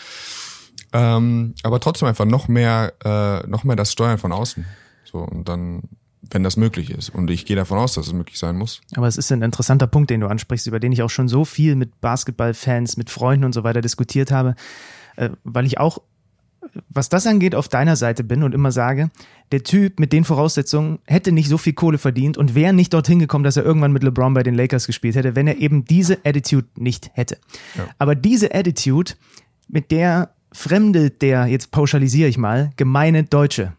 Ähm, 0.93 1.55
aber 1.63 1.81
trotzdem 1.81 2.09
einfach 2.09 2.25
noch 2.25 2.49
mehr, 2.49 2.93
äh, 3.05 3.47
noch 3.49 3.65
mehr 3.65 3.77
das 3.77 3.93
Steuern 3.93 4.19
von 4.19 4.33
außen. 4.33 4.65
So, 5.15 5.21
und 5.21 5.49
dann, 5.49 5.83
wenn 6.29 6.43
das 6.43 6.57
möglich 6.57 6.91
ist. 6.91 7.09
Und 7.09 7.31
ich 7.31 7.47
gehe 7.47 7.55
davon 7.55 7.79
aus, 7.79 7.95
dass 7.95 8.09
es 8.09 8.13
möglich 8.13 8.37
sein 8.37 8.57
muss. 8.57 8.81
Aber 8.97 9.07
es 9.07 9.17
ist 9.17 9.31
ein 9.31 9.43
interessanter 9.43 9.87
Punkt, 9.87 10.11
den 10.11 10.21
du 10.21 10.27
ansprichst, 10.27 10.67
über 10.67 10.81
den 10.81 10.91
ich 10.91 11.03
auch 11.03 11.11
schon 11.11 11.29
so 11.29 11.45
viel 11.45 11.77
mit 11.77 12.01
Basketballfans, 12.01 12.97
mit 12.97 13.11
Freunden 13.11 13.45
und 13.45 13.53
so 13.53 13.63
weiter 13.63 13.81
diskutiert 13.81 14.33
habe, 14.33 14.57
äh, 15.15 15.31
weil 15.45 15.67
ich 15.67 15.79
auch 15.79 16.01
was 16.89 17.11
das 17.11 17.27
angeht, 17.27 17.55
auf 17.55 17.69
deiner 17.69 17.95
Seite 17.95 18.25
bin 18.25 18.43
und 18.43 18.55
immer 18.55 18.73
sage, 18.73 19.11
der 19.53 19.63
Typ 19.63 20.01
mit 20.01 20.15
den 20.15 20.25
Voraussetzungen 20.25 20.99
hätte 21.05 21.31
nicht 21.31 21.49
so 21.49 21.59
viel 21.59 21.75
Kohle 21.75 21.99
verdient 21.99 22.39
und 22.39 22.55
wäre 22.55 22.73
nicht 22.73 22.95
dorthin 22.95 23.19
gekommen, 23.19 23.45
dass 23.45 23.59
er 23.59 23.65
irgendwann 23.65 23.93
mit 23.93 24.03
LeBron 24.03 24.33
bei 24.33 24.43
den 24.43 24.55
Lakers 24.55 24.87
gespielt 24.87 25.15
hätte, 25.15 25.37
wenn 25.37 25.47
er 25.47 25.59
eben 25.59 25.85
diese 25.85 26.25
Attitude 26.25 26.67
nicht 26.77 27.11
hätte. 27.13 27.37
Ja. 27.77 27.87
Aber 27.99 28.15
diese 28.15 28.55
Attitude, 28.55 29.13
mit 29.69 29.91
der 29.91 30.31
Fremde, 30.53 31.11
der, 31.11 31.47
jetzt 31.47 31.71
pauschalisiere 31.71 32.31
ich 32.31 32.39
mal, 32.39 32.71
gemeine 32.77 33.25
Deutsche, 33.25 33.75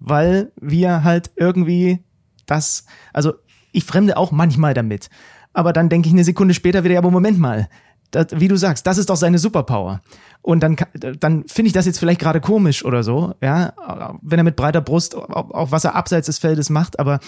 weil 0.00 0.50
wir 0.60 1.04
halt 1.04 1.30
irgendwie 1.36 2.00
das, 2.46 2.84
also 3.12 3.34
ich 3.72 3.84
fremde 3.84 4.16
auch 4.16 4.32
manchmal 4.32 4.74
damit. 4.74 5.08
Aber 5.52 5.72
dann 5.72 5.88
denke 5.88 6.08
ich 6.08 6.14
eine 6.14 6.24
Sekunde 6.24 6.54
später 6.54 6.84
wieder, 6.84 6.94
ja, 6.94 6.98
aber 6.98 7.10
Moment 7.10 7.38
mal, 7.38 7.68
das, 8.10 8.26
wie 8.32 8.48
du 8.48 8.56
sagst, 8.56 8.86
das 8.86 8.98
ist 8.98 9.10
doch 9.10 9.16
seine 9.16 9.38
Superpower. 9.38 10.00
Und 10.42 10.62
dann, 10.62 10.76
dann 10.94 11.44
finde 11.46 11.68
ich 11.68 11.72
das 11.72 11.86
jetzt 11.86 11.98
vielleicht 11.98 12.20
gerade 12.20 12.40
komisch 12.40 12.84
oder 12.84 13.02
so, 13.02 13.34
ja, 13.40 13.72
wenn 14.22 14.40
er 14.40 14.44
mit 14.44 14.56
breiter 14.56 14.80
Brust 14.80 15.14
auch, 15.14 15.50
auch 15.50 15.70
was 15.70 15.84
er 15.84 15.94
abseits 15.94 16.26
des 16.26 16.38
Feldes 16.38 16.70
macht, 16.70 16.98
aber 16.98 17.20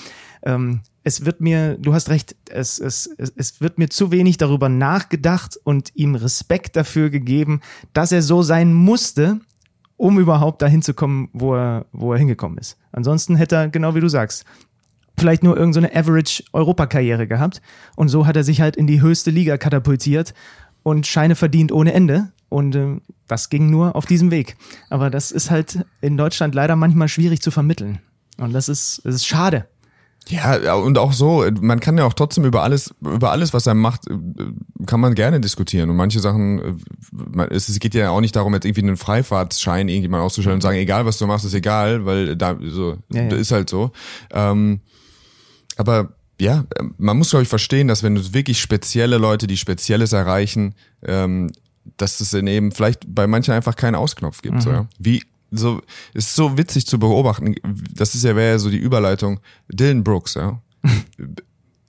ähm, 0.43 0.81
es 1.05 1.25
wird 1.25 1.41
mir, 1.41 1.77
du 1.79 1.95
hast 1.95 2.09
recht, 2.09 2.37
es, 2.49 2.79
es, 2.79 3.09
es, 3.19 3.33
es 3.37 3.61
wird 3.61 3.79
mir 3.79 3.89
zu 3.89 4.11
wenig 4.11 4.39
darüber 4.39 4.69
nachgedacht 4.69 5.59
und 5.63 5.91
ihm 5.95 6.15
Respekt 6.15 6.75
dafür 6.75 7.11
gegeben, 7.11 7.61
dass 7.93 8.13
er 8.13 8.23
so 8.23 8.43
sein 8.43 8.73
musste, 8.73 9.41
um 10.03 10.19
überhaupt 10.19 10.61
dahin 10.63 10.83
zu 10.83 10.95
kommen, 10.95 11.29
wo 11.33 11.55
er, 11.55 11.87
wo 11.93 12.13
er 12.13 12.19
hingekommen 12.19 12.59
ist. 12.59 12.77
Ansonsten 12.91 13.37
hätte 13.37 13.55
er, 13.55 13.69
genau 13.69 13.95
wie 13.95 14.01
du 14.01 14.09
sagst, 14.09 14.45
vielleicht 15.17 15.45
nur 15.45 15.57
irgendeine 15.57 15.91
so 15.93 15.95
Average-Europakarriere 15.95 17.29
gehabt. 17.29 17.63
Und 17.95 18.09
so 18.09 18.27
hat 18.27 18.35
er 18.35 18.43
sich 18.43 18.61
halt 18.61 18.75
in 18.75 18.89
die 18.89 19.01
höchste 19.01 19.31
Liga 19.31 19.59
katapultiert 19.59 20.35
und 20.83 21.07
Scheine 21.07 21.37
verdient 21.37 21.71
ohne 21.71 21.93
Ende. 21.93 22.33
Und 22.49 22.75
äh, 22.75 22.97
das 23.29 23.49
ging 23.49 23.71
nur 23.71 23.95
auf 23.95 24.05
diesem 24.05 24.33
Weg. 24.33 24.57
Aber 24.91 25.09
das 25.09 25.31
ist 25.31 25.53
halt 25.53 25.85
in 26.01 26.17
Deutschland 26.17 26.53
leider 26.57 26.75
manchmal 26.75 27.07
schwierig 27.07 27.41
zu 27.41 27.53
vermitteln. 27.53 28.01
Und 28.39 28.53
das 28.55 28.69
ist, 28.69 29.03
das 29.05 29.15
ist 29.15 29.27
schade. 29.29 29.69
Ja, 30.29 30.75
und 30.75 30.99
auch 30.99 31.13
so, 31.13 31.45
man 31.61 31.81
kann 31.81 31.99
ja 31.99 32.05
auch 32.05 32.13
trotzdem 32.13 32.45
über 32.45 32.63
alles, 32.63 32.95
über 33.01 33.33
alles, 33.33 33.53
was 33.53 33.67
er 33.67 33.75
macht, 33.75 34.09
äh, 34.09 34.15
kann 34.87 35.01
man 35.01 35.15
gerne 35.15 35.41
diskutieren. 35.41 35.91
Und 35.91 35.97
manche 35.97 36.21
Sachen, 36.21 36.81
äh, 37.39 37.47
es 37.51 37.79
geht 37.81 37.95
ja 37.95 38.11
auch 38.11 38.21
nicht 38.21 38.37
darum, 38.37 38.55
jetzt 38.55 38.65
irgendwie 38.65 38.83
einen 38.83 38.97
Freifahrtsschein 38.97 39.89
irgendjemand 39.89 40.23
auszustellen 40.23 40.57
und 40.57 40.63
sagen, 40.63 40.79
egal 40.79 41.07
was 41.07 41.19
du 41.19 41.27
machst, 41.27 41.45
ist 41.45 41.55
egal, 41.55 42.07
weil 42.07 42.37
da 42.37 42.57
so, 42.61 42.99
ja, 43.13 43.23
ja. 43.23 43.37
ist 43.37 43.53
halt 43.53 43.69
so. 43.69 43.91
Ähm, 44.31 44.81
aber 45.77 46.15
ja, 46.41 46.65
man 46.99 47.19
muss, 47.19 47.31
glaube 47.31 47.45
ich, 47.45 47.49
verstehen, 47.49 47.89
dass 47.89 48.03
wenn 48.03 48.15
du 48.15 48.35
wirklich 48.35 48.61
spezielle 48.61 49.19
Leute, 49.19 49.47
die 49.47 49.57
Spezielles 49.57 50.13
erreichen, 50.13 50.75
ähm, 51.05 51.51
dass 51.97 52.21
es 52.21 52.31
dann 52.31 52.47
eben 52.47 52.73
vielleicht 52.73 53.15
bei 53.15 53.27
manchen 53.27 53.55
einfach 53.55 53.77
keinen 53.77 53.95
Ausknopf 53.97 54.43
gibt. 54.43 54.57
Mhm. 54.57 54.61
So, 54.61 54.71
ja? 54.71 54.87
Wie 54.99 55.23
so, 55.53 55.81
ist 56.15 56.35
so 56.35 56.57
witzig 56.57 56.87
zu 56.87 56.99
beobachten. 56.99 57.55
Das 57.93 58.15
ist 58.15 58.25
ja, 58.25 58.35
wäre 58.35 58.53
ja 58.53 58.59
so 58.59 58.71
die 58.71 58.79
Überleitung. 58.79 59.41
Dylan 59.69 60.03
Brooks, 60.03 60.35
ja. 60.35 60.61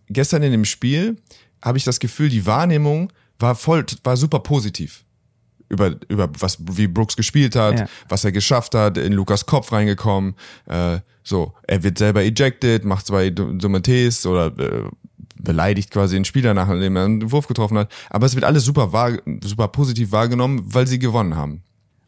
Gestern 0.07 0.43
in 0.43 0.51
dem 0.51 0.65
Spiel 0.65 1.17
habe 1.61 1.77
ich 1.77 1.83
das 1.83 1.99
Gefühl, 1.99 2.29
die 2.29 2.45
Wahrnehmung 2.45 3.11
war 3.39 3.55
voll, 3.55 3.85
war 4.03 4.17
super 4.17 4.39
positiv. 4.39 5.03
Über, 5.69 5.95
über 6.07 6.29
was, 6.39 6.57
wie 6.59 6.87
Brooks 6.87 7.15
gespielt 7.15 7.55
hat, 7.55 7.79
ja. 7.79 7.87
was 8.07 8.23
er 8.23 8.31
geschafft 8.31 8.75
hat, 8.75 8.97
in 8.97 9.13
Lukas 9.13 9.45
Kopf 9.45 9.71
reingekommen, 9.71 10.35
äh, 10.67 10.99
so, 11.23 11.53
er 11.65 11.81
wird 11.83 11.97
selber 11.97 12.21
ejected, 12.21 12.83
macht 12.83 13.07
zwei 13.07 13.29
dumme 13.29 13.81
Ts 13.81 14.25
oder 14.25 14.47
äh, 14.59 14.89
beleidigt 15.39 15.89
quasi 15.89 16.15
den 16.15 16.25
Spieler, 16.25 16.53
nachdem 16.53 16.95
er 16.95 17.05
einen 17.05 17.31
Wurf 17.31 17.47
getroffen 17.47 17.77
hat. 17.77 17.91
Aber 18.09 18.25
es 18.25 18.35
wird 18.35 18.45
alles 18.45 18.65
super, 18.65 18.91
wahr, 18.91 19.13
super 19.41 19.69
positiv 19.69 20.11
wahrgenommen, 20.11 20.61
weil 20.65 20.85
sie 20.85 20.99
gewonnen 20.99 21.35
haben. 21.35 21.63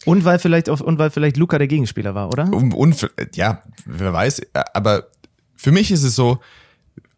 Und 0.05 0.23
weil 0.23 0.39
vielleicht 0.39 0.69
auf, 0.69 0.81
und 0.81 0.99
weil 0.99 1.09
vielleicht 1.09 1.37
Luca 1.37 1.57
der 1.57 1.67
Gegenspieler 1.67 2.15
war, 2.15 2.29
oder? 2.29 2.51
Und, 2.51 2.73
und 2.73 3.09
ja, 3.33 3.63
wer 3.85 4.13
weiß, 4.13 4.41
aber 4.73 5.07
für 5.55 5.71
mich 5.71 5.91
ist 5.91 6.03
es 6.03 6.15
so, 6.15 6.39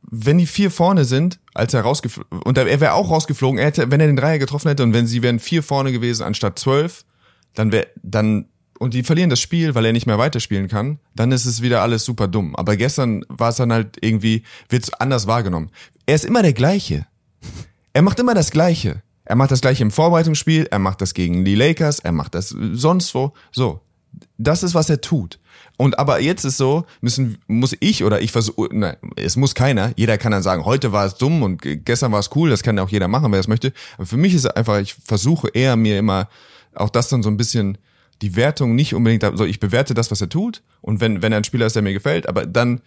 wenn 0.09 0.37
die 0.37 0.47
vier 0.47 0.71
vorne 0.71 1.05
sind, 1.05 1.39
als 1.53 1.73
er 1.73 1.81
rausgeflogen, 1.81 2.41
und 2.43 2.57
er 2.57 2.65
wäre 2.79 2.93
auch 2.93 3.09
rausgeflogen, 3.09 3.59
er 3.59 3.65
hätte, 3.65 3.91
wenn 3.91 3.99
er 3.99 4.07
den 4.07 4.15
Dreier 4.15 4.39
getroffen 4.39 4.69
hätte 4.69 4.83
und 4.83 4.93
wenn 4.93 5.05
sie 5.05 5.21
wären 5.21 5.39
vier 5.39 5.63
vorne 5.63 5.91
gewesen 5.91 6.23
anstatt 6.23 6.57
zwölf, 6.59 7.03
dann 7.55 7.71
wäre, 7.71 7.87
dann, 8.03 8.45
und 8.79 8.93
die 8.93 9.03
verlieren 9.03 9.29
das 9.29 9.41
Spiel, 9.41 9.75
weil 9.75 9.85
er 9.85 9.91
nicht 9.91 10.05
mehr 10.05 10.17
weiterspielen 10.17 10.69
kann, 10.69 10.99
dann 11.15 11.31
ist 11.31 11.45
es 11.45 11.61
wieder 11.61 11.81
alles 11.81 12.05
super 12.05 12.27
dumm. 12.27 12.55
Aber 12.55 12.77
gestern 12.77 13.25
war 13.27 13.49
es 13.49 13.57
dann 13.57 13.73
halt 13.73 13.97
irgendwie, 13.99 14.43
wird's 14.69 14.93
anders 14.93 15.27
wahrgenommen. 15.27 15.71
Er 16.05 16.15
ist 16.15 16.25
immer 16.25 16.41
der 16.41 16.53
gleiche. 16.53 17.05
Er 17.91 18.01
macht 18.01 18.19
immer 18.19 18.35
das 18.35 18.51
Gleiche. 18.51 19.01
Er 19.27 19.35
macht 19.35 19.51
das 19.51 19.59
gleiche 19.59 19.83
im 19.83 19.91
Vorbereitungsspiel, 19.91 20.67
er 20.71 20.79
macht 20.79 21.01
das 21.01 21.13
gegen 21.13 21.43
die 21.43 21.55
Lakers, 21.55 21.99
er 21.99 22.13
macht 22.13 22.33
das 22.33 22.49
sonst 22.49 23.13
wo. 23.13 23.33
So. 23.51 23.81
Das 24.37 24.63
ist, 24.63 24.73
was 24.73 24.89
er 24.89 25.01
tut. 25.01 25.37
Und 25.75 25.99
aber 25.99 26.21
jetzt 26.21 26.45
ist 26.45 26.57
so, 26.57 26.85
müssen, 27.01 27.37
muss 27.47 27.75
ich 27.81 28.05
oder 28.05 28.21
ich 28.21 28.31
versuche, 28.31 28.69
nein, 28.71 28.95
es 29.15 29.35
muss 29.35 29.53
keiner. 29.53 29.91
Jeder 29.97 30.17
kann 30.17 30.31
dann 30.31 30.41
sagen, 30.41 30.63
heute 30.63 30.93
war 30.93 31.05
es 31.05 31.15
dumm 31.15 31.43
und 31.43 31.61
gestern 31.61 32.13
war 32.13 32.19
es 32.19 32.29
cool, 32.35 32.49
das 32.49 32.63
kann 32.63 32.79
auch 32.79 32.89
jeder 32.89 33.09
machen, 33.09 33.31
wer 33.31 33.39
es 33.39 33.49
möchte. 33.49 33.73
Aber 33.97 34.05
für 34.05 34.17
mich 34.17 34.33
ist 34.33 34.45
es 34.45 34.51
einfach, 34.51 34.79
ich 34.79 34.95
versuche 34.95 35.49
eher 35.49 35.75
mir 35.75 35.99
immer 35.99 36.29
auch 36.73 36.89
das 36.89 37.09
dann 37.09 37.21
so 37.21 37.29
ein 37.29 37.37
bisschen 37.37 37.77
die 38.21 38.35
Wertung 38.35 38.75
nicht 38.75 38.95
unbedingt, 38.95 39.23
also 39.23 39.45
ich 39.45 39.59
bewerte 39.59 39.93
das, 39.93 40.09
was 40.09 40.21
er 40.21 40.29
tut. 40.29 40.63
Und 40.81 41.01
wenn, 41.01 41.21
wenn 41.21 41.33
er 41.33 41.37
ein 41.37 41.43
Spieler 41.43 41.65
ist, 41.65 41.75
der 41.75 41.83
mir 41.83 41.93
gefällt, 41.93 42.27
aber 42.29 42.45
dann 42.45 42.81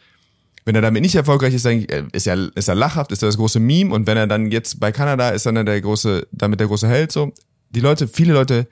wenn 0.64 0.74
er 0.74 0.82
damit 0.82 1.02
nicht 1.02 1.14
erfolgreich 1.14 1.54
ist, 1.54 1.64
dann 1.64 1.84
äh, 1.84 2.04
ist 2.12 2.26
er, 2.26 2.50
ist 2.54 2.68
er 2.68 2.74
lachhaft, 2.74 3.12
ist 3.12 3.22
er 3.22 3.28
das 3.28 3.36
große 3.36 3.60
Meme 3.60 3.94
und 3.94 4.06
wenn 4.06 4.16
er 4.16 4.26
dann 4.26 4.50
jetzt 4.50 4.80
bei 4.80 4.92
Kanada 4.92 5.30
ist, 5.30 5.46
dann 5.46 5.64
der 5.64 5.80
große, 5.80 6.26
damit 6.32 6.60
der 6.60 6.66
große 6.66 6.88
Held 6.88 7.12
so. 7.12 7.32
Die 7.70 7.80
Leute, 7.80 8.08
viele 8.08 8.32
Leute 8.32 8.66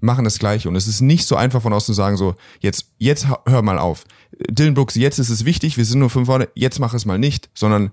machen 0.00 0.24
das 0.24 0.38
Gleiche 0.38 0.68
und 0.68 0.76
es 0.76 0.86
ist 0.86 1.00
nicht 1.00 1.26
so 1.26 1.36
einfach 1.36 1.62
von 1.62 1.72
außen 1.72 1.86
zu 1.86 1.92
sagen 1.92 2.16
so, 2.16 2.34
jetzt, 2.60 2.92
jetzt 2.98 3.26
hör 3.46 3.62
mal 3.62 3.78
auf. 3.78 4.04
Dylan 4.50 4.74
Brooks, 4.74 4.94
jetzt 4.94 5.18
ist 5.18 5.30
es 5.30 5.44
wichtig, 5.44 5.76
wir 5.76 5.84
sind 5.84 6.00
nur 6.00 6.10
fünf 6.10 6.26
vorne, 6.26 6.48
jetzt 6.54 6.78
mach 6.80 6.94
es 6.94 7.04
mal 7.04 7.18
nicht, 7.18 7.50
sondern 7.54 7.92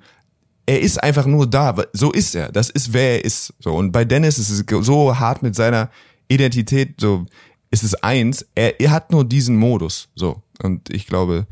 er 0.66 0.82
ist 0.82 1.02
einfach 1.02 1.26
nur 1.26 1.48
da, 1.48 1.76
so 1.94 2.12
ist 2.12 2.36
er, 2.36 2.52
das 2.52 2.70
ist 2.70 2.94
wer 2.94 3.18
er 3.18 3.26
ist, 3.26 3.54
so. 3.60 3.76
Und 3.76 3.92
bei 3.92 4.06
Dennis 4.06 4.38
ist 4.38 4.50
es 4.50 4.64
so 4.86 5.18
hart 5.18 5.44
mit 5.44 5.56
seiner 5.56 5.90
Identität, 6.28 7.00
so, 7.00 7.26
ist 7.72 7.84
es 7.84 7.96
eins, 7.96 8.46
er, 8.56 8.80
er 8.80 8.92
hat 8.92 9.12
nur 9.12 9.26
diesen 9.26 9.56
Modus, 9.56 10.10
so. 10.16 10.42
Und 10.62 10.94
ich 10.94 11.08
glaube, 11.08 11.48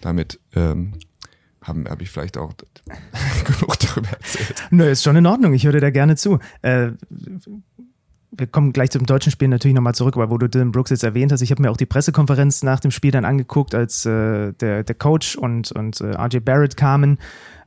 damit, 0.00 0.38
ähm, 0.54 0.94
habe 1.64 1.84
hab 1.90 2.00
ich 2.00 2.10
vielleicht 2.10 2.38
auch 2.38 2.52
genug 3.44 3.78
darüber 3.78 4.10
erzählt. 4.10 4.62
Nö, 4.70 4.88
ist 4.88 5.02
schon 5.02 5.16
in 5.16 5.26
Ordnung. 5.26 5.52
Ich 5.54 5.66
höre 5.66 5.80
da 5.80 5.90
gerne 5.90 6.16
zu. 6.16 6.38
Äh, 6.62 6.92
wir 8.36 8.46
kommen 8.46 8.72
gleich 8.72 8.90
zum 8.90 9.06
deutschen 9.06 9.30
Spiel 9.30 9.48
natürlich 9.48 9.74
nochmal 9.74 9.94
zurück, 9.94 10.16
aber 10.16 10.30
wo 10.30 10.38
du 10.38 10.48
Dylan 10.48 10.72
Brooks 10.72 10.90
jetzt 10.90 11.04
erwähnt 11.04 11.32
hast, 11.32 11.40
ich 11.40 11.50
habe 11.50 11.62
mir 11.62 11.70
auch 11.70 11.76
die 11.76 11.86
Pressekonferenz 11.86 12.62
nach 12.62 12.80
dem 12.80 12.90
Spiel 12.90 13.10
dann 13.10 13.24
angeguckt, 13.24 13.74
als 13.74 14.04
äh, 14.06 14.52
der, 14.52 14.82
der 14.82 14.94
Coach 14.94 15.36
und, 15.36 15.72
und 15.72 16.00
äh, 16.00 16.16
RJ 16.16 16.40
Barrett 16.40 16.76
kamen 16.76 17.18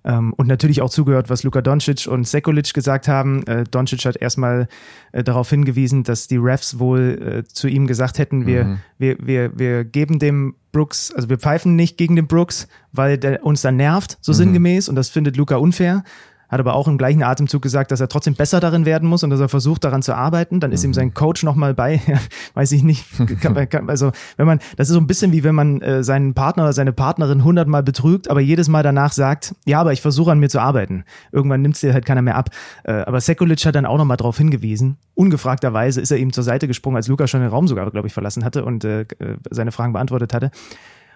ähm, 0.07 0.33
und 0.37 0.47
natürlich 0.47 0.81
auch 0.81 0.89
zugehört, 0.89 1.29
was 1.29 1.43
Luka 1.43 1.61
Doncic 1.61 2.07
und 2.07 2.25
Sekulic 2.25 2.73
gesagt 2.73 3.09
haben. 3.09 3.45
Äh, 3.45 3.65
Doncic 3.65 4.05
hat 4.05 4.15
erstmal 4.15 4.67
äh, 5.11 5.23
darauf 5.23 5.49
hingewiesen, 5.49 6.03
dass 6.03 6.27
die 6.27 6.37
Refs 6.37 6.79
wohl 6.79 7.43
äh, 7.43 7.43
zu 7.43 7.67
ihm 7.67 7.87
gesagt 7.87 8.17
hätten, 8.17 8.45
wir, 8.47 8.63
mhm. 8.63 8.79
wir, 8.97 9.17
wir, 9.19 9.59
wir 9.59 9.83
geben 9.83 10.17
dem 10.17 10.55
Brooks, 10.71 11.11
also 11.13 11.27
wir 11.27 11.37
pfeifen 11.37 11.75
nicht 11.75 11.97
gegen 11.97 12.15
den 12.15 12.27
Brooks, 12.27 12.67
weil 12.93 13.17
der 13.17 13.45
uns 13.45 13.61
dann 13.61 13.75
nervt, 13.75 14.17
so 14.21 14.31
mhm. 14.31 14.37
sinngemäß, 14.37 14.87
und 14.87 14.95
das 14.95 15.09
findet 15.09 15.35
Luca 15.35 15.57
unfair 15.57 16.03
hat 16.49 16.59
aber 16.59 16.75
auch 16.75 16.87
im 16.87 16.97
gleichen 16.97 17.23
Atemzug 17.23 17.61
gesagt, 17.61 17.91
dass 17.91 17.99
er 17.99 18.07
trotzdem 18.07 18.35
besser 18.35 18.59
darin 18.59 18.85
werden 18.85 19.07
muss 19.07 19.23
und 19.23 19.29
dass 19.29 19.39
er 19.39 19.49
versucht, 19.49 19.83
daran 19.83 20.01
zu 20.01 20.15
arbeiten. 20.15 20.59
Dann 20.59 20.71
ist 20.71 20.83
mhm. 20.83 20.89
ihm 20.89 20.93
sein 20.93 21.13
Coach 21.13 21.43
nochmal 21.43 21.73
bei, 21.73 22.01
weiß 22.53 22.71
ich 22.71 22.83
nicht. 22.83 23.05
Kann, 23.41 23.69
kann, 23.69 23.89
also, 23.89 24.11
wenn 24.37 24.45
man, 24.45 24.59
das 24.77 24.89
ist 24.89 24.93
so 24.93 24.99
ein 24.99 25.07
bisschen 25.07 25.31
wie 25.31 25.43
wenn 25.43 25.55
man 25.55 25.81
äh, 25.81 26.03
seinen 26.03 26.33
Partner 26.33 26.63
oder 26.63 26.73
seine 26.73 26.93
Partnerin 26.93 27.43
hundertmal 27.43 27.83
betrügt, 27.83 28.29
aber 28.29 28.39
jedes 28.39 28.67
Mal 28.67 28.83
danach 28.83 29.11
sagt, 29.11 29.55
ja, 29.65 29.79
aber 29.81 29.93
ich 29.93 30.01
versuche 30.01 30.31
an 30.31 30.39
mir 30.39 30.49
zu 30.49 30.59
arbeiten. 30.59 31.03
Irgendwann 31.31 31.61
nimmt 31.61 31.75
es 31.75 31.81
dir 31.81 31.93
halt 31.93 32.05
keiner 32.05 32.21
mehr 32.21 32.35
ab. 32.35 32.49
Äh, 32.83 32.93
aber 32.93 33.21
Sekulic 33.21 33.65
hat 33.65 33.75
dann 33.75 33.85
auch 33.85 33.97
nochmal 33.97 34.17
darauf 34.17 34.37
hingewiesen. 34.37 34.97
Ungefragterweise 35.15 36.01
ist 36.01 36.11
er 36.11 36.17
ihm 36.17 36.33
zur 36.33 36.43
Seite 36.43 36.67
gesprungen, 36.67 36.97
als 36.97 37.07
Luca 37.07 37.27
schon 37.27 37.41
den 37.41 37.49
Raum 37.49 37.67
sogar, 37.67 37.89
glaube 37.91 38.07
ich, 38.07 38.13
verlassen 38.13 38.45
hatte 38.45 38.63
und 38.63 38.83
äh, 38.83 39.01
äh, 39.01 39.05
seine 39.49 39.71
Fragen 39.71 39.93
beantwortet 39.93 40.33
hatte. 40.33 40.51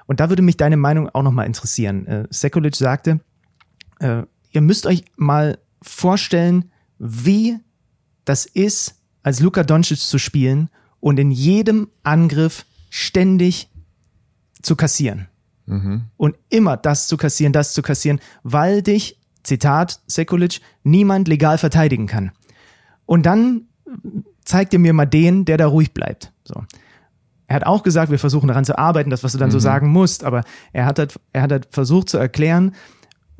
Und 0.07 0.19
da 0.19 0.29
würde 0.29 0.41
mich 0.41 0.57
deine 0.57 0.77
Meinung 0.77 1.09
auch 1.09 1.23
nochmal 1.23 1.45
interessieren. 1.45 2.05
Äh, 2.07 2.27
Sekulic 2.29 2.75
sagte, 2.75 3.19
äh, 3.99 4.23
ihr 4.51 4.61
müsst 4.61 4.85
euch 4.85 5.05
mal 5.15 5.57
vorstellen, 5.81 6.71
wie 6.99 7.57
das 8.25 8.45
ist, 8.45 8.95
als 9.23 9.39
Luka 9.39 9.63
Doncic 9.63 9.99
zu 9.99 10.17
spielen 10.17 10.69
und 10.99 11.19
in 11.19 11.31
jedem 11.31 11.89
Angriff 12.03 12.65
ständig 12.89 13.69
zu 14.61 14.75
kassieren. 14.75 15.27
Mhm. 15.65 16.03
Und 16.17 16.37
immer 16.49 16.77
das 16.77 17.07
zu 17.07 17.17
kassieren, 17.17 17.53
das 17.53 17.73
zu 17.73 17.81
kassieren, 17.81 18.19
weil 18.43 18.81
dich, 18.81 19.17
Zitat 19.43 20.01
Sekulic, 20.05 20.61
niemand 20.83 21.27
legal 21.27 21.57
verteidigen 21.57 22.05
kann. 22.05 22.31
Und 23.05 23.25
dann 23.25 23.63
zeigt 24.45 24.73
ihr 24.73 24.79
mir 24.79 24.93
mal 24.93 25.05
den, 25.05 25.45
der 25.45 25.57
da 25.57 25.67
ruhig 25.67 25.93
bleibt. 25.93 26.31
So. 26.43 26.63
Er 27.47 27.55
hat 27.55 27.65
auch 27.65 27.83
gesagt, 27.83 28.11
wir 28.11 28.19
versuchen 28.19 28.47
daran 28.47 28.65
zu 28.65 28.77
arbeiten, 28.77 29.09
das, 29.09 29.23
was 29.23 29.31
du 29.31 29.37
dann 29.37 29.49
mhm. 29.49 29.53
so 29.53 29.59
sagen 29.59 29.89
musst, 29.89 30.23
aber 30.23 30.43
er 30.73 30.85
hat, 30.85 30.99
halt, 30.99 31.19
er 31.33 31.41
hat 31.41 31.51
halt 31.51 31.67
versucht 31.71 32.09
zu 32.09 32.17
erklären, 32.17 32.73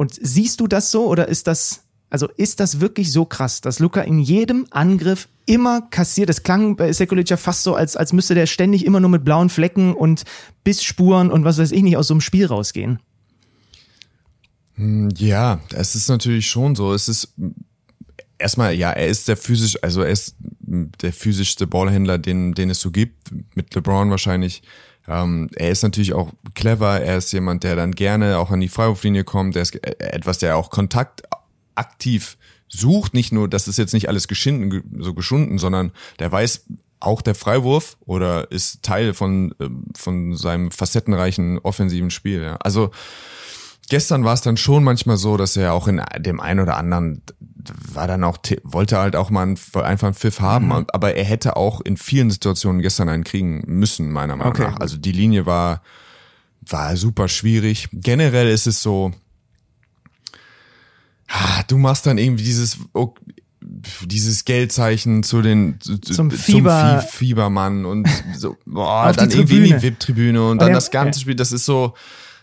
und 0.02 0.18
siehst 0.20 0.60
du 0.60 0.68
das 0.68 0.90
so 0.90 1.06
oder 1.06 1.28
ist 1.28 1.46
das, 1.46 1.84
also 2.10 2.28
ist 2.36 2.60
das 2.60 2.80
wirklich 2.80 3.12
so 3.12 3.24
krass, 3.24 3.62
dass 3.62 3.78
Luca 3.78 4.02
in 4.02 4.18
jedem 4.18 4.66
Angriff 4.72 5.28
immer 5.46 5.82
kassiert? 5.92 6.28
Das 6.28 6.42
klang 6.42 6.76
bei 6.76 6.92
Sekulic 6.92 7.30
ja 7.30 7.38
fast 7.38 7.62
so, 7.62 7.76
als, 7.76 7.96
als 7.96 8.12
müsste 8.12 8.34
der 8.34 8.48
ständig 8.48 8.84
immer 8.84 9.00
nur 9.00 9.12
mit 9.12 9.24
blauen 9.24 9.50
Flecken 9.50 9.94
und 9.94 10.24
Bissspuren 10.64 11.30
und 11.30 11.44
was 11.44 11.60
weiß 11.60 11.72
ich 11.72 11.84
nicht 11.84 11.98
aus 11.98 12.08
so 12.08 12.16
einem 12.16 12.22
Spiel 12.22 12.48
rausgehen. 12.48 12.98
Hm, 14.74 15.10
ja, 15.18 15.62
es 15.70 15.94
ist 15.94 16.10
natürlich 16.10 16.48
schon 16.48 16.76
so. 16.76 16.96
Es 16.96 17.08
ist 17.08 17.36
erstmal, 18.40 18.74
ja, 18.74 18.90
er 18.90 19.06
ist 19.06 19.28
der 19.28 19.38
physisch, 19.38 19.78
also 19.84 20.02
er 20.02 20.10
ist 20.10 20.36
der 20.40 21.14
physischste 21.14 21.68
Ballhändler, 21.68 22.18
den, 22.18 22.56
den 22.56 22.72
es 22.72 22.82
so 22.82 22.90
gibt, 22.90 23.32
mit 23.54 23.76
LeBron 23.76 24.10
wahrscheinlich. 24.10 24.64
Ähm, 25.12 25.50
er 25.56 25.71
ist 25.71 25.84
natürlich 25.84 26.13
auch 26.13 26.32
clever, 26.56 27.02
er 27.02 27.17
ist 27.17 27.34
jemand, 27.34 27.65
der 27.65 27.76
dann 27.76 27.91
gerne 27.91 28.38
auch 28.38 28.50
an 28.50 28.62
die 28.62 28.69
Freiwurflinie 28.69 29.26
kommt, 29.26 29.58
er 29.58 29.63
ist 29.63 29.76
äh, 29.76 29.95
etwas, 30.00 30.38
der 30.38 30.56
auch 30.56 30.69
Kontakt 30.69 31.24
aktiv 31.76 32.38
sucht, 32.69 33.13
nicht 33.13 33.34
nur, 33.34 33.50
das 33.50 33.67
ist 33.67 33.78
jetzt 33.78 33.93
nicht 33.93 34.08
alles 34.08 34.30
geschinden, 34.30 35.04
so 35.04 35.13
geschunden, 35.13 35.58
sondern 35.58 35.91
der 36.19 36.32
weiß 36.32 36.65
auch 37.02 37.21
der 37.21 37.36
Freiwurf 37.36 37.97
oder 38.06 38.50
ist 38.52 38.84
Teil 38.84 39.13
von, 39.13 39.54
ähm, 39.60 39.86
von 39.97 40.38
seinem 40.38 40.71
facettenreichen 40.71 41.60
offensiven 41.60 42.12
Spiel. 42.12 42.41
Ja. 42.41 42.56
Also 42.58 42.91
gestern 43.91 44.23
war 44.23 44.34
es 44.34 44.39
dann 44.39 44.56
schon 44.56 44.86
manchmal 44.86 45.17
so, 45.17 45.36
dass 45.36 45.58
er 45.58 45.73
auch 45.73 45.89
in 45.89 46.01
dem 46.17 46.39
einen 46.39 46.62
oder 46.62 46.77
anderen 46.77 47.23
war 47.93 48.08
dann 48.08 48.23
auch, 48.23 48.38
wollte 48.63 48.97
halt 48.97 49.17
auch 49.17 49.30
mal 49.30 49.43
einen, 49.43 49.60
einfach 49.75 50.08
einen 50.08 50.15
Pfiff 50.15 50.39
haben, 50.39 50.67
mhm. 50.67 50.86
aber 50.93 51.15
er 51.15 51.25
hätte 51.25 51.58
auch 51.58 51.82
in 51.82 51.97
vielen 51.97 52.32
Situationen 52.32 52.82
gestern 52.82 53.10
einen 53.10 53.25
kriegen 53.25 53.63
müssen, 53.67 54.10
meiner 54.10 54.38
Meinung 54.38 54.54
okay. 54.54 54.63
nach. 54.63 54.80
Also 54.80 54.95
die 54.95 55.12
Linie 55.12 55.45
war, 55.45 55.84
war 56.62 56.95
super 56.95 57.27
schwierig. 57.27 57.89
Generell 57.91 58.47
ist 58.47 58.65
es 58.65 58.82
so, 58.82 59.12
du 61.67 61.77
machst 61.77 62.06
dann 62.06 62.17
irgendwie 62.17 62.45
dieses, 62.45 62.77
dieses 63.60 64.45
Geldzeichen 64.45 65.23
zu 65.23 65.41
den 65.41 65.80
zum, 65.82 66.32
Fieber. 66.32 67.01
zum 67.01 67.10
Fiebermann 67.10 67.86
und 67.86 68.08
so 68.38 68.56
boah, 68.65 69.12
dann 69.12 69.32
irgendwie 69.32 69.69
in 69.69 69.80
die 69.80 69.84
VIP-Tribüne 69.84 70.49
und 70.49 70.60
dann 70.60 70.69
ja, 70.69 70.75
das 70.75 70.91
ganze 70.91 71.19
Spiel, 71.19 71.36
das 71.36 71.51
ist 71.51 71.65
so, 71.65 71.93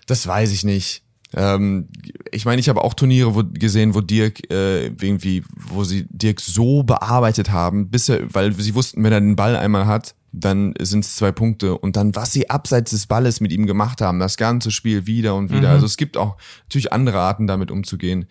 das 0.06 0.26
weiß 0.26 0.52
ich 0.52 0.62
nicht. 0.62 1.07
Ähm, 1.34 1.88
ich 2.30 2.44
meine, 2.44 2.60
ich 2.60 2.68
habe 2.68 2.82
auch 2.82 2.94
Turniere 2.94 3.34
wo, 3.34 3.42
gesehen, 3.44 3.94
wo 3.94 4.00
Dirk 4.00 4.50
äh, 4.50 4.86
irgendwie, 4.86 5.44
wo 5.68 5.84
sie 5.84 6.06
Dirk 6.10 6.40
so 6.40 6.82
bearbeitet 6.82 7.50
haben, 7.50 7.90
bis 7.90 8.08
er, 8.08 8.32
weil 8.34 8.52
sie 8.54 8.74
wussten, 8.74 9.02
wenn 9.04 9.12
er 9.12 9.20
den 9.20 9.36
Ball 9.36 9.56
einmal 9.56 9.86
hat, 9.86 10.14
dann 10.32 10.74
sind 10.80 11.04
es 11.04 11.16
zwei 11.16 11.32
Punkte 11.32 11.76
und 11.76 11.96
dann, 11.96 12.14
was 12.14 12.32
sie 12.32 12.50
abseits 12.50 12.90
des 12.90 13.06
Balles 13.06 13.40
mit 13.40 13.52
ihm 13.52 13.66
gemacht 13.66 14.00
haben, 14.00 14.18
das 14.18 14.36
ganze 14.36 14.70
Spiel 14.70 15.06
wieder 15.06 15.34
und 15.34 15.50
wieder. 15.50 15.68
Mhm. 15.68 15.74
Also 15.74 15.86
es 15.86 15.96
gibt 15.96 16.16
auch 16.16 16.36
natürlich 16.64 16.92
andere 16.92 17.18
Arten, 17.18 17.46
damit 17.46 17.70
umzugehen. 17.70 18.26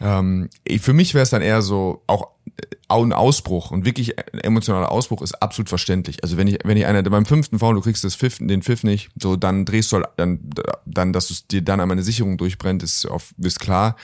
Ähm, 0.00 0.48
für 0.80 0.92
mich 0.92 1.14
wäre 1.14 1.22
es 1.22 1.30
dann 1.30 1.42
eher 1.42 1.62
so, 1.62 2.02
auch 2.06 2.28
äh, 2.56 2.66
ein 2.88 3.12
Ausbruch 3.12 3.70
und 3.70 3.84
wirklich 3.84 4.18
ein 4.18 4.40
emotionaler 4.40 4.90
Ausbruch 4.90 5.22
ist 5.22 5.34
absolut 5.42 5.68
verständlich. 5.68 6.22
Also 6.22 6.36
wenn 6.36 6.46
ich, 6.46 6.58
wenn 6.64 6.76
ich 6.76 6.86
einer 6.86 7.02
beim 7.02 7.26
fünften 7.26 7.58
Foul, 7.58 7.74
du 7.74 7.82
kriegst 7.82 8.02
das 8.02 8.16
Pfiff, 8.16 8.38
den 8.38 8.62
Pfiff 8.62 8.82
nicht, 8.82 9.10
so 9.20 9.36
dann 9.36 9.64
drehst 9.64 9.92
du 9.92 9.96
halt, 9.96 10.06
dann, 10.16 10.50
dann, 10.86 11.12
dass 11.12 11.30
es 11.30 11.46
dir 11.46 11.62
dann 11.62 11.80
einmal 11.80 11.94
eine 11.94 12.02
Sicherung 12.02 12.38
durchbrennt, 12.38 12.82
ist, 12.82 13.06
auf, 13.06 13.34
ist 13.38 13.60
klar. 13.60 13.96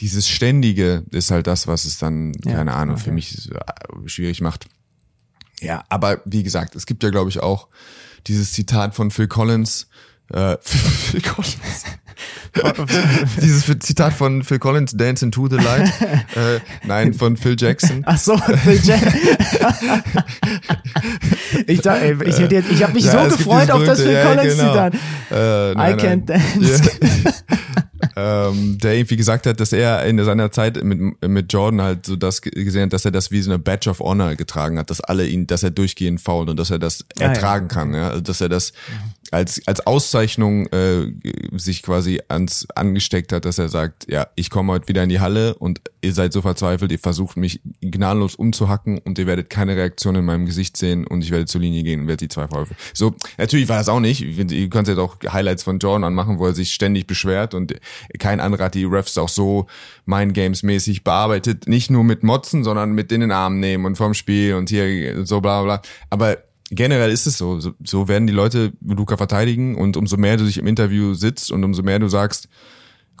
Dieses 0.00 0.26
Ständige 0.26 1.04
ist 1.10 1.30
halt 1.30 1.46
das, 1.46 1.66
was 1.66 1.84
es 1.84 1.98
dann, 1.98 2.32
ja, 2.44 2.54
keine 2.54 2.72
Ahnung, 2.72 2.94
okay. 2.94 3.04
für 3.04 3.12
mich 3.12 3.50
äh, 3.52 4.08
schwierig 4.08 4.40
macht. 4.40 4.66
Ja, 5.60 5.84
aber 5.90 6.22
wie 6.24 6.42
gesagt, 6.42 6.74
es 6.74 6.86
gibt 6.86 7.02
ja, 7.02 7.10
glaube 7.10 7.28
ich, 7.28 7.40
auch 7.40 7.68
dieses 8.26 8.52
Zitat 8.52 8.94
von 8.94 9.10
Phil 9.10 9.28
Collins, 9.28 9.88
äh, 10.32 10.56
Phil 10.62 11.20
Collins. 11.20 11.84
Dieses 13.40 13.64
Zitat 13.80 14.12
von 14.12 14.42
Phil 14.42 14.58
Collins, 14.58 14.96
Dance 14.96 15.24
into 15.24 15.48
the 15.48 15.56
Light. 15.56 15.92
Äh, 16.30 16.60
nein, 16.86 17.12
von 17.12 17.36
Phil 17.36 17.56
Jackson. 17.58 18.02
Ach 18.06 18.16
so, 18.16 18.36
Phil 18.36 18.80
Jackson. 18.82 19.12
ich 21.66 21.80
dachte, 21.80 22.04
ey, 22.04 22.28
ich, 22.28 22.38
hätte 22.38 22.54
jetzt, 22.54 22.70
ich 22.70 22.82
habe 22.82 22.92
mich 22.92 23.04
ja, 23.04 23.28
so 23.28 23.36
gefreut 23.36 23.70
auf 23.70 23.84
das 23.84 24.00
Phil 24.00 24.12
ja, 24.12 24.24
Collins 24.24 24.56
genau. 24.56 24.72
Zitat. 24.72 24.94
Äh, 25.30 25.74
nein, 25.74 25.98
I 25.98 26.02
can't 26.02 26.28
nein. 26.28 26.42
dance. 26.60 27.42
ähm, 28.16 28.78
der 28.78 28.94
irgendwie 28.94 29.16
gesagt 29.16 29.46
hat, 29.46 29.60
dass 29.60 29.72
er 29.72 30.04
in 30.04 30.22
seiner 30.24 30.50
Zeit 30.50 30.82
mit, 30.82 31.22
mit 31.26 31.52
Jordan 31.52 31.82
halt 31.82 32.06
so 32.06 32.16
das 32.16 32.40
gesehen 32.42 32.84
hat, 32.84 32.92
dass 32.92 33.04
er 33.04 33.10
das 33.10 33.30
wie 33.30 33.40
so 33.40 33.50
eine 33.50 33.58
Badge 33.58 33.90
of 33.90 34.00
Honor 34.00 34.34
getragen 34.36 34.78
hat, 34.78 34.90
dass 34.90 35.00
alle 35.00 35.26
ihn, 35.26 35.46
dass 35.46 35.62
er 35.62 35.70
durchgehend 35.70 36.20
fault 36.20 36.48
und 36.48 36.58
dass 36.58 36.70
er 36.70 36.78
das 36.78 37.04
ah, 37.18 37.24
ertragen 37.24 37.68
ja. 37.70 37.74
kann, 37.74 37.94
ja, 37.94 38.08
also 38.08 38.20
dass 38.20 38.40
er 38.40 38.48
das 38.48 38.72
als 39.30 39.66
als 39.66 39.86
Auszeichnung 39.86 40.66
äh, 40.66 41.12
sich 41.52 41.82
quasi 41.82 42.20
ans 42.28 42.66
angesteckt 42.74 43.32
hat, 43.32 43.44
dass 43.44 43.58
er 43.58 43.68
sagt, 43.68 44.10
ja, 44.10 44.28
ich 44.34 44.50
komme 44.50 44.72
heute 44.72 44.88
wieder 44.88 45.02
in 45.02 45.08
die 45.08 45.20
Halle 45.20 45.54
und 45.54 45.80
ihr 46.02 46.12
seid 46.12 46.32
so 46.32 46.42
verzweifelt, 46.42 46.92
ihr 46.92 46.98
versucht 46.98 47.36
mich 47.36 47.60
gnadenlos 47.80 48.34
umzuhacken 48.34 48.98
und 48.98 49.18
ihr 49.18 49.26
werdet 49.26 49.50
keine 49.50 49.76
Reaktion 49.76 50.16
in 50.16 50.24
meinem 50.24 50.46
Gesicht 50.46 50.76
sehen 50.76 51.06
und 51.06 51.22
ich 51.22 51.30
werde 51.30 51.46
zur 51.46 51.60
Linie 51.60 51.82
gehen 51.82 52.02
und 52.02 52.08
werde 52.08 52.24
die 52.24 52.28
zwei 52.28 52.48
Vorwürfe. 52.48 52.74
So, 52.94 53.14
natürlich 53.38 53.68
war 53.68 53.78
das 53.78 53.88
auch 53.88 54.00
nicht. 54.00 54.20
Ihr 54.22 54.70
könnt 54.70 54.88
jetzt 54.88 54.98
auch 54.98 55.16
Highlights 55.28 55.62
von 55.62 55.78
Jordan 55.78 56.04
anmachen, 56.04 56.38
wo 56.38 56.46
er 56.46 56.54
sich 56.54 56.72
ständig 56.72 57.06
beschwert 57.06 57.54
und 57.54 57.74
kein 58.18 58.40
anderer 58.40 58.64
hat 58.64 58.74
die 58.74 58.84
Refs 58.84 59.18
auch 59.18 59.28
so 59.28 59.66
Mind 60.06 60.34
Games 60.34 60.62
mäßig 60.62 61.04
bearbeitet, 61.04 61.68
nicht 61.68 61.90
nur 61.90 62.04
mit 62.04 62.22
Motzen, 62.22 62.64
sondern 62.64 62.92
mit 62.92 63.12
in 63.12 63.20
den 63.20 63.32
Arm 63.32 63.60
nehmen 63.60 63.84
und 63.84 63.96
vom 63.96 64.14
Spiel 64.14 64.54
und 64.54 64.68
hier 64.70 65.24
so 65.26 65.40
bla 65.40 65.62
bla. 65.62 65.82
Aber 66.10 66.38
generell 66.70 67.10
ist 67.10 67.26
es 67.26 67.38
so. 67.38 67.60
so. 67.60 67.72
So 67.84 68.08
werden 68.08 68.26
die 68.26 68.32
Leute 68.32 68.72
Luca 68.80 69.16
verteidigen 69.16 69.76
und 69.76 69.96
umso 69.96 70.16
mehr 70.16 70.36
du 70.36 70.44
dich 70.44 70.58
im 70.58 70.66
Interview 70.66 71.14
sitzt 71.14 71.50
und 71.52 71.64
umso 71.64 71.82
mehr 71.82 71.98
du 71.98 72.08
sagst, 72.08 72.48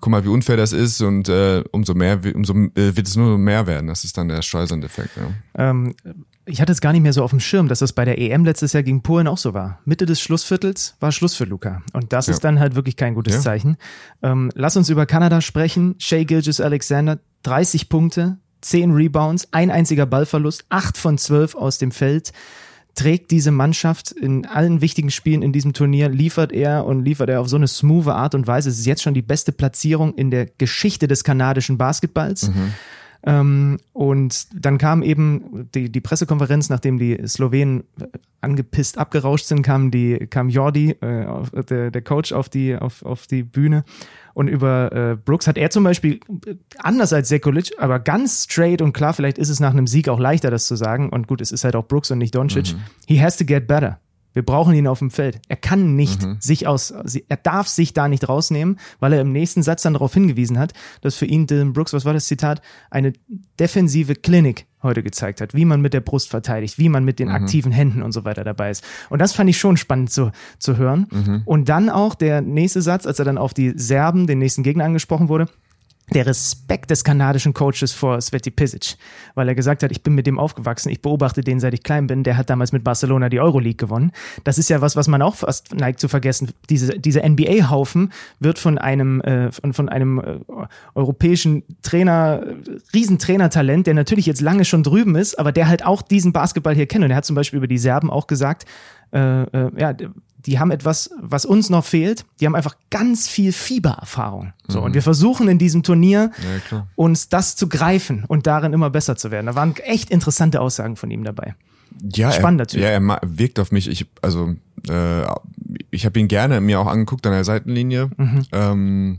guck 0.00 0.10
mal, 0.10 0.24
wie 0.24 0.28
unfair 0.28 0.56
das 0.56 0.72
ist 0.72 1.00
und 1.02 1.28
äh, 1.28 1.62
umso 1.72 1.94
mehr, 1.94 2.20
umso 2.34 2.54
äh, 2.54 2.96
wird 2.96 3.06
es 3.06 3.16
nur 3.16 3.38
mehr 3.38 3.66
werden. 3.66 3.86
Das 3.86 4.04
ist 4.04 4.16
dann 4.16 4.28
der 4.28 4.42
streusand 4.42 4.84
Effekt. 4.84 5.10
Ja. 5.16 5.70
Ähm, 5.70 5.94
ich 6.46 6.60
hatte 6.60 6.72
es 6.72 6.80
gar 6.80 6.92
nicht 6.92 7.02
mehr 7.02 7.12
so 7.12 7.22
auf 7.22 7.30
dem 7.30 7.40
Schirm, 7.40 7.68
dass 7.68 7.80
das 7.80 7.92
bei 7.92 8.04
der 8.04 8.18
EM 8.18 8.44
letztes 8.44 8.72
Jahr 8.72 8.82
gegen 8.82 9.02
Polen 9.02 9.28
auch 9.28 9.38
so 9.38 9.54
war. 9.54 9.80
Mitte 9.84 10.06
des 10.06 10.20
Schlussviertels 10.20 10.96
war 10.98 11.12
Schluss 11.12 11.34
für 11.34 11.44
Luca. 11.44 11.82
Und 11.92 12.12
das 12.12 12.26
ja. 12.26 12.32
ist 12.32 12.44
dann 12.44 12.58
halt 12.58 12.74
wirklich 12.74 12.96
kein 12.96 13.14
gutes 13.14 13.34
ja. 13.34 13.40
Zeichen. 13.40 13.76
Ähm, 14.22 14.50
lass 14.54 14.76
uns 14.76 14.88
über 14.88 15.06
Kanada 15.06 15.40
sprechen. 15.40 15.94
Shea 15.98 16.24
Gilgis 16.24 16.60
Alexander, 16.60 17.20
30 17.42 17.88
Punkte, 17.88 18.38
10 18.62 18.92
Rebounds, 18.92 19.48
ein 19.52 19.70
einziger 19.70 20.06
Ballverlust, 20.06 20.64
8 20.70 20.96
von 20.96 21.18
12 21.18 21.54
aus 21.54 21.78
dem 21.78 21.92
Feld. 21.92 22.32
Trägt 22.94 23.30
diese 23.30 23.50
Mannschaft 23.50 24.12
in 24.12 24.46
allen 24.46 24.80
wichtigen 24.80 25.10
Spielen 25.10 25.42
in 25.42 25.52
diesem 25.52 25.72
Turnier, 25.72 26.08
liefert 26.08 26.52
er 26.52 26.84
und 26.84 27.04
liefert 27.04 27.30
er 27.30 27.40
auf 27.40 27.48
so 27.48 27.56
eine 27.56 27.68
smooth 27.68 28.08
Art 28.08 28.34
und 28.34 28.46
Weise. 28.46 28.68
Es 28.68 28.78
ist 28.78 28.86
jetzt 28.86 29.02
schon 29.02 29.14
die 29.14 29.22
beste 29.22 29.52
Platzierung 29.52 30.14
in 30.14 30.30
der 30.30 30.46
Geschichte 30.46 31.08
des 31.08 31.24
kanadischen 31.24 31.78
Basketballs. 31.78 32.48
Mhm. 32.48 32.72
Ähm, 33.22 33.78
und 33.92 34.46
dann 34.54 34.78
kam 34.78 35.02
eben 35.02 35.68
die, 35.74 35.90
die 35.90 36.00
Pressekonferenz, 36.00 36.70
nachdem 36.70 36.98
die 36.98 37.20
Slowenen 37.26 37.84
angepisst 38.40 38.96
abgerauscht 38.96 39.44
sind, 39.44 39.62
kam 39.62 39.90
die 39.90 40.26
kam 40.28 40.48
Jordi, 40.48 40.92
äh, 41.00 41.62
der, 41.68 41.90
der 41.90 42.02
Coach, 42.02 42.32
auf 42.32 42.48
die 42.48 42.76
auf, 42.76 43.04
auf 43.04 43.26
die 43.26 43.42
Bühne 43.42 43.84
und 44.34 44.48
über 44.48 44.92
äh, 44.92 45.16
Brooks 45.16 45.46
hat 45.46 45.58
er 45.58 45.70
zum 45.70 45.84
Beispiel 45.84 46.20
äh, 46.46 46.54
anders 46.78 47.12
als 47.12 47.28
Sekulic, 47.28 47.72
aber 47.78 47.98
ganz 47.98 48.44
straight 48.44 48.82
und 48.82 48.92
klar. 48.92 49.12
Vielleicht 49.12 49.38
ist 49.38 49.48
es 49.48 49.60
nach 49.60 49.70
einem 49.70 49.86
Sieg 49.86 50.08
auch 50.08 50.18
leichter, 50.20 50.50
das 50.50 50.66
zu 50.66 50.76
sagen. 50.76 51.08
Und 51.10 51.26
gut, 51.26 51.40
es 51.40 51.52
ist 51.52 51.64
halt 51.64 51.76
auch 51.76 51.86
Brooks 51.86 52.10
und 52.10 52.18
nicht 52.18 52.34
Doncic. 52.34 52.74
Mhm. 52.74 52.80
He 53.06 53.20
has 53.22 53.36
to 53.36 53.44
get 53.44 53.66
better. 53.66 53.98
Wir 54.32 54.44
brauchen 54.44 54.74
ihn 54.74 54.86
auf 54.86 55.00
dem 55.00 55.10
Feld. 55.10 55.40
Er 55.48 55.56
kann 55.56 55.96
nicht 55.96 56.22
Mhm. 56.22 56.36
sich 56.38 56.68
aus, 56.68 56.92
er 56.92 57.36
darf 57.36 57.66
sich 57.66 57.94
da 57.94 58.06
nicht 58.06 58.28
rausnehmen, 58.28 58.78
weil 59.00 59.12
er 59.12 59.22
im 59.22 59.32
nächsten 59.32 59.64
Satz 59.64 59.82
dann 59.82 59.94
darauf 59.94 60.14
hingewiesen 60.14 60.56
hat, 60.56 60.72
dass 61.00 61.16
für 61.16 61.26
ihn 61.26 61.48
Dylan 61.48 61.72
Brooks, 61.72 61.92
was 61.92 62.04
war 62.04 62.12
das 62.12 62.26
Zitat, 62.26 62.62
eine 62.90 63.12
defensive 63.58 64.14
Klinik 64.14 64.66
heute 64.82 65.02
gezeigt 65.02 65.40
hat, 65.40 65.54
wie 65.54 65.64
man 65.64 65.80
mit 65.80 65.92
der 65.94 66.00
Brust 66.00 66.30
verteidigt, 66.30 66.78
wie 66.78 66.88
man 66.88 67.04
mit 67.04 67.18
den 67.18 67.28
aktiven 67.34 67.72
Händen 67.72 68.02
und 68.02 68.12
so 68.12 68.24
weiter 68.24 68.44
dabei 68.44 68.70
ist. 68.70 68.84
Und 69.10 69.20
das 69.20 69.32
fand 69.32 69.50
ich 69.50 69.58
schon 69.58 69.76
spannend 69.76 70.10
zu, 70.10 70.32
zu 70.58 70.76
hören. 70.76 71.06
Und 71.44 71.68
dann 71.68 71.90
auch 71.90 72.14
der 72.14 72.40
nächste 72.40 72.82
Satz, 72.82 73.06
als 73.06 73.18
er 73.18 73.24
dann 73.24 73.38
auf 73.38 73.54
die 73.54 73.72
Serben, 73.76 74.26
den 74.26 74.38
nächsten 74.38 74.62
Gegner 74.62 74.84
angesprochen 74.84 75.28
wurde, 75.28 75.46
der 76.14 76.26
Respekt 76.26 76.90
des 76.90 77.04
kanadischen 77.04 77.54
Coaches 77.54 77.92
vor 77.92 78.20
Sveti 78.20 78.50
Pisic, 78.50 78.96
weil 79.34 79.48
er 79.48 79.54
gesagt 79.54 79.82
hat, 79.82 79.90
ich 79.90 80.02
bin 80.02 80.14
mit 80.14 80.26
dem 80.26 80.38
aufgewachsen, 80.38 80.90
ich 80.90 81.02
beobachte 81.02 81.42
den, 81.42 81.60
seit 81.60 81.74
ich 81.74 81.82
klein 81.82 82.06
bin, 82.06 82.24
der 82.24 82.36
hat 82.36 82.50
damals 82.50 82.72
mit 82.72 82.84
Barcelona 82.84 83.28
die 83.28 83.40
Euroleague 83.40 83.76
gewonnen. 83.76 84.12
Das 84.44 84.58
ist 84.58 84.68
ja 84.70 84.80
was, 84.80 84.96
was 84.96 85.08
man 85.08 85.22
auch 85.22 85.36
fast 85.36 85.74
neigt 85.74 86.00
zu 86.00 86.08
vergessen. 86.08 86.50
Diese, 86.68 86.98
dieser 86.98 87.28
NBA-Haufen 87.28 88.12
wird 88.40 88.58
von 88.58 88.78
einem, 88.78 89.20
äh, 89.20 89.52
von, 89.52 89.72
von 89.72 89.88
einem 89.88 90.18
äh, 90.18 90.38
europäischen 90.94 91.62
Trainer, 91.82 92.42
äh, 92.44 92.78
Riesentrainertalent, 92.94 93.86
der 93.86 93.94
natürlich 93.94 94.26
jetzt 94.26 94.40
lange 94.40 94.64
schon 94.64 94.82
drüben 94.82 95.14
ist, 95.14 95.38
aber 95.38 95.52
der 95.52 95.68
halt 95.68 95.84
auch 95.84 96.02
diesen 96.02 96.32
Basketball 96.32 96.74
hier 96.74 96.86
kennt. 96.86 97.04
Und 97.04 97.10
er 97.10 97.16
hat 97.16 97.24
zum 97.24 97.36
Beispiel 97.36 97.58
über 97.58 97.68
die 97.68 97.78
Serben 97.78 98.10
auch 98.10 98.26
gesagt, 98.26 98.66
äh, 99.12 99.42
äh, 99.42 99.70
ja, 99.76 99.94
die 100.46 100.58
haben 100.58 100.70
etwas, 100.70 101.10
was 101.20 101.44
uns 101.44 101.70
noch 101.70 101.84
fehlt. 101.84 102.24
Die 102.40 102.46
haben 102.46 102.54
einfach 102.54 102.76
ganz 102.90 103.28
viel 103.28 103.52
Fiebererfahrung. 103.52 104.52
So, 104.68 104.80
und 104.80 104.94
wir 104.94 105.02
versuchen 105.02 105.48
in 105.48 105.58
diesem 105.58 105.82
Turnier 105.82 106.30
Ja, 106.70 106.86
uns 106.96 107.28
das 107.28 107.56
zu 107.56 107.68
greifen 107.68 108.24
und 108.26 108.46
darin 108.46 108.72
immer 108.72 108.90
besser 108.90 109.16
zu 109.16 109.30
werden. 109.30 109.46
Da 109.46 109.54
waren 109.54 109.74
echt 109.76 110.10
interessante 110.10 110.60
Aussagen 110.60 110.96
von 110.96 111.10
ihm 111.10 111.24
dabei. 111.24 111.54
Ja, 112.02 112.32
Spannender 112.32 112.64
er, 112.64 112.68
Typ. 112.68 112.80
Ja, 112.80 112.88
er 112.88 113.20
wirkt 113.22 113.58
auf 113.58 113.72
mich. 113.72 113.88
Ich, 113.88 114.06
also, 114.22 114.54
äh, 114.88 115.22
ich 115.90 116.06
habe 116.06 116.18
ihn 116.18 116.28
gerne 116.28 116.60
mir 116.60 116.80
auch 116.80 116.86
angeguckt 116.86 117.26
an 117.26 117.32
der 117.32 117.44
Seitenlinie. 117.44 118.10
Mhm. 118.16 118.42
Ähm, 118.52 119.18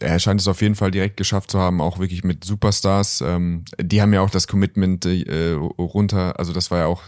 er 0.00 0.18
scheint 0.18 0.40
es 0.40 0.46
auf 0.46 0.62
jeden 0.62 0.74
Fall 0.74 0.90
direkt 0.90 1.16
geschafft 1.16 1.50
zu 1.50 1.58
haben, 1.58 1.80
auch 1.80 1.98
wirklich 1.98 2.22
mit 2.22 2.44
Superstars. 2.44 3.22
Ähm, 3.26 3.64
die 3.80 4.00
haben 4.00 4.12
ja 4.12 4.20
auch 4.20 4.30
das 4.30 4.46
Commitment 4.46 5.04
äh, 5.06 5.52
runter. 5.78 6.38
Also 6.38 6.52
das 6.52 6.70
war 6.70 6.78
ja 6.78 6.86
auch 6.86 7.02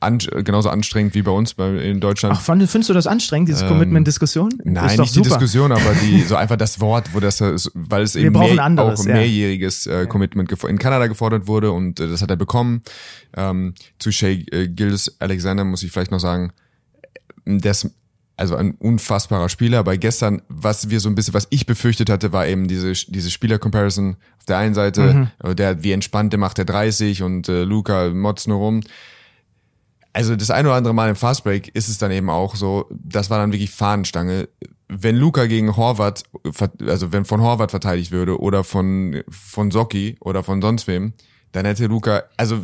an, 0.00 0.18
genauso 0.18 0.68
anstrengend 0.68 1.14
wie 1.14 1.22
bei 1.22 1.30
uns 1.30 1.54
bei, 1.54 1.68
in 1.78 2.00
Deutschland. 2.00 2.36
Ach, 2.36 2.40
fand, 2.40 2.62
findest 2.68 2.90
du 2.90 2.94
das 2.94 3.06
anstrengend, 3.06 3.48
diese 3.48 3.66
Commitment-Diskussion? 3.66 4.50
Ähm, 4.64 4.72
Nein, 4.74 4.86
Ist 4.86 4.98
doch 4.98 5.04
nicht 5.04 5.16
die 5.16 5.18
super. 5.18 5.28
Diskussion, 5.30 5.72
aber 5.72 5.94
die 6.02 6.20
so 6.28 6.36
einfach 6.36 6.56
das 6.56 6.80
Wort, 6.80 7.12
wo 7.12 7.20
das 7.20 7.40
ist, 7.40 7.70
weil 7.74 8.02
es 8.02 8.14
eben 8.14 8.38
mehr, 8.38 8.62
anderes, 8.62 9.00
auch 9.00 9.06
ja. 9.06 9.14
mehrjähriges 9.14 9.86
äh, 9.86 10.06
Commitment 10.06 10.50
in 10.64 10.78
Kanada 10.78 11.06
gefordert 11.06 11.46
wurde 11.46 11.72
und 11.72 11.98
äh, 11.98 12.08
das 12.08 12.22
hat 12.22 12.30
er 12.30 12.36
bekommen. 12.36 12.82
Ähm, 13.36 13.74
zu 13.98 14.12
Shea 14.12 14.38
äh, 14.52 14.68
Gildes 14.68 15.16
Alexander 15.20 15.64
muss 15.64 15.82
ich 15.82 15.90
vielleicht 15.90 16.10
noch 16.10 16.20
sagen, 16.20 16.52
das 17.44 17.90
also 18.38 18.56
ein 18.56 18.74
unfassbarer 18.78 19.48
Spieler. 19.48 19.84
Bei 19.84 19.96
gestern, 19.96 20.42
was 20.48 20.90
wir 20.90 21.00
so 21.00 21.08
ein 21.08 21.14
bisschen, 21.14 21.34
was 21.34 21.48
ich 21.50 21.66
befürchtet 21.66 22.08
hatte, 22.08 22.32
war 22.32 22.46
eben 22.46 22.68
diese 22.68 22.92
diese 22.92 23.30
Spieler-Comparison. 23.30 24.16
Auf 24.38 24.44
der 24.46 24.58
einen 24.58 24.74
Seite, 24.74 25.30
äh, 25.42 25.54
der 25.54 25.82
wie 25.82 25.92
entspannt, 25.92 26.32
der 26.32 26.40
macht 26.40 26.58
der 26.58 26.64
30 26.64 27.22
und 27.22 27.48
äh, 27.48 27.64
Luca 27.64 28.10
motzt 28.10 28.48
nur 28.48 28.58
rum 28.58 28.80
also 30.18 30.34
das 30.34 30.50
ein 30.50 30.66
oder 30.66 30.74
andere 30.74 30.94
Mal 30.94 31.10
im 31.10 31.14
Fastbreak 31.14 31.68
ist 31.76 31.88
es 31.88 31.98
dann 31.98 32.10
eben 32.10 32.28
auch 32.28 32.56
so, 32.56 32.86
das 32.90 33.30
war 33.30 33.38
dann 33.38 33.52
wirklich 33.52 33.70
Fahnenstange. 33.70 34.48
Wenn 34.88 35.14
Luca 35.14 35.46
gegen 35.46 35.76
Horvath, 35.76 36.24
also 36.86 37.12
wenn 37.12 37.24
von 37.24 37.40
Horvath 37.40 37.70
verteidigt 37.70 38.10
würde 38.10 38.40
oder 38.40 38.64
von, 38.64 39.22
von 39.28 39.70
Socki 39.70 40.16
oder 40.20 40.42
von 40.42 40.60
sonst 40.60 40.88
wem, 40.88 41.12
dann 41.52 41.64
hätte 41.64 41.86
Luca, 41.86 42.24
also 42.36 42.60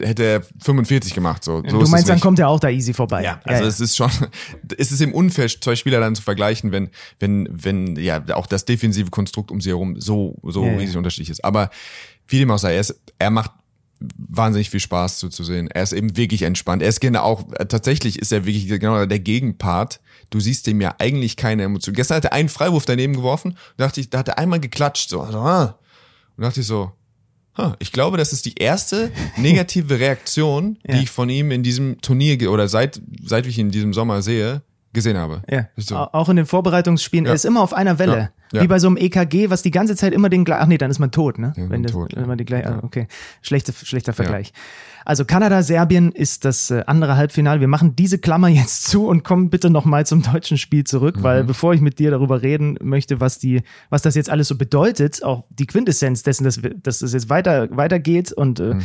hätte 0.00 0.22
er 0.22 0.42
45 0.62 1.14
gemacht. 1.14 1.44
So, 1.44 1.62
so 1.66 1.80
du 1.80 1.88
meinst, 1.88 2.08
dann 2.08 2.20
kommt 2.20 2.38
er 2.38 2.48
auch 2.48 2.60
da 2.60 2.68
easy 2.68 2.94
vorbei. 2.94 3.22
Ja, 3.22 3.40
also 3.44 3.64
es 3.64 3.80
ist 3.80 3.96
schon, 3.96 4.10
es 4.78 4.92
ist 4.92 5.00
eben 5.00 5.12
unfair, 5.12 5.48
zwei 5.48 5.76
Spieler 5.76 6.00
dann 6.00 6.14
zu 6.14 6.22
vergleichen, 6.22 6.72
wenn, 6.72 6.90
wenn, 7.18 7.48
wenn, 7.50 7.96
ja, 7.96 8.22
auch 8.34 8.46
das 8.46 8.64
defensive 8.64 9.10
Konstrukt 9.10 9.50
um 9.50 9.60
sie 9.60 9.70
herum 9.70 10.00
so, 10.00 10.38
so 10.42 10.64
Ja, 10.64 10.72
ja. 10.72 10.78
riesig 10.78 10.96
unterschiedlich 10.96 11.30
ist. 11.30 11.44
Aber 11.44 11.70
wie 12.28 12.38
dem 12.38 12.50
auch 12.50 12.58
sei, 12.58 12.74
er, 12.74 12.80
ist, 12.80 13.00
er 13.18 13.30
macht 13.30 13.50
wahnsinnig 14.16 14.70
viel 14.70 14.80
Spaß 14.80 15.18
zuzusehen. 15.18 15.68
Er 15.70 15.82
ist 15.82 15.92
eben 15.92 16.16
wirklich 16.16 16.42
entspannt. 16.42 16.82
Er 16.82 16.88
ist 16.88 17.00
genau 17.00 17.22
auch, 17.22 17.44
äh, 17.52 17.66
tatsächlich 17.66 18.18
ist 18.18 18.32
er 18.32 18.44
wirklich 18.46 18.66
genau 18.66 19.04
der 19.06 19.18
Gegenpart. 19.18 20.00
Du 20.30 20.40
siehst 20.40 20.66
dem 20.66 20.80
ja 20.80 20.94
eigentlich 20.98 21.36
keine 21.36 21.64
Emotion. 21.64 21.94
Gestern 21.94 22.16
hat 22.16 22.24
er 22.24 22.32
einen 22.32 22.48
Freiwurf 22.48 22.84
daneben 22.84 23.14
geworfen, 23.14 23.56
da 23.76 23.86
dachte 23.86 24.00
ich, 24.00 24.10
da 24.10 24.18
hat 24.18 24.28
er 24.28 24.38
einmal 24.38 24.60
geklatscht, 24.60 25.10
so, 25.10 25.20
ah. 25.20 25.78
und 26.36 26.42
dachte 26.42 26.60
ich 26.60 26.66
so, 26.66 26.92
ich 27.78 27.92
glaube, 27.92 28.16
das 28.16 28.32
ist 28.32 28.44
die 28.46 28.54
erste 28.54 29.10
negative 29.36 29.98
Reaktion, 29.98 30.78
Ja. 30.86 30.94
die 30.96 31.02
ich 31.04 31.10
von 31.10 31.28
ihm 31.28 31.50
in 31.50 31.62
diesem 31.62 32.00
Turnier 32.00 32.50
oder 32.50 32.68
seit, 32.68 33.00
seit 33.24 33.46
ich 33.46 33.58
ihn 33.58 33.66
in 33.66 33.72
diesem 33.72 33.92
Sommer 33.92 34.22
sehe, 34.22 34.62
gesehen 34.94 35.16
habe. 35.16 35.42
Ja. 35.50 35.66
So, 35.76 35.96
Au- 35.96 36.08
Auch 36.12 36.28
in 36.28 36.36
den 36.36 36.46
Vorbereitungsspielen, 36.46 37.26
er 37.26 37.34
ist 37.34 37.44
immer 37.44 37.62
auf 37.62 37.72
einer 37.74 37.98
Welle. 37.98 38.16
Ja. 38.16 38.30
Ja. 38.58 38.62
Wie 38.62 38.66
bei 38.68 38.78
so 38.78 38.86
einem 38.86 38.98
EKG, 38.98 39.48
was 39.48 39.62
die 39.62 39.70
ganze 39.70 39.96
Zeit 39.96 40.12
immer 40.12 40.28
den 40.28 40.44
gleichen. 40.44 40.62
Ach 40.62 40.66
nee, 40.66 40.76
dann 40.76 40.90
ist 40.90 40.98
man 40.98 41.10
tot, 41.10 41.38
ne? 41.38 41.54
Ja, 41.56 41.70
Wenn 41.70 41.82
das, 41.82 41.92
tot, 41.92 42.10
wenn 42.14 42.20
ja. 42.22 42.26
man 42.28 42.36
die 42.36 42.44
gleiche. 42.44 42.68
ah, 42.68 42.80
Okay. 42.82 43.08
Schlechte, 43.40 43.72
schlechter 43.72 44.12
Vergleich. 44.12 44.52
Also 45.04 45.24
Kanada, 45.24 45.62
Serbien 45.62 46.12
ist 46.12 46.44
das 46.44 46.70
äh, 46.70 46.82
andere 46.86 47.16
Halbfinale. 47.16 47.60
Wir 47.60 47.68
machen 47.68 47.96
diese 47.96 48.18
Klammer 48.18 48.48
jetzt 48.60 48.84
zu 48.84 49.06
und 49.06 49.24
kommen 49.24 49.50
bitte 49.50 49.70
nochmal 49.70 50.06
zum 50.06 50.22
deutschen 50.22 50.58
Spiel 50.58 50.84
zurück, 50.84 51.16
Mhm. 51.18 51.22
weil 51.22 51.44
bevor 51.44 51.74
ich 51.74 51.80
mit 51.80 51.98
dir 51.98 52.10
darüber 52.10 52.42
reden 52.42 52.76
möchte, 52.82 53.20
was 53.20 53.38
die, 53.38 53.62
was 53.90 54.02
das 54.02 54.14
jetzt 54.14 54.30
alles 54.30 54.48
so 54.48 54.56
bedeutet, 54.56 55.22
auch 55.24 55.44
die 55.50 55.66
Quintessenz 55.66 56.22
dessen, 56.22 56.44
dass, 56.44 56.60
dass 56.82 57.02
es 57.02 57.12
jetzt 57.12 57.28
weiter, 57.28 57.68
weitergeht 57.76 58.32
und 58.32 58.60
äh, 58.60 58.74
Mhm. 58.74 58.82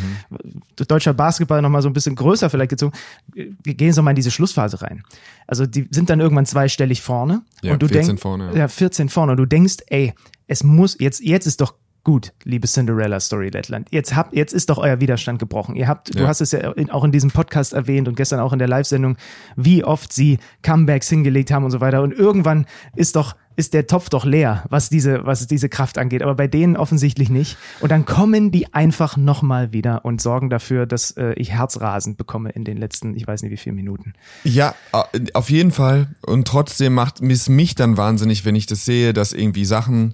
deutscher 0.88 1.14
Basketball 1.14 1.62
nochmal 1.62 1.82
so 1.82 1.90
ein 1.90 1.94
bisschen 1.94 2.16
größer 2.16 2.50
vielleicht 2.50 2.70
gezogen. 2.72 2.94
Wir 3.34 3.74
gehen 3.74 3.88
jetzt 3.88 3.98
nochmal 3.98 4.12
in 4.12 4.16
diese 4.18 4.32
Schlussphase 4.32 4.82
rein. 4.82 5.04
Also 5.48 5.66
die 5.66 5.88
sind 5.92 6.10
dann 6.10 6.20
irgendwann 6.20 6.46
zweistellig 6.46 7.02
vorne 7.02 7.42
Ja, 7.62 7.74
und 7.74 7.82
du 7.82 7.88
14 7.88 8.08
denkst, 8.08 8.22
vorne, 8.22 8.52
ja. 8.54 8.60
ja, 8.60 8.68
14 8.68 9.10
vorne 9.10 9.32
und 9.34 9.38
du 9.38 9.46
denkst, 9.46 9.78
ey, 9.88 10.14
es 10.48 10.64
muss 10.64 10.98
jetzt 11.00 11.22
jetzt 11.24 11.46
ist 11.48 11.62
doch 11.62 11.74
gut, 12.08 12.32
liebe 12.46 12.68
Cinderella 12.70 13.20
Story 13.20 13.50
Lettland. 13.50 13.90
Jetzt 13.92 14.16
habt 14.16 14.34
jetzt 14.34 14.54
ist 14.54 14.70
doch 14.70 14.78
euer 14.78 15.02
Widerstand 15.02 15.40
gebrochen. 15.40 15.76
Ihr 15.76 15.90
habt 15.90 16.16
du 16.16 16.20
Ja. 16.22 16.28
hast 16.30 16.40
es 16.40 16.54
ja 16.54 16.72
in, 16.72 16.90
auch 16.90 17.04
in 17.04 17.12
diesem 17.12 17.32
Podcast 17.32 17.74
erwähnt 17.74 18.08
und 18.08 18.16
gestern 18.16 18.40
auch 18.40 18.54
in 18.54 18.60
der 18.60 18.70
Live-Sendung, 18.70 19.18
wie 19.58 19.84
oft 19.84 20.14
sie 20.14 20.40
Comebacks 20.64 21.10
hingelegt 21.10 21.52
haben 21.52 21.66
und 21.66 21.72
so 21.72 21.82
weiter 21.82 22.02
und 22.02 22.14
irgendwann 22.14 22.66
ist 22.96 23.18
doch 23.18 23.36
ist 23.58 23.74
der 23.74 23.88
Topf 23.88 24.08
doch 24.08 24.24
leer, 24.24 24.64
was 24.70 24.88
diese 24.88 25.26
was 25.26 25.48
diese 25.48 25.68
Kraft 25.68 25.98
angeht, 25.98 26.22
aber 26.22 26.36
bei 26.36 26.48
denen 26.48 26.78
offensichtlich 26.78 27.30
nicht 27.30 27.58
und 27.82 27.92
dann 27.92 28.06
kommen 28.06 28.52
die 28.52 28.74
einfach 28.74 29.18
nochmal 29.18 29.74
wieder 29.74 30.06
und 30.06 30.22
sorgen 30.22 30.50
dafür, 30.50 30.86
dass 30.86 31.12
äh, 31.12 31.34
ich 31.34 31.52
herzrasend 31.52 32.18
bekomme 32.18 32.52
in 32.52 32.64
den 32.64 32.78
letzten, 32.78 33.18
ich 33.18 33.28
weiß 33.28 33.42
nicht 33.42 33.52
wie 33.52 33.58
viele 33.58 33.76
Minuten. 33.76 34.14
Ja, 34.46 34.76
äh, 34.94 35.26
auf 35.34 35.50
jeden 35.50 35.72
Fall. 35.72 36.08
Und 36.26 36.48
trotzdem 36.48 36.94
macht 36.94 37.20
es 37.22 37.50
mich 37.50 37.76
dann 37.76 37.98
wahnsinnig, 37.98 38.46
wenn 38.46 38.56
ich 38.56 38.66
das 38.66 38.86
sehe, 38.86 39.12
dass 39.12 39.34
irgendwie 39.34 39.66
Sachen, 39.66 40.14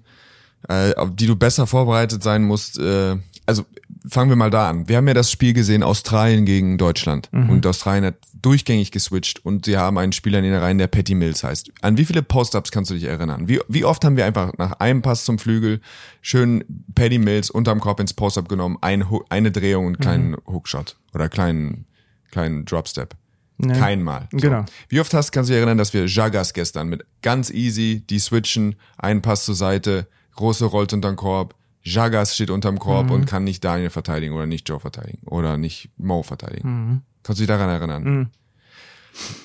äh, 0.70 0.94
auf 0.96 1.10
die 1.14 1.28
du 1.28 1.36
besser 1.36 1.68
vorbereitet 1.68 2.24
sein 2.24 2.44
musst. 2.44 2.80
Äh, 2.80 3.18
also 3.46 3.66
fangen 4.08 4.30
wir 4.30 4.36
mal 4.36 4.50
da 4.50 4.70
an. 4.70 4.88
Wir 4.88 4.98
haben 4.98 5.08
ja 5.08 5.14
das 5.14 5.32
Spiel 5.32 5.54
gesehen, 5.54 5.84
Australien 5.84 6.46
gegen 6.46 6.78
Deutschland. 6.78 7.30
Und 7.32 7.66
Australien 7.66 8.06
hat 8.06 8.16
durchgängig 8.42 8.92
geswitcht 8.92 9.44
und 9.46 9.66
sie 9.66 9.78
haben 9.78 9.98
einen 9.98 10.12
Spieler 10.12 10.40
in 10.40 10.44
den 10.44 10.56
Reihen, 10.56 10.78
der 10.78 10.88
Patty 10.88 11.16
Mills 11.16 11.44
heißt. 11.44 11.72
An 11.82 11.98
wie 11.98 12.06
viele 12.06 12.22
Post-Ups 12.22 12.72
kannst 12.72 12.92
du 12.92 12.96
dich 12.96 13.06
erinnern? 13.06 13.48
Wie, 13.48 13.60
wie 13.70 13.86
oft 13.86 14.04
haben 14.04 14.18
wir 14.18 14.26
einfach 14.26 14.52
nach 14.58 14.74
einem 14.80 15.02
Pass 15.02 15.24
zum 15.24 15.40
Flügel 15.40 15.80
schön 16.22 16.64
Patty 16.94 17.18
Mills 17.18 17.50
unterm 17.50 17.80
Korb 17.80 18.00
ins 18.00 18.14
Post-Up 18.14 18.50
genommen, 18.50 18.78
ein, 18.82 19.06
eine 19.30 19.52
Drehung 19.52 19.88
und 19.88 19.96
einen 19.96 20.02
kleinen 20.02 20.36
Hookshot 20.46 20.98
oder 21.14 21.30
kleinen, 21.30 21.86
kleinen 22.32 22.66
Dropstep? 22.66 23.16
Nee. 23.58 23.80
Kein 23.80 24.04
Mal. 24.04 24.28
So. 24.32 24.38
Genau. 24.38 24.66
Wie 24.90 25.00
oft 25.00 25.14
hast, 25.14 25.32
kannst 25.32 25.50
du 25.50 25.54
dich 25.54 25.60
erinnern, 25.60 25.78
dass 25.78 25.94
wir 25.94 26.06
Jagas 26.06 26.54
gestern 26.54 26.90
mit 26.90 27.06
ganz 27.22 27.50
easy, 27.50 28.04
die 28.10 28.20
switchen, 28.20 28.76
einen 28.98 29.22
Pass 29.22 29.46
zur 29.46 29.56
Seite, 29.56 30.08
große 30.36 30.66
rollt 30.66 30.94
unterm 30.94 31.16
Korb, 31.16 31.56
Jagas 31.82 32.34
steht 32.36 32.50
unterm 32.50 32.80
Korb 32.80 33.08
Mhm. 33.08 33.12
und 33.12 33.26
kann 33.26 33.44
nicht 33.44 33.64
Daniel 33.64 33.90
verteidigen 33.90 34.34
oder 34.36 34.46
nicht 34.46 34.68
Joe 34.70 34.80
verteidigen 34.80 35.28
oder 35.28 35.58
nicht 35.58 35.90
Mo 35.98 36.24
verteidigen. 36.24 36.70
Mhm. 36.70 37.02
Kannst 37.24 37.40
du 37.40 37.44
dich 37.44 37.48
daran 37.48 37.70
erinnern? 37.70 38.32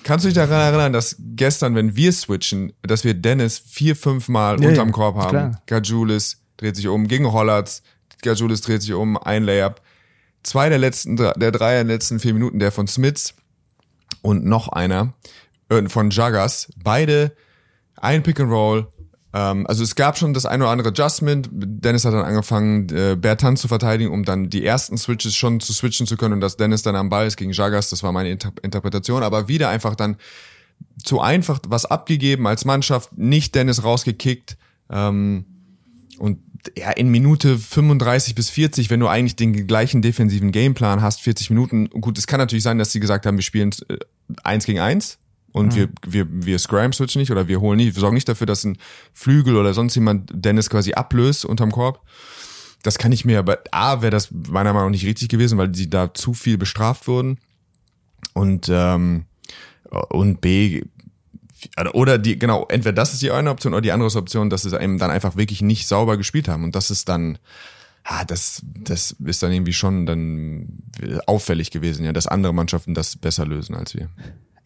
Kannst 0.02 0.24
du 0.24 0.28
dich 0.28 0.34
daran 0.34 0.60
erinnern, 0.60 0.92
dass 0.92 1.16
gestern, 1.18 1.74
wenn 1.74 1.94
wir 1.94 2.12
switchen, 2.12 2.72
dass 2.82 3.04
wir 3.04 3.14
Dennis 3.14 3.58
vier, 3.58 3.96
fünf 3.96 4.28
Mal 4.28 4.60
Ja, 4.62 4.68
unterm 4.70 4.92
Korb 4.92 5.16
haben? 5.16 5.30
klar. 5.30 5.62
Gajulis 5.66 6.40
dreht 6.56 6.76
sich 6.76 6.88
um, 6.88 7.06
gegen 7.06 7.30
Hollatz, 7.32 7.82
Gajulis 8.22 8.62
dreht 8.62 8.82
sich 8.82 8.92
um, 8.94 9.16
ein 9.18 9.44
Layup. 9.44 9.80
Zwei 10.42 10.68
der 10.70 10.78
letzten, 10.78 11.16
der 11.16 11.34
drei 11.34 11.74
der 11.74 11.84
letzten 11.84 12.18
vier 12.20 12.32
Minuten, 12.32 12.58
der 12.58 12.72
von 12.72 12.86
Smiths, 12.86 13.34
und 14.22 14.44
noch 14.46 14.68
einer 14.68 15.12
äh, 15.68 15.86
von 15.88 16.10
Jagas. 16.10 16.72
Beide 16.82 17.32
ein 17.96 18.22
Pick 18.22 18.40
and 18.40 18.50
Roll. 18.50 18.88
Ähm, 19.32 19.66
also 19.66 19.82
es 19.82 19.94
gab 19.94 20.16
schon 20.16 20.34
das 20.34 20.46
ein 20.46 20.62
oder 20.62 20.70
andere 20.70 20.88
Adjustment. 20.88 21.48
Dennis 21.52 22.04
hat 22.04 22.14
dann 22.14 22.24
angefangen, 22.24 22.88
äh, 22.90 23.16
Bertan 23.16 23.56
zu 23.56 23.68
verteidigen, 23.68 24.10
um 24.10 24.24
dann 24.24 24.50
die 24.50 24.64
ersten 24.64 24.96
Switches 24.96 25.34
schon 25.34 25.60
zu 25.60 25.72
switchen 25.72 26.06
zu 26.06 26.16
können 26.16 26.34
und 26.34 26.40
dass 26.40 26.56
Dennis 26.56 26.82
dann 26.82 26.96
am 26.96 27.08
Ball 27.08 27.26
ist 27.26 27.36
gegen 27.36 27.52
Jagas. 27.52 27.90
Das 27.90 28.02
war 28.02 28.12
meine 28.12 28.30
Inter 28.30 28.52
Interpretation. 28.62 29.22
Aber 29.22 29.48
wieder 29.48 29.68
einfach 29.68 29.94
dann 29.94 30.16
zu 31.02 31.20
einfach 31.20 31.60
was 31.68 31.86
abgegeben 31.86 32.46
als 32.46 32.64
Mannschaft, 32.64 33.16
nicht 33.16 33.54
Dennis 33.54 33.84
rausgekickt. 33.84 34.56
Ähm, 34.90 35.44
und 36.18 36.38
ja, 36.76 36.90
in 36.90 37.08
Minute 37.10 37.58
35 37.58 38.34
bis 38.34 38.50
40, 38.50 38.90
wenn 38.90 39.00
du 39.00 39.08
eigentlich 39.08 39.36
den 39.36 39.66
gleichen 39.66 40.02
defensiven 40.02 40.50
Gameplan 40.50 41.02
hast, 41.02 41.20
40 41.20 41.50
Minuten, 41.50 41.88
gut, 41.88 42.18
es 42.18 42.26
kann 42.26 42.38
natürlich 42.38 42.64
sein, 42.64 42.78
dass 42.78 42.92
sie 42.92 43.00
gesagt 43.00 43.26
haben, 43.26 43.36
wir 43.36 43.42
spielen 43.42 43.70
äh, 43.88 43.98
eins 44.42 44.64
gegen 44.64 44.80
eins 44.80 45.18
und 45.52 45.74
mhm. 45.74 45.76
wir, 45.76 45.88
wir, 46.06 46.26
wir 46.30 46.58
scram 46.58 46.92
switch 46.92 47.16
nicht 47.16 47.30
oder 47.30 47.48
wir 47.48 47.60
holen 47.60 47.78
nicht, 47.78 47.94
wir 47.94 48.00
sorgen 48.00 48.14
nicht 48.14 48.28
dafür, 48.28 48.46
dass 48.46 48.64
ein 48.64 48.78
Flügel 49.12 49.56
oder 49.56 49.74
sonst 49.74 49.94
jemand 49.94 50.30
Dennis 50.32 50.70
quasi 50.70 50.92
ablöst 50.92 51.44
unterm 51.44 51.72
Korb. 51.72 52.00
Das 52.82 52.98
kann 52.98 53.12
ich 53.12 53.24
mir, 53.24 53.40
aber 53.40 53.58
A, 53.72 54.02
wäre 54.02 54.10
das 54.10 54.30
meiner 54.30 54.72
Meinung 54.72 54.90
nach 54.90 54.92
nicht 54.92 55.06
richtig 55.06 55.28
gewesen, 55.28 55.58
weil 55.58 55.74
sie 55.74 55.90
da 55.90 56.14
zu 56.14 56.32
viel 56.32 56.58
bestraft 56.58 57.08
wurden. 57.08 57.38
Und, 58.34 58.68
ähm, 58.70 59.24
und 60.10 60.40
B, 60.40 60.82
oder 61.92 62.18
die, 62.18 62.38
genau, 62.38 62.66
entweder 62.68 62.92
das 62.92 63.12
ist 63.12 63.22
die 63.22 63.32
eine 63.32 63.50
Option 63.50 63.72
oder 63.72 63.80
die 63.80 63.90
andere 63.90 64.16
Option, 64.16 64.48
dass 64.48 64.62
sie 64.62 64.80
eben 64.80 64.98
dann 64.98 65.10
einfach 65.10 65.36
wirklich 65.36 65.60
nicht 65.60 65.88
sauber 65.88 66.16
gespielt 66.16 66.46
haben. 66.46 66.62
Und 66.62 66.76
das 66.76 66.90
ist 66.90 67.08
dann, 67.08 67.38
ah, 68.04 68.24
das, 68.24 68.62
das 68.64 69.16
ist 69.24 69.42
dann 69.42 69.50
irgendwie 69.50 69.72
schon 69.72 70.06
dann 70.06 70.82
auffällig 71.26 71.70
gewesen, 71.70 72.04
ja, 72.04 72.12
dass 72.12 72.28
andere 72.28 72.54
Mannschaften 72.54 72.94
das 72.94 73.16
besser 73.16 73.44
lösen 73.44 73.74
als 73.74 73.94
wir. 73.94 74.08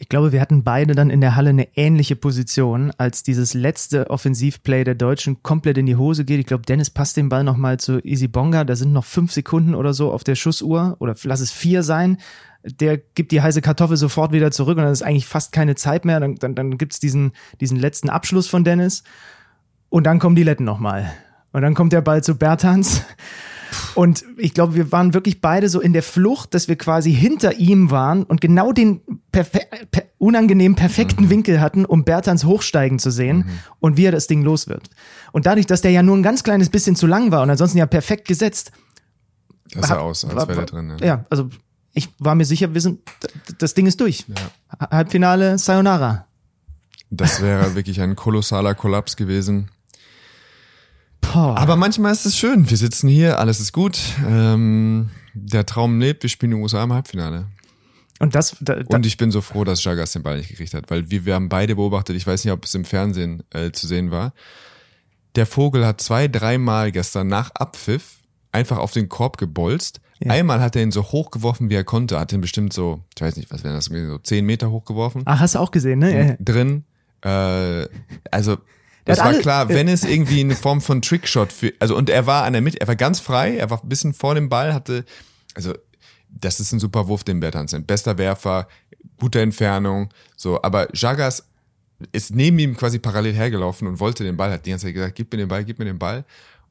Ich 0.02 0.08
glaube, 0.08 0.32
wir 0.32 0.40
hatten 0.40 0.64
beide 0.64 0.96
dann 0.96 1.10
in 1.10 1.20
der 1.20 1.36
Halle 1.36 1.50
eine 1.50 1.76
ähnliche 1.76 2.16
Position, 2.16 2.90
als 2.98 3.22
dieses 3.22 3.54
letzte 3.54 4.10
Offensivplay 4.10 4.82
der 4.82 4.96
Deutschen 4.96 5.44
komplett 5.44 5.78
in 5.78 5.86
die 5.86 5.94
Hose 5.94 6.24
geht. 6.24 6.40
Ich 6.40 6.46
glaube, 6.46 6.64
Dennis 6.66 6.90
passt 6.90 7.16
den 7.16 7.28
Ball 7.28 7.44
nochmal 7.44 7.78
zu 7.78 8.04
Easy 8.04 8.26
Bonga. 8.26 8.64
Da 8.64 8.74
sind 8.74 8.92
noch 8.92 9.04
fünf 9.04 9.30
Sekunden 9.30 9.76
oder 9.76 9.94
so 9.94 10.10
auf 10.10 10.24
der 10.24 10.34
Schussuhr 10.34 10.96
oder 10.98 11.14
lass 11.22 11.38
es 11.38 11.52
vier 11.52 11.84
sein 11.84 12.18
der 12.64 12.96
gibt 12.96 13.32
die 13.32 13.42
heiße 13.42 13.60
Kartoffel 13.60 13.96
sofort 13.96 14.32
wieder 14.32 14.52
zurück 14.52 14.76
und 14.76 14.84
dann 14.84 14.92
ist 14.92 15.02
eigentlich 15.02 15.26
fast 15.26 15.50
keine 15.52 15.74
Zeit 15.74 16.04
mehr. 16.04 16.20
Dann, 16.20 16.36
dann, 16.36 16.54
dann 16.54 16.78
gibt's 16.78 17.00
diesen, 17.00 17.32
diesen 17.60 17.76
letzten 17.76 18.08
Abschluss 18.08 18.46
von 18.46 18.62
Dennis 18.62 19.02
und 19.88 20.04
dann 20.04 20.18
kommen 20.18 20.36
die 20.36 20.44
Letten 20.44 20.64
nochmal. 20.64 21.12
Und 21.52 21.62
dann 21.62 21.74
kommt 21.74 21.92
der 21.92 22.02
Ball 22.02 22.22
zu 22.22 22.36
Bertans. 22.36 23.02
Und 23.94 24.24
ich 24.36 24.54
glaube, 24.54 24.74
wir 24.74 24.92
waren 24.92 25.14
wirklich 25.14 25.40
beide 25.40 25.68
so 25.68 25.80
in 25.80 25.92
der 25.92 26.02
Flucht, 26.02 26.54
dass 26.54 26.68
wir 26.68 26.76
quasi 26.76 27.12
hinter 27.12 27.54
ihm 27.58 27.90
waren 27.90 28.22
und 28.24 28.40
genau 28.40 28.72
den 28.72 29.00
perfe 29.30 29.60
per 29.90 30.04
unangenehm 30.18 30.74
perfekten 30.74 31.24
mhm. 31.24 31.30
Winkel 31.30 31.60
hatten, 31.60 31.84
um 31.84 32.04
Bertans 32.04 32.44
hochsteigen 32.44 32.98
zu 32.98 33.10
sehen 33.10 33.38
mhm. 33.38 33.50
und 33.80 33.96
wie 33.96 34.04
er 34.04 34.12
das 34.12 34.26
Ding 34.26 34.42
los 34.42 34.68
wird. 34.68 34.90
Und 35.32 35.46
dadurch, 35.46 35.66
dass 35.66 35.80
der 35.80 35.90
ja 35.90 36.02
nur 36.02 36.16
ein 36.16 36.22
ganz 36.22 36.42
kleines 36.42 36.68
bisschen 36.68 36.96
zu 36.96 37.06
lang 37.06 37.30
war 37.32 37.42
und 37.42 37.50
ansonsten 37.50 37.78
ja 37.78 37.86
perfekt 37.86 38.28
gesetzt. 38.28 38.72
Das 39.74 39.88
sah 39.88 39.98
aus, 39.98 40.24
als 40.24 40.48
wäre 40.48 40.54
der 40.54 40.66
drin. 40.66 40.96
Ja. 41.00 41.06
ja, 41.06 41.24
also 41.30 41.48
ich 41.94 42.08
war 42.18 42.34
mir 42.34 42.44
sicher, 42.44 42.74
wir 42.74 42.80
sind, 42.80 43.00
das 43.58 43.74
Ding 43.74 43.86
ist 43.86 44.00
durch. 44.00 44.24
Ja. 44.28 44.90
Halbfinale, 44.90 45.58
Sayonara. 45.58 46.26
Das 47.10 47.42
wäre 47.42 47.74
wirklich 47.74 48.00
ein 48.00 48.16
kolossaler 48.16 48.74
Kollaps 48.74 49.16
gewesen. 49.16 49.70
Boah. 51.22 51.56
Aber 51.56 51.76
manchmal 51.76 52.12
ist 52.12 52.26
es 52.26 52.36
schön. 52.36 52.68
Wir 52.68 52.76
sitzen 52.76 53.08
hier, 53.08 53.38
alles 53.38 53.58
ist 53.60 53.72
gut. 53.72 53.98
Ähm, 54.28 55.10
der 55.32 55.64
Traum 55.64 55.98
lebt, 55.98 56.22
wir 56.22 56.30
spielen 56.30 56.50
den 56.50 56.60
USA 56.60 56.84
im 56.84 56.92
Halbfinale. 56.92 57.46
Und 58.18 58.34
das, 58.34 58.56
da, 58.60 58.76
da 58.76 58.96
und 58.96 59.06
ich 59.06 59.16
bin 59.16 59.30
so 59.30 59.40
froh, 59.40 59.64
dass 59.64 59.82
Jagas 59.82 60.12
den 60.12 60.22
Ball 60.22 60.36
nicht 60.36 60.50
gekriegt 60.50 60.74
hat, 60.74 60.90
weil 60.90 61.10
wir, 61.10 61.24
wir 61.24 61.34
haben 61.34 61.48
beide 61.48 61.74
beobachtet. 61.74 62.16
Ich 62.16 62.26
weiß 62.26 62.44
nicht, 62.44 62.52
ob 62.52 62.64
es 62.64 62.74
im 62.74 62.84
Fernsehen 62.84 63.42
äh, 63.50 63.72
zu 63.72 63.86
sehen 63.86 64.10
war. 64.10 64.34
Der 65.34 65.46
Vogel 65.46 65.86
hat 65.86 66.00
zwei, 66.00 66.28
dreimal 66.28 66.92
gestern 66.92 67.26
nach 67.26 67.50
Abpfiff 67.54 68.18
einfach 68.52 68.78
auf 68.78 68.92
den 68.92 69.08
Korb 69.08 69.38
gebolzt 69.38 70.02
ja. 70.24 70.30
Einmal 70.30 70.60
hat 70.60 70.76
er 70.76 70.82
ihn 70.82 70.92
so 70.92 71.02
hochgeworfen, 71.02 71.68
wie 71.68 71.74
er 71.74 71.84
konnte. 71.84 72.18
Hat 72.20 72.32
ihn 72.32 72.40
bestimmt 72.40 72.72
so, 72.72 73.00
ich 73.16 73.22
weiß 73.22 73.36
nicht, 73.36 73.50
was 73.50 73.64
wäre 73.64 73.74
das, 73.74 73.86
so 73.86 74.18
zehn 74.18 74.46
Meter 74.46 74.70
hochgeworfen. 74.70 75.22
Ach, 75.24 75.40
hast 75.40 75.56
du 75.56 75.58
auch 75.58 75.70
gesehen, 75.70 75.98
ne? 75.98 76.36
Drin. 76.40 76.84
Äh, 77.22 77.88
also, 78.30 78.58
das 79.04 79.18
war 79.18 79.34
klar, 79.34 79.68
wenn 79.68 79.88
es 79.88 80.04
irgendwie 80.04 80.40
eine 80.40 80.54
Form 80.54 80.80
von 80.80 81.02
Trickshot 81.02 81.52
für, 81.52 81.72
also 81.78 81.96
und 81.96 82.08
er 82.08 82.26
war 82.26 82.44
an 82.44 82.52
der 82.52 82.62
Mitte, 82.62 82.80
er 82.80 82.88
war 82.88 82.96
ganz 82.96 83.20
frei, 83.20 83.56
er 83.56 83.70
war 83.70 83.82
ein 83.82 83.88
bisschen 83.88 84.14
vor 84.14 84.34
dem 84.34 84.48
Ball, 84.48 84.72
hatte, 84.72 85.04
also 85.54 85.74
das 86.28 86.60
ist 86.60 86.72
ein 86.72 86.80
super 86.80 87.08
Wurf, 87.08 87.24
den 87.24 87.40
Bertans 87.40 87.72
sind. 87.72 87.86
Bester 87.86 88.16
Werfer, 88.16 88.68
gute 89.18 89.40
Entfernung, 89.40 90.08
so, 90.36 90.62
aber 90.62 90.88
Jagas 90.94 91.44
ist 92.12 92.34
neben 92.34 92.58
ihm 92.58 92.76
quasi 92.76 92.98
parallel 92.98 93.34
hergelaufen 93.34 93.86
und 93.86 94.00
wollte 94.00 94.24
den 94.24 94.36
Ball, 94.36 94.50
hat 94.50 94.66
die 94.66 94.70
ganze 94.70 94.86
Zeit 94.86 94.94
gesagt, 94.94 95.14
gib 95.14 95.32
mir 95.32 95.38
den 95.38 95.48
Ball, 95.48 95.64
gib 95.64 95.78
mir 95.78 95.84
den 95.84 95.98
Ball. 95.98 96.24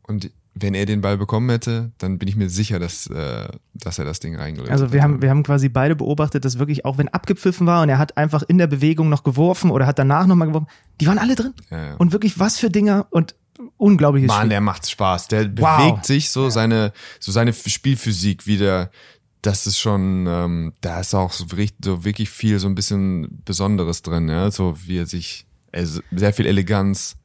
Und 0.03 0.29
wenn 0.53 0.73
er 0.73 0.85
den 0.85 1.01
Ball 1.01 1.17
bekommen 1.17 1.49
hätte, 1.49 1.91
dann 1.97 2.17
bin 2.17 2.27
ich 2.27 2.35
mir 2.35 2.49
sicher, 2.49 2.79
dass, 2.79 3.07
äh, 3.07 3.47
dass 3.73 3.99
er 3.99 4.05
das 4.05 4.19
Ding 4.19 4.35
reingelöst 4.35 4.71
hat. 4.71 4.81
Also 4.81 4.93
wir 4.93 5.01
haben, 5.01 5.21
wir 5.21 5.29
haben 5.29 5.43
quasi 5.43 5.69
beide 5.69 5.95
beobachtet, 5.95 6.43
dass 6.43 6.59
wirklich 6.59 6.83
auch 6.83 6.97
wenn 6.97 7.07
abgepfiffen 7.07 7.67
war 7.67 7.81
und 7.81 7.89
er 7.89 7.97
hat 7.97 8.17
einfach 8.17 8.43
in 8.43 8.57
der 8.57 8.67
Bewegung 8.67 9.09
noch 9.09 9.23
geworfen 9.23 9.71
oder 9.71 9.87
hat 9.87 9.97
danach 9.97 10.27
nochmal 10.27 10.49
geworfen, 10.49 10.67
die 10.99 11.07
waren 11.07 11.19
alle 11.19 11.35
drin. 11.35 11.53
Ja, 11.69 11.85
ja. 11.85 11.95
Und 11.95 12.11
wirklich 12.11 12.37
was 12.39 12.59
für 12.59 12.69
Dinger 12.69 13.07
und 13.11 13.35
unglaubliches 13.77 14.27
Mann, 14.27 14.39
Spiel. 14.39 14.49
der 14.49 14.61
macht 14.61 14.89
Spaß. 14.89 15.29
Der 15.29 15.57
wow. 15.57 15.77
bewegt 15.77 16.05
sich 16.05 16.29
so 16.29 16.45
ja. 16.45 16.51
seine, 16.51 16.93
so 17.19 17.31
seine 17.31 17.53
Spielphysik 17.53 18.45
wieder. 18.45 18.91
Das 19.41 19.65
ist 19.65 19.79
schon, 19.79 20.27
ähm, 20.27 20.73
da 20.81 20.99
ist 20.99 21.15
auch 21.15 21.31
so, 21.31 21.45
so 21.83 22.03
wirklich 22.05 22.29
viel, 22.29 22.59
so 22.59 22.67
ein 22.67 22.75
bisschen 22.75 23.41
Besonderes 23.45 24.01
drin, 24.01 24.27
ja. 24.29 24.51
So 24.51 24.77
wie 24.85 24.99
er 24.99 25.05
sich, 25.05 25.47
also 25.71 26.01
sehr 26.11 26.33
viel 26.33 26.45
Eleganz 26.45 27.15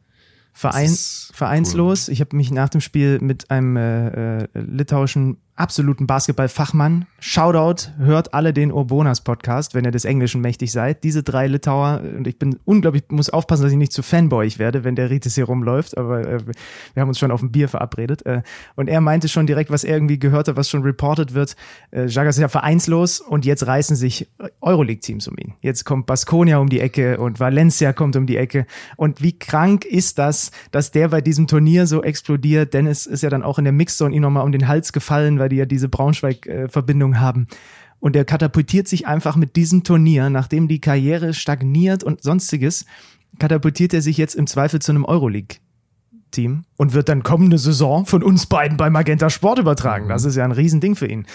Verein, 0.57 0.97
vereinslos. 1.37 2.09
Cool. 2.09 2.15
Ich 2.15 2.21
habe 2.21 2.35
mich 2.35 2.51
nach 2.51 2.71
dem 2.71 2.81
Spiel 2.81 3.19
mit 3.21 3.51
einem 3.51 3.77
äh, 3.77 4.39
äh, 4.39 4.49
litauischen 4.55 5.37
absoluten 5.57 6.07
Basketballfachmann. 6.07 7.07
Shoutout, 7.19 7.91
hört 7.99 8.35
alle 8.35 8.53
den 8.53 8.71
Urbonas 8.71 9.23
Podcast, 9.23 9.75
wenn 9.75 9.85
ihr 9.85 9.91
des 9.91 10.05
Englischen 10.05 10.43
mächtig 10.43 10.71
seid. 10.71 11.03
Diese 11.03 11.23
drei 11.23 11.47
Litauer, 11.47 12.03
und 12.17 12.27
ich 12.27 12.39
bin 12.39 12.59
unglaublich, 12.65 13.05
muss 13.09 13.31
aufpassen, 13.31 13.63
dass 13.63 13.73
ich 13.73 13.79
nicht 13.79 13.93
zu 13.93 14.03
Fanboy 14.03 14.47
werde, 14.59 14.85
wenn 14.85 14.97
der 14.97 15.11
Ritis 15.11 15.35
hier 15.35 15.47
rumläuft, 15.47 15.97
aber 15.97 16.29
äh, 16.29 16.41
wir 16.95 17.01
haben 17.01 17.09
uns 17.09 17.19
schon 17.19 17.31
auf 17.31 17.43
ein 17.43 17.51
Bier 17.51 17.69
verabredet. 17.69 18.25
Äh, 18.27 18.43
und 18.75 18.89
er 18.89 19.01
meinte 19.01 19.29
schon 19.29 19.47
direkt, 19.47 19.71
was 19.71 19.83
er 19.83 19.97
irgendwie 19.97 20.19
gehört 20.19 20.49
hat, 20.49 20.57
was 20.57 20.69
schon 20.69 20.83
reported 20.83 21.33
wird. 21.33 21.57
Äh, 21.91 22.07
Jagas 22.07 22.37
ist 22.37 22.43
ja 22.43 22.49
vereinslos 22.49 23.21
und 23.21 23.47
jetzt 23.47 23.67
reißen 23.67 23.97
sich 23.97 24.29
Euroleague-Teams 24.61 25.27
um 25.27 25.37
ihn. 25.39 25.55
Jetzt 25.63 25.85
kommt 25.85 26.07
Baskonia 26.07 26.59
um 26.59 26.69
die 26.69 26.81
Ecke 26.81 27.19
und 27.19 27.41
Valencia 27.41 27.95
kommt 27.95 28.15
um 28.17 28.27
die 28.27 28.37
Ecke. 28.37 28.67
Und 28.97 29.23
wie 29.23 29.39
krank 29.39 29.87
ist 29.87 30.19
das, 30.19 30.51
dass 30.71 30.91
der 30.91 31.09
bei 31.09 31.23
diesem 31.27 31.47
Turnier 31.47 31.87
so 31.87 32.03
explodiert? 32.03 32.73
Dennis 32.73 33.07
ist 33.07 33.23
ja 33.23 33.29
dann 33.29 33.43
auch 33.43 33.59
in 33.59 33.65
der 33.65 33.73
Mixzone 33.73 34.15
ihn 34.15 34.23
nochmal 34.23 34.45
um 34.45 34.53
den 34.53 34.69
Hals 34.69 34.93
gefallen, 34.93 35.39
weil 35.39 35.51
die 35.51 35.57
ja 35.57 35.67
diese 35.67 35.89
Braunschweig-Verbindung 35.89 37.21
haben. 37.21 37.47
Und 37.99 38.17
er 38.17 38.25
katapultiert 38.25 38.89
sich 38.89 39.07
einfach 39.07 39.37
mit 39.37 39.57
diesem 39.57 39.83
Turnier, 39.85 40.31
nachdem 40.31 40.69
die 40.69 40.81
Karriere 40.81 41.35
stagniert 41.35 42.05
und 42.05 42.23
sonstiges, 42.23 42.87
katapultiert 43.39 43.93
er 43.93 44.03
sich 44.03 44.17
jetzt 44.17 44.35
im 44.35 44.47
Zweifel 44.47 44.81
zu 44.81 44.93
einem 44.93 45.05
Euroleague. 45.05 45.59
Team 46.31 46.65
und 46.77 46.93
wird 46.93 47.09
dann 47.09 47.23
kommende 47.23 47.59
Saison 47.59 48.05
von 48.07 48.23
uns 48.23 48.47
beiden 48.47 48.77
bei 48.77 48.91
Magenta 48.91 49.31
Sport 49.31 49.59
übertragen. 49.59 50.09
Das 50.09 50.25
ist 50.25 50.37
ja 50.37 50.45
ein 50.45 50.53
Riesending 50.53 50.95
für 50.95 51.07
ihn. 51.07 51.27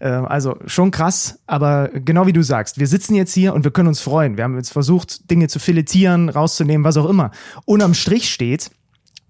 Ähm, 0.00 0.26
also 0.26 0.56
schon 0.66 0.90
krass, 0.90 1.40
aber 1.46 1.88
genau 1.88 2.26
wie 2.26 2.32
du 2.32 2.42
sagst, 2.42 2.78
wir 2.78 2.86
sitzen 2.86 3.14
jetzt 3.14 3.32
hier 3.32 3.54
und 3.54 3.64
wir 3.64 3.70
können 3.70 3.88
uns 3.88 4.00
freuen. 4.00 4.36
Wir 4.36 4.44
haben 4.44 4.56
jetzt 4.56 4.72
versucht, 4.72 5.30
Dinge 5.30 5.48
zu 5.48 5.58
filetieren, 5.58 6.28
rauszunehmen, 6.28 6.84
was 6.84 6.96
auch 6.96 7.08
immer. 7.08 7.30
Unterm 7.64 7.94
Strich 7.94 8.30
steht, 8.30 8.70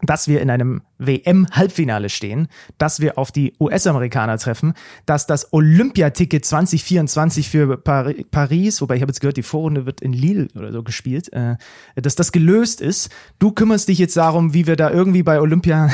dass 0.02 0.28
wir 0.28 0.40
in 0.40 0.50
einem 0.50 0.82
WM-Halbfinale 0.98 2.08
stehen, 2.08 2.48
dass 2.78 3.00
wir 3.00 3.18
auf 3.18 3.32
die 3.32 3.54
US-Amerikaner 3.58 4.38
treffen, 4.38 4.74
dass 5.06 5.26
das 5.26 5.52
Olympiaticket 5.52 6.44
2024 6.44 7.48
für 7.48 7.76
Par 7.76 8.12
Paris, 8.30 8.80
wobei 8.80 8.96
ich 8.96 9.02
habe 9.02 9.10
jetzt 9.10 9.20
gehört, 9.20 9.36
die 9.36 9.42
Vorrunde 9.42 9.86
wird 9.86 10.00
in 10.00 10.12
Lille 10.12 10.48
oder 10.56 10.72
so 10.72 10.82
gespielt, 10.82 11.32
äh, 11.32 11.56
dass 11.96 12.14
das 12.14 12.32
gelöst 12.32 12.80
ist. 12.80 13.10
Du 13.38 13.52
kümmerst 13.52 13.88
dich 13.88 13.98
jetzt 13.98 14.16
darum, 14.16 14.54
wie 14.54 14.66
wir 14.66 14.76
da 14.76 14.90
irgendwie 14.90 15.22
bei 15.22 15.40
Olympia, 15.40 15.90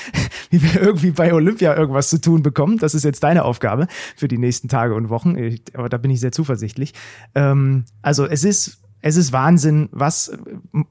wie 0.50 0.62
wir 0.62 0.80
irgendwie 0.80 1.10
bei 1.10 1.32
Olympia 1.32 1.76
irgendwas 1.76 2.10
zu 2.10 2.20
tun 2.20 2.42
bekommen. 2.42 2.78
Das 2.78 2.94
ist 2.94 3.04
jetzt 3.04 3.22
deine 3.22 3.44
Aufgabe 3.44 3.86
für 4.16 4.28
die 4.28 4.38
nächsten 4.38 4.68
Tage 4.68 4.94
und 4.94 5.08
Wochen. 5.08 5.36
Ich, 5.36 5.62
aber 5.74 5.88
da 5.88 5.96
bin 5.96 6.10
ich 6.10 6.20
sehr 6.20 6.32
zuversichtlich. 6.32 6.92
Ähm, 7.34 7.84
also 8.02 8.26
es 8.26 8.44
ist 8.44 8.80
es 9.02 9.16
ist 9.16 9.32
Wahnsinn, 9.32 9.88
was 9.92 10.32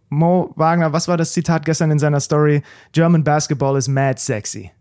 Mo 0.10 0.52
Wagner, 0.56 0.94
was 0.94 1.08
war 1.08 1.18
das 1.18 1.34
Zitat 1.34 1.66
gestern 1.66 1.92
in 1.92 2.00
seiner 2.00 2.20
Story? 2.20 2.64
German 2.92 3.24
Basketball 3.24 3.78
is 3.78 3.88
mad 3.88 4.20
sexy. 4.20 4.72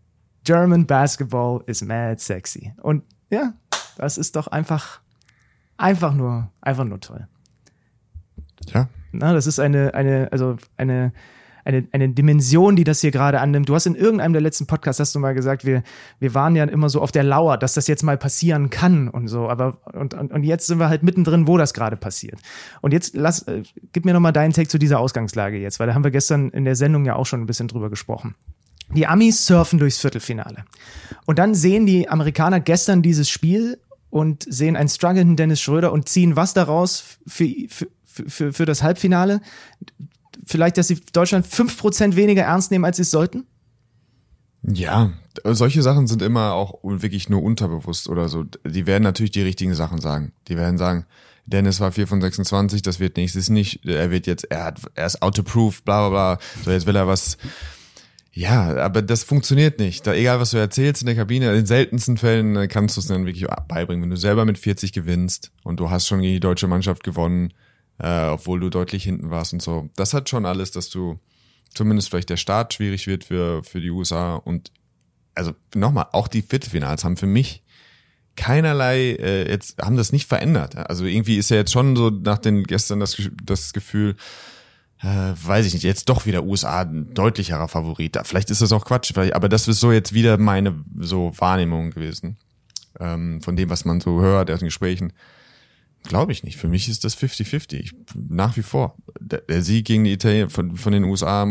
German 0.43 0.85
Basketball 0.85 1.61
is 1.67 1.81
mad 1.83 2.19
sexy. 2.19 2.73
Und 2.81 3.03
ja, 3.29 3.53
das 3.97 4.17
ist 4.17 4.35
doch 4.35 4.47
einfach, 4.47 5.01
einfach 5.77 6.13
nur, 6.13 6.51
einfach 6.61 6.85
nur 6.85 6.99
toll. 6.99 7.27
Ja. 8.73 8.87
Na, 9.11 9.33
das 9.33 9.47
ist 9.47 9.59
eine, 9.59 9.93
eine, 9.93 10.29
also 10.31 10.57
eine, 10.77 11.13
eine, 11.69 11.87
eine 11.91 12.09
Dimension, 12.09 12.75
die 12.75 12.83
das 12.83 13.01
hier 13.01 13.11
gerade 13.11 13.39
annimmt. 13.39 13.69
Du 13.69 13.75
hast 13.75 13.85
in 13.85 13.95
irgendeinem 13.95 14.33
der 14.33 14.41
letzten 14.41 14.65
Podcasts 14.65 14.99
hast 14.99 15.13
du 15.13 15.19
mal 15.19 15.33
gesagt, 15.33 15.65
wir, 15.65 15.83
wir 16.19 16.33
waren 16.33 16.55
ja 16.55 16.63
immer 16.65 16.89
so 16.89 16.99
auf 17.01 17.11
der 17.11 17.23
Lauer, 17.23 17.57
dass 17.57 17.75
das 17.75 17.87
jetzt 17.87 18.03
mal 18.03 18.17
passieren 18.17 18.69
kann 18.69 19.07
und 19.07 19.27
so. 19.27 19.47
Aber 19.47 19.77
und, 19.93 20.15
und, 20.15 20.31
und 20.31 20.43
jetzt 20.43 20.67
sind 20.67 20.79
wir 20.79 20.89
halt 20.89 21.03
mittendrin, 21.03 21.47
wo 21.47 21.57
das 21.57 21.73
gerade 21.73 21.95
passiert. 21.95 22.39
Und 22.81 22.91
jetzt 22.91 23.15
lass, 23.15 23.43
äh, 23.43 23.63
gib 23.93 24.05
mir 24.05 24.13
nochmal 24.13 24.33
deinen 24.33 24.51
Take 24.51 24.67
zu 24.67 24.79
dieser 24.79 24.99
Ausgangslage 24.99 25.59
jetzt, 25.59 25.79
weil 25.79 25.87
da 25.87 25.93
haben 25.93 26.03
wir 26.03 26.11
gestern 26.11 26.49
in 26.49 26.65
der 26.65 26.75
Sendung 26.75 27.05
ja 27.05 27.15
auch 27.15 27.25
schon 27.25 27.41
ein 27.41 27.45
bisschen 27.45 27.67
drüber 27.67 27.89
gesprochen. 27.89 28.35
Die 28.95 29.05
Amis 29.05 29.45
surfen 29.45 29.77
durchs 29.77 29.99
Viertelfinale. 29.99 30.65
Und 31.25 31.37
dann 31.37 31.53
sehen 31.53 31.85
die 31.85 32.09
Amerikaner 32.09 32.59
gestern 32.59 33.03
dieses 33.03 33.29
Spiel 33.29 33.79
und 34.09 34.43
sehen 34.51 34.75
einen 34.75 34.89
strugglenden 34.89 35.35
Dennis 35.35 35.61
Schröder 35.61 35.91
und 35.91 36.09
ziehen 36.09 36.35
was 36.35 36.55
daraus 36.55 37.19
für, 37.27 37.47
für, 37.67 37.87
für, 38.05 38.53
für 38.53 38.65
das 38.65 38.81
Halbfinale? 38.81 39.41
Vielleicht, 40.45 40.77
dass 40.77 40.87
sie 40.87 40.99
Deutschland 41.13 41.45
fünf 41.45 41.77
Prozent 41.77 42.15
weniger 42.15 42.43
ernst 42.43 42.71
nehmen, 42.71 42.85
als 42.85 42.97
sie 42.97 43.03
es 43.03 43.11
sollten? 43.11 43.45
Ja, 44.63 45.11
solche 45.45 45.81
Sachen 45.81 46.07
sind 46.07 46.21
immer 46.21 46.53
auch 46.53 46.79
wirklich 46.83 47.29
nur 47.29 47.41
unterbewusst 47.41 48.09
oder 48.09 48.27
so. 48.27 48.43
Die 48.65 48.85
werden 48.85 49.03
natürlich 49.03 49.31
die 49.31 49.41
richtigen 49.41 49.73
Sachen 49.73 50.01
sagen. 50.01 50.33
Die 50.47 50.57
werden 50.57 50.77
sagen, 50.77 51.05
Dennis 51.45 51.79
war 51.79 51.91
4 51.91 52.07
von 52.07 52.21
26, 52.21 52.81
das 52.81 52.99
wird 52.99 53.17
nächstes 53.17 53.49
nicht. 53.49 53.85
Er 53.85 54.11
wird 54.11 54.27
jetzt, 54.27 54.45
er 54.51 54.65
hat, 54.65 54.81
er 54.95 55.05
ist 55.05 55.21
autoproof, 55.21 55.83
bla 55.83 56.09
bla 56.09 56.35
bla. 56.35 56.45
So, 56.63 56.71
jetzt 56.71 56.85
will 56.85 56.95
er 56.95 57.07
was. 57.07 57.37
Ja, 58.31 58.77
aber 58.77 59.01
das 59.01 59.23
funktioniert 59.23 59.79
nicht. 59.79 60.05
Da, 60.05 60.13
egal, 60.13 60.39
was 60.39 60.51
du 60.51 60.57
erzählst 60.57 61.01
in 61.01 61.07
der 61.07 61.15
Kabine, 61.15 61.53
in 61.55 61.65
seltensten 61.65 62.17
Fällen 62.17 62.55
äh, 62.55 62.67
kannst 62.67 62.95
du 62.95 63.01
es 63.01 63.07
dann 63.07 63.25
wirklich 63.25 63.47
beibringen. 63.67 64.03
Wenn 64.03 64.11
du 64.11 64.17
selber 64.17 64.45
mit 64.45 64.59
40 64.59 64.93
gewinnst 64.93 65.51
und 65.63 65.79
du 65.79 65.89
hast 65.89 66.07
schon 66.07 66.21
gegen 66.21 66.33
die 66.33 66.39
deutsche 66.39 66.67
Mannschaft 66.67 67.03
gewonnen, 67.03 67.53
äh, 67.99 68.27
obwohl 68.27 68.59
du 68.59 68.69
deutlich 68.69 69.03
hinten 69.03 69.29
warst 69.29 69.53
und 69.53 69.61
so. 69.61 69.89
Das 69.95 70.13
hat 70.13 70.29
schon 70.29 70.45
alles, 70.45 70.71
dass 70.71 70.89
du 70.89 71.19
zumindest 71.73 72.09
vielleicht 72.09 72.29
der 72.29 72.37
Start 72.37 72.73
schwierig 72.73 73.07
wird 73.07 73.23
für, 73.23 73.63
für 73.63 73.81
die 73.81 73.91
USA. 73.91 74.35
Und 74.35 74.71
also 75.35 75.53
nochmal, 75.75 76.07
auch 76.11 76.27
die 76.27 76.41
Viertelfinals 76.41 77.03
haben 77.03 77.17
für 77.17 77.27
mich 77.27 77.61
keinerlei, 78.35 79.17
äh, 79.19 79.49
jetzt 79.49 79.81
haben 79.81 79.97
das 79.97 80.11
nicht 80.11 80.27
verändert. 80.27 80.77
Also 80.77 81.05
irgendwie 81.05 81.37
ist 81.37 81.49
ja 81.49 81.57
jetzt 81.57 81.73
schon 81.73 81.95
so 81.95 82.09
nach 82.09 82.37
den 82.37 82.63
gestern 82.63 83.01
das, 83.01 83.21
das 83.43 83.73
Gefühl, 83.73 84.15
äh, 85.01 85.33
weiß 85.35 85.65
ich 85.65 85.73
nicht, 85.73 85.83
jetzt 85.83 86.09
doch 86.09 86.25
wieder 86.25 86.43
USA 86.43 86.81
ein 86.81 87.13
deutlicherer 87.13 87.67
Favorit. 87.67 88.17
Vielleicht 88.23 88.49
ist 88.49 88.61
das 88.61 88.71
auch 88.71 88.85
Quatsch, 88.85 89.15
aber 89.17 89.49
das 89.49 89.67
ist 89.67 89.81
so 89.81 89.91
jetzt 89.91 90.13
wieder 90.13 90.37
meine 90.37 90.83
so 90.97 91.33
Wahrnehmung 91.37 91.91
gewesen. 91.91 92.37
Ähm, 92.99 93.41
von 93.41 93.55
dem, 93.55 93.69
was 93.69 93.85
man 93.85 94.01
so 94.01 94.21
hört 94.21 94.49
aus 94.51 94.59
den 94.59 94.67
Gesprächen. 94.67 95.13
Glaube 96.03 96.31
ich 96.31 96.43
nicht. 96.43 96.57
Für 96.57 96.67
mich 96.67 96.87
ist 96.89 97.03
das 97.03 97.17
50-50. 97.17 97.91
Nach 98.15 98.55
wie 98.57 98.63
vor. 98.63 98.95
Der, 99.19 99.41
der, 99.41 99.61
Sieg 99.61 99.85
gegen 99.85 100.05
die 100.05 100.13
Italien, 100.13 100.49
von, 100.49 100.75
von 100.77 100.93
den 100.93 101.03
USA 101.03 101.45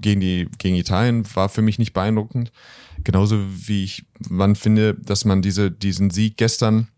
gegen 0.00 0.20
die, 0.20 0.48
gegen 0.58 0.76
Italien 0.76 1.24
war 1.34 1.48
für 1.48 1.62
mich 1.62 1.78
nicht 1.78 1.92
beeindruckend. 1.92 2.52
Genauso 3.04 3.38
wie 3.50 3.84
ich, 3.84 4.04
man 4.28 4.56
finde, 4.56 4.94
dass 4.94 5.24
man 5.24 5.42
diese, 5.42 5.70
diesen 5.70 6.10
Sieg 6.10 6.36
gestern 6.36 6.88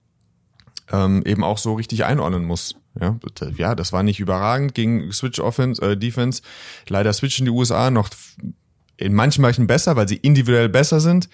ähm, 0.92 1.22
eben 1.24 1.42
auch 1.42 1.58
so 1.58 1.74
richtig 1.74 2.04
einordnen 2.04 2.44
muss. 2.44 2.76
Ja, 3.00 3.18
ja, 3.56 3.74
das 3.74 3.92
war 3.92 4.02
nicht 4.02 4.20
überragend 4.20 4.74
gegen 4.74 5.12
Switch 5.12 5.38
Offense, 5.38 5.80
äh, 5.80 5.96
Defense. 5.96 6.42
Leider 6.88 7.12
switchen 7.12 7.46
die 7.46 7.52
USA 7.52 7.90
noch 7.90 8.10
in 8.96 9.14
manchen 9.14 9.42
Bereichen 9.42 9.66
besser, 9.66 9.96
weil 9.96 10.08
sie 10.08 10.16
individuell 10.16 10.68
besser 10.68 11.00
sind 11.00 11.28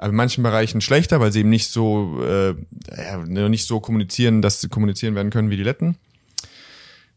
aber 0.00 0.10
in 0.10 0.16
manchen 0.16 0.42
Bereichen 0.42 0.80
schlechter, 0.80 1.20
weil 1.20 1.30
sie 1.30 1.40
eben 1.40 1.50
nicht 1.50 1.70
so 1.70 2.22
äh, 2.24 2.54
ja, 2.96 3.18
nicht 3.48 3.66
so 3.66 3.80
kommunizieren, 3.80 4.40
dass 4.40 4.60
sie 4.62 4.68
kommunizieren 4.68 5.14
werden 5.14 5.30
können 5.30 5.50
wie 5.50 5.58
die 5.58 5.62
Letten. 5.62 5.96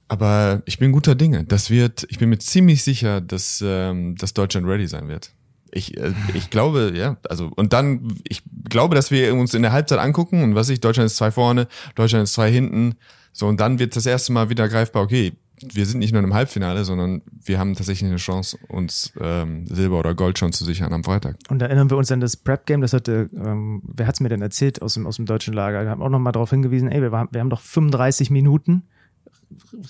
Aber 0.10 0.62
ich 0.66 0.80
bin 0.80 0.92
guter 0.92 1.16
Dinge. 1.16 1.46
Das 1.46 1.70
wird, 1.70 2.06
ich 2.10 2.20
bin 2.20 2.30
mir 2.30 2.40
ziemlich 2.40 2.84
sicher, 2.84 3.22
dass, 3.22 3.64
ähm, 3.66 4.16
dass 4.18 4.34
Deutschland 4.34 4.68
ready 4.68 4.86
sein 4.86 5.08
wird. 5.08 5.32
Ich, 5.72 5.98
äh, 5.98 6.12
ich 6.34 6.50
glaube, 6.50 6.92
ja, 6.94 7.16
also 7.30 7.50
und 7.56 7.72
dann, 7.72 8.20
ich 8.28 8.44
glaube, 8.70 8.96
dass 8.96 9.12
wir 9.12 9.34
uns 9.34 9.54
in 9.54 9.62
der 9.62 9.72
Halbzeit 9.72 10.00
angucken 10.00 10.44
und 10.44 10.54
was 10.54 10.68
ich, 10.68 10.82
Deutschland 10.82 11.08
ist 11.08 11.16
zwei 11.16 11.32
vorne, 11.32 11.70
Deutschland 11.96 12.26
ist 12.26 12.34
zwei 12.34 12.52
hinten. 12.52 12.96
So, 13.32 13.48
und 13.48 13.62
dann 13.62 13.80
wird 13.80 13.96
das 13.96 14.06
erste 14.06 14.34
Mal 14.34 14.50
wieder 14.50 14.68
greifbar, 14.68 15.04
okay, 15.04 15.32
wir 15.74 15.86
sind 15.86 16.00
nicht 16.00 16.14
nur 16.14 16.24
im 16.24 16.34
Halbfinale, 16.34 16.84
sondern 16.84 17.22
wir 17.44 17.60
haben 17.60 17.76
tatsächlich 17.76 18.10
eine 18.10 18.18
Chance, 18.18 18.58
uns 18.68 19.14
ähm, 19.20 19.66
Silber 19.68 20.00
oder 20.00 20.16
Gold 20.16 20.40
schon 20.40 20.52
zu 20.52 20.66
sichern 20.66 20.94
am 20.94 21.04
Freitag. 21.04 21.38
Und 21.50 21.60
da 21.60 21.68
erinnern 21.68 21.90
wir 21.90 21.98
uns 21.98 22.12
an 22.12 22.20
das 22.20 22.38
Prep-Game, 22.38 22.82
das 22.82 22.94
hatte, 22.94 23.30
ähm, 23.36 23.82
wer 23.86 24.08
hat 24.08 24.16
es 24.16 24.22
mir 24.22 24.30
denn 24.30 24.42
erzählt 24.42 24.82
aus 24.82 24.96
dem, 24.96 25.08
aus 25.08 25.18
dem 25.18 25.26
deutschen 25.26 25.54
Lager? 25.54 25.84
Wir 25.84 25.90
haben 25.90 26.02
auch 26.02 26.10
nochmal 26.10 26.34
darauf 26.34 26.50
hingewiesen, 26.50 26.90
ey, 26.90 27.02
wir, 27.02 27.12
waren, 27.12 27.28
wir 27.32 27.40
haben 27.40 27.50
doch 27.50 27.62
35 27.62 28.30
Minuten 28.30 28.84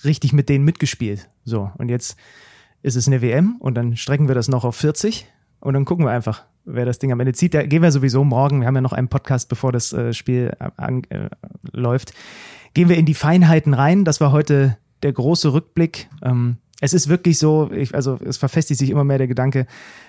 richtig 0.04 0.34
mit 0.34 0.50
denen 0.50 0.66
mitgespielt. 0.66 1.30
So, 1.46 1.72
und 1.78 1.90
jetzt 1.90 2.18
ist 2.82 2.96
es 2.96 3.08
eine 3.08 3.22
WM 3.22 3.56
und 3.60 3.76
dann 3.76 3.96
strecken 3.96 4.28
wir 4.28 4.36
das 4.36 4.48
noch 4.48 4.66
auf 4.66 4.76
40 4.76 5.26
und 5.60 5.74
dann 5.74 5.86
gucken 5.86 6.06
wir 6.06 6.12
einfach, 6.12 6.44
wer 6.66 6.86
das 6.86 7.00
Ding 7.00 7.12
am 7.12 7.20
Ende 7.20 7.34
zieht. 7.34 7.54
Da 7.54 7.66
gehen 7.66 7.82
wir 7.82 7.92
sowieso 7.92 8.24
morgen, 8.24 8.62
wir 8.62 8.68
haben 8.68 8.76
ja 8.76 8.82
noch 8.82 8.94
einen 8.94 9.08
Podcast, 9.08 9.50
bevor 9.50 9.72
das 9.72 9.94
äh, 9.94 10.14
Spiel 10.14 10.52
an, 10.78 11.04
äh, 11.10 11.30
läuft, 11.72 12.14
gehen 12.74 12.90
wir 12.90 12.98
in 12.98 13.06
die 13.06 13.14
Feinheiten 13.14 13.74
rein. 13.74 14.04
Das 14.04 14.20
war 14.20 14.32
heute 14.32 14.78
der 15.04 15.14
große 15.14 15.54
Rückblick. 15.54 16.10
Ähm, 16.24 16.58
es 16.82 16.94
ist 16.94 17.08
wirklich 17.08 17.38
so, 17.38 17.72
ich, 17.72 17.96
also 17.96 18.20
es 18.26 18.36
verfestigt 18.36 18.78
sich 18.78 18.90
immer 18.90 19.06
mehr 19.06 19.18
der 19.18 19.28
Gedanke, 19.28 19.68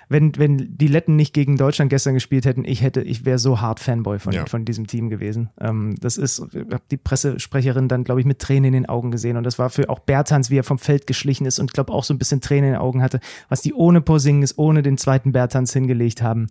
wenn, 0.09 0.37
wenn 0.37 0.77
die 0.77 0.89
Letten 0.89 1.15
nicht 1.15 1.33
gegen 1.33 1.57
Deutschland 1.57 1.89
gestern 1.89 2.15
gespielt 2.15 2.47
hätten, 2.47 2.65
ich 2.65 2.83
hätte, 2.83 3.01
ich 3.01 3.25
wäre 3.25 3.39
so 3.39 3.61
hart 3.61 3.79
Fanboy 3.79 4.19
von, 4.19 4.33
ja. 4.33 4.45
von 4.47 4.65
diesem 4.65 4.87
Team 4.87 5.09
gewesen. 5.09 5.51
Ähm, 5.61 5.95
das 6.01 6.17
ist, 6.17 6.45
ich 6.53 6.61
habe 6.63 6.83
die 6.91 6.97
Pressesprecherin 6.97 7.87
dann, 7.87 8.03
glaube 8.03 8.21
ich, 8.21 8.27
mit 8.27 8.41
Tränen 8.41 8.65
in 8.65 8.73
den 8.73 8.89
Augen 8.89 9.11
gesehen. 9.11 9.37
Und 9.37 9.45
das 9.45 9.59
war 9.59 9.71
für 9.71 9.89
auch 9.89 10.01
Bertans, 10.01 10.51
wie 10.51 10.59
er 10.59 10.65
vom 10.65 10.79
Feld 10.79 11.07
geschlichen 11.07 11.47
ist 11.47 11.59
und 11.59 11.73
glaube 11.73 11.93
auch 11.93 12.05
so 12.05 12.13
ein 12.13 12.19
bisschen 12.19 12.41
Tränen 12.41 12.71
in 12.71 12.73
den 12.73 12.81
Augen 12.81 13.03
hatte, 13.03 13.21
was 13.49 13.63
die 13.63 13.73
ohne 13.73 14.01
Porzingis, 14.01 14.59
ohne 14.59 14.83
den 14.83 14.99
zweiten 14.99 15.33
Bertans 15.33 15.73
hingelegt 15.73 16.23
haben. 16.23 16.49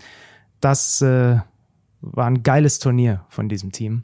Das 0.61 1.01
äh, 1.01 1.37
war 2.01 2.25
ein 2.27 2.43
geiles 2.43 2.79
Turnier 2.79 3.25
von 3.29 3.49
diesem 3.49 3.71
Team. 3.71 4.03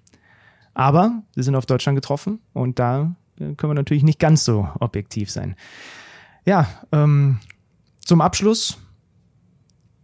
Aber 0.74 1.24
sie 1.36 1.44
sind 1.44 1.56
auf 1.56 1.66
Deutschland 1.66 1.96
getroffen 1.96 2.40
und 2.54 2.80
da 2.80 3.16
können 3.40 3.72
wir 3.72 3.74
natürlich 3.74 4.04
nicht 4.04 4.20
ganz 4.20 4.46
so 4.46 4.68
objektiv 4.80 5.32
sein. 5.32 5.56
Ja, 6.46 6.68
ähm, 6.92 7.40
zum 8.04 8.22
Abschluss. 8.22 8.78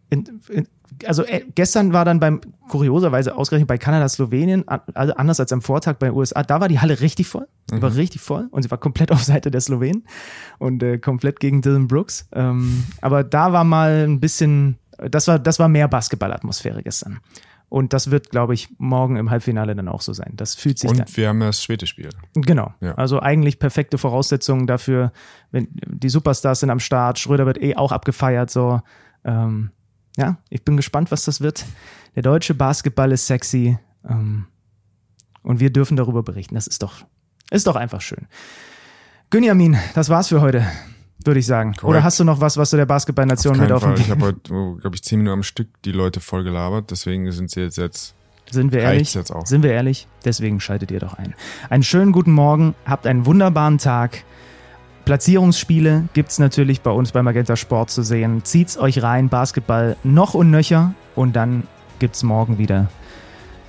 In, 0.10 0.42
in, 0.50 0.68
also 1.06 1.24
äh, 1.24 1.44
gestern 1.56 1.94
war 1.94 2.06
dann 2.06 2.20
beim 2.20 2.42
kurioserweise 2.70 3.36
ausgerechnet 3.36 3.68
bei 3.68 3.78
Kanada 3.78 4.08
Slowenien 4.08 4.66
also 4.68 5.14
anders 5.16 5.40
als 5.40 5.52
am 5.52 5.62
Vortag 5.62 5.96
bei 5.96 6.08
den 6.08 6.16
USA 6.16 6.44
da 6.44 6.62
war 6.62 6.68
die 6.68 6.80
Halle 6.80 7.02
richtig 7.02 7.28
voll 7.28 7.48
sie 7.70 7.76
mhm. 7.76 7.82
war 7.82 7.96
richtig 7.96 8.22
voll 8.22 8.48
und 8.52 8.62
sie 8.62 8.72
war 8.72 8.78
komplett 8.78 9.12
auf 9.12 9.24
Seite 9.24 9.52
der 9.52 9.62
Slowenen 9.62 10.06
und 10.60 10.84
äh, 10.84 10.98
komplett 11.00 11.40
gegen 11.40 11.62
Dylan 11.62 11.88
Brooks 11.88 12.28
ähm, 12.34 12.84
aber 13.02 13.24
da 13.24 13.52
war 13.52 13.64
mal 13.64 14.06
ein 14.08 14.20
bisschen 14.20 14.78
das 14.98 15.28
war 15.28 15.40
das 15.40 15.60
war 15.60 15.68
mehr 15.68 15.88
Basketballatmosphäre 15.88 16.84
gestern 16.84 17.20
und 17.76 17.92
das 17.92 18.10
wird, 18.10 18.30
glaube 18.30 18.54
ich, 18.54 18.70
morgen 18.78 19.18
im 19.18 19.30
Halbfinale 19.32 19.76
dann 19.76 19.90
auch 19.90 20.00
so 20.00 20.14
sein. 20.14 20.32
Das 20.38 20.56
fühlt 20.56 20.80
sich 20.80 20.90
Und 20.90 21.00
dann. 21.00 21.08
wir 21.14 21.28
haben 21.28 21.42
das 21.42 21.62
späte 21.62 21.88
Spiel. 21.88 22.08
Genau. 22.34 22.74
Ja. 22.80 22.96
Also 22.96 23.20
eigentlich 23.20 23.60
perfekte 23.60 23.98
Voraussetzungen 23.98 24.66
dafür, 24.66 25.12
wenn 25.52 25.68
die 25.74 26.08
Superstars 26.08 26.62
sind 26.62 26.70
am 26.70 26.80
Start, 26.80 27.20
Schröder 27.20 27.46
wird 27.46 27.62
eh 27.62 27.76
auch 27.76 27.92
abgefeiert, 27.92 28.50
so. 28.50 28.82
Ähm, 29.26 29.72
ja, 30.16 30.38
ich 30.50 30.64
bin 30.64 30.78
gespannt, 30.78 31.12
was 31.12 31.26
das 31.26 31.42
wird. 31.42 31.66
Der 32.16 32.24
deutsche 32.24 32.54
Basketball 32.54 33.12
ist 33.12 33.28
sexy. 33.28 33.78
Ähm, 34.08 34.46
und 35.42 35.60
wir 35.60 35.70
dürfen 35.70 35.98
darüber 35.98 36.24
berichten. 36.24 36.56
Das 36.56 36.68
ist 36.68 36.82
doch, 36.82 37.06
ist 37.52 37.68
doch 37.68 37.76
einfach 37.76 38.00
schön. 38.00 38.28
Günjamin, 39.32 39.78
das 39.96 40.08
war's 40.08 40.30
für 40.30 40.40
heute 40.40 40.66
würde 41.26 41.40
ich 41.40 41.46
sagen. 41.46 41.72
Correct. 41.74 41.84
Oder 41.84 42.04
hast 42.04 42.20
du 42.20 42.24
noch 42.24 42.42
was, 42.42 42.58
was 42.58 42.70
du 42.70 42.78
der 42.78 42.86
Basketballnation 42.86 43.58
mit 43.60 43.72
auf 43.72 43.84
dem 43.84 43.96
Ich 43.96 44.10
habe 44.10 44.26
heute, 44.26 44.54
oh, 44.54 44.76
glaube 44.76 44.96
ich, 44.96 45.04
zehn 45.04 45.20
Minuten 45.20 45.40
am 45.40 45.44
Stück 45.44 45.68
die 45.84 45.92
Leute 45.92 46.20
voll 46.20 46.44
gelabert, 46.44 46.92
deswegen 46.92 47.32
sind 47.32 47.52
sie 47.52 47.62
jetzt 47.62 47.78
jetzt. 47.78 48.16
Sind 48.52 48.72
wir 48.72 48.82
ehrlich? 48.82 49.14
Jetzt 49.14 49.32
auch. 49.32 49.46
Sind 49.46 49.64
wir 49.64 49.72
ehrlich? 49.72 50.08
Deswegen 50.24 50.60
schaltet 50.60 50.92
ihr 50.92 51.00
doch 51.00 51.16
ein. 51.16 51.34
Einen 51.70 51.84
schönen 51.84 52.12
guten 52.12 52.32
Morgen, 52.32 52.76
habt 52.86 53.08
einen 53.08 53.26
wunderbaren 53.26 53.80
Tag. 53.80 54.24
Platzierungsspiele 55.06 56.10
gibt's 56.14 56.40
natürlich 56.40 56.82
bei 56.82 56.92
uns 56.92 57.12
bei 57.12 57.22
Magenta 57.22 57.56
Sport 57.56 57.92
zu 57.92 58.04
sehen. 58.04 58.44
Zieht's 58.44 58.78
euch 58.78 59.04
rein, 59.04 59.30
Basketball 59.30 59.98
noch 60.04 60.34
und 60.34 60.52
nöcher. 60.52 60.94
Und 61.16 61.36
dann 61.36 61.64
gibt's 62.00 62.24
morgen 62.24 62.58
wieder 62.58 62.90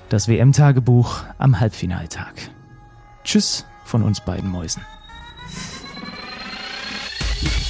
das 0.08 0.28
WM-Tagebuch 0.28 1.24
am 1.38 1.60
Halbfinaltag. 1.60 2.34
Tschüss 3.24 3.66
von 3.84 4.02
uns 4.02 4.20
beiden 4.20 4.50
Mäusen. 4.50 4.82
Yeah. 7.42 7.65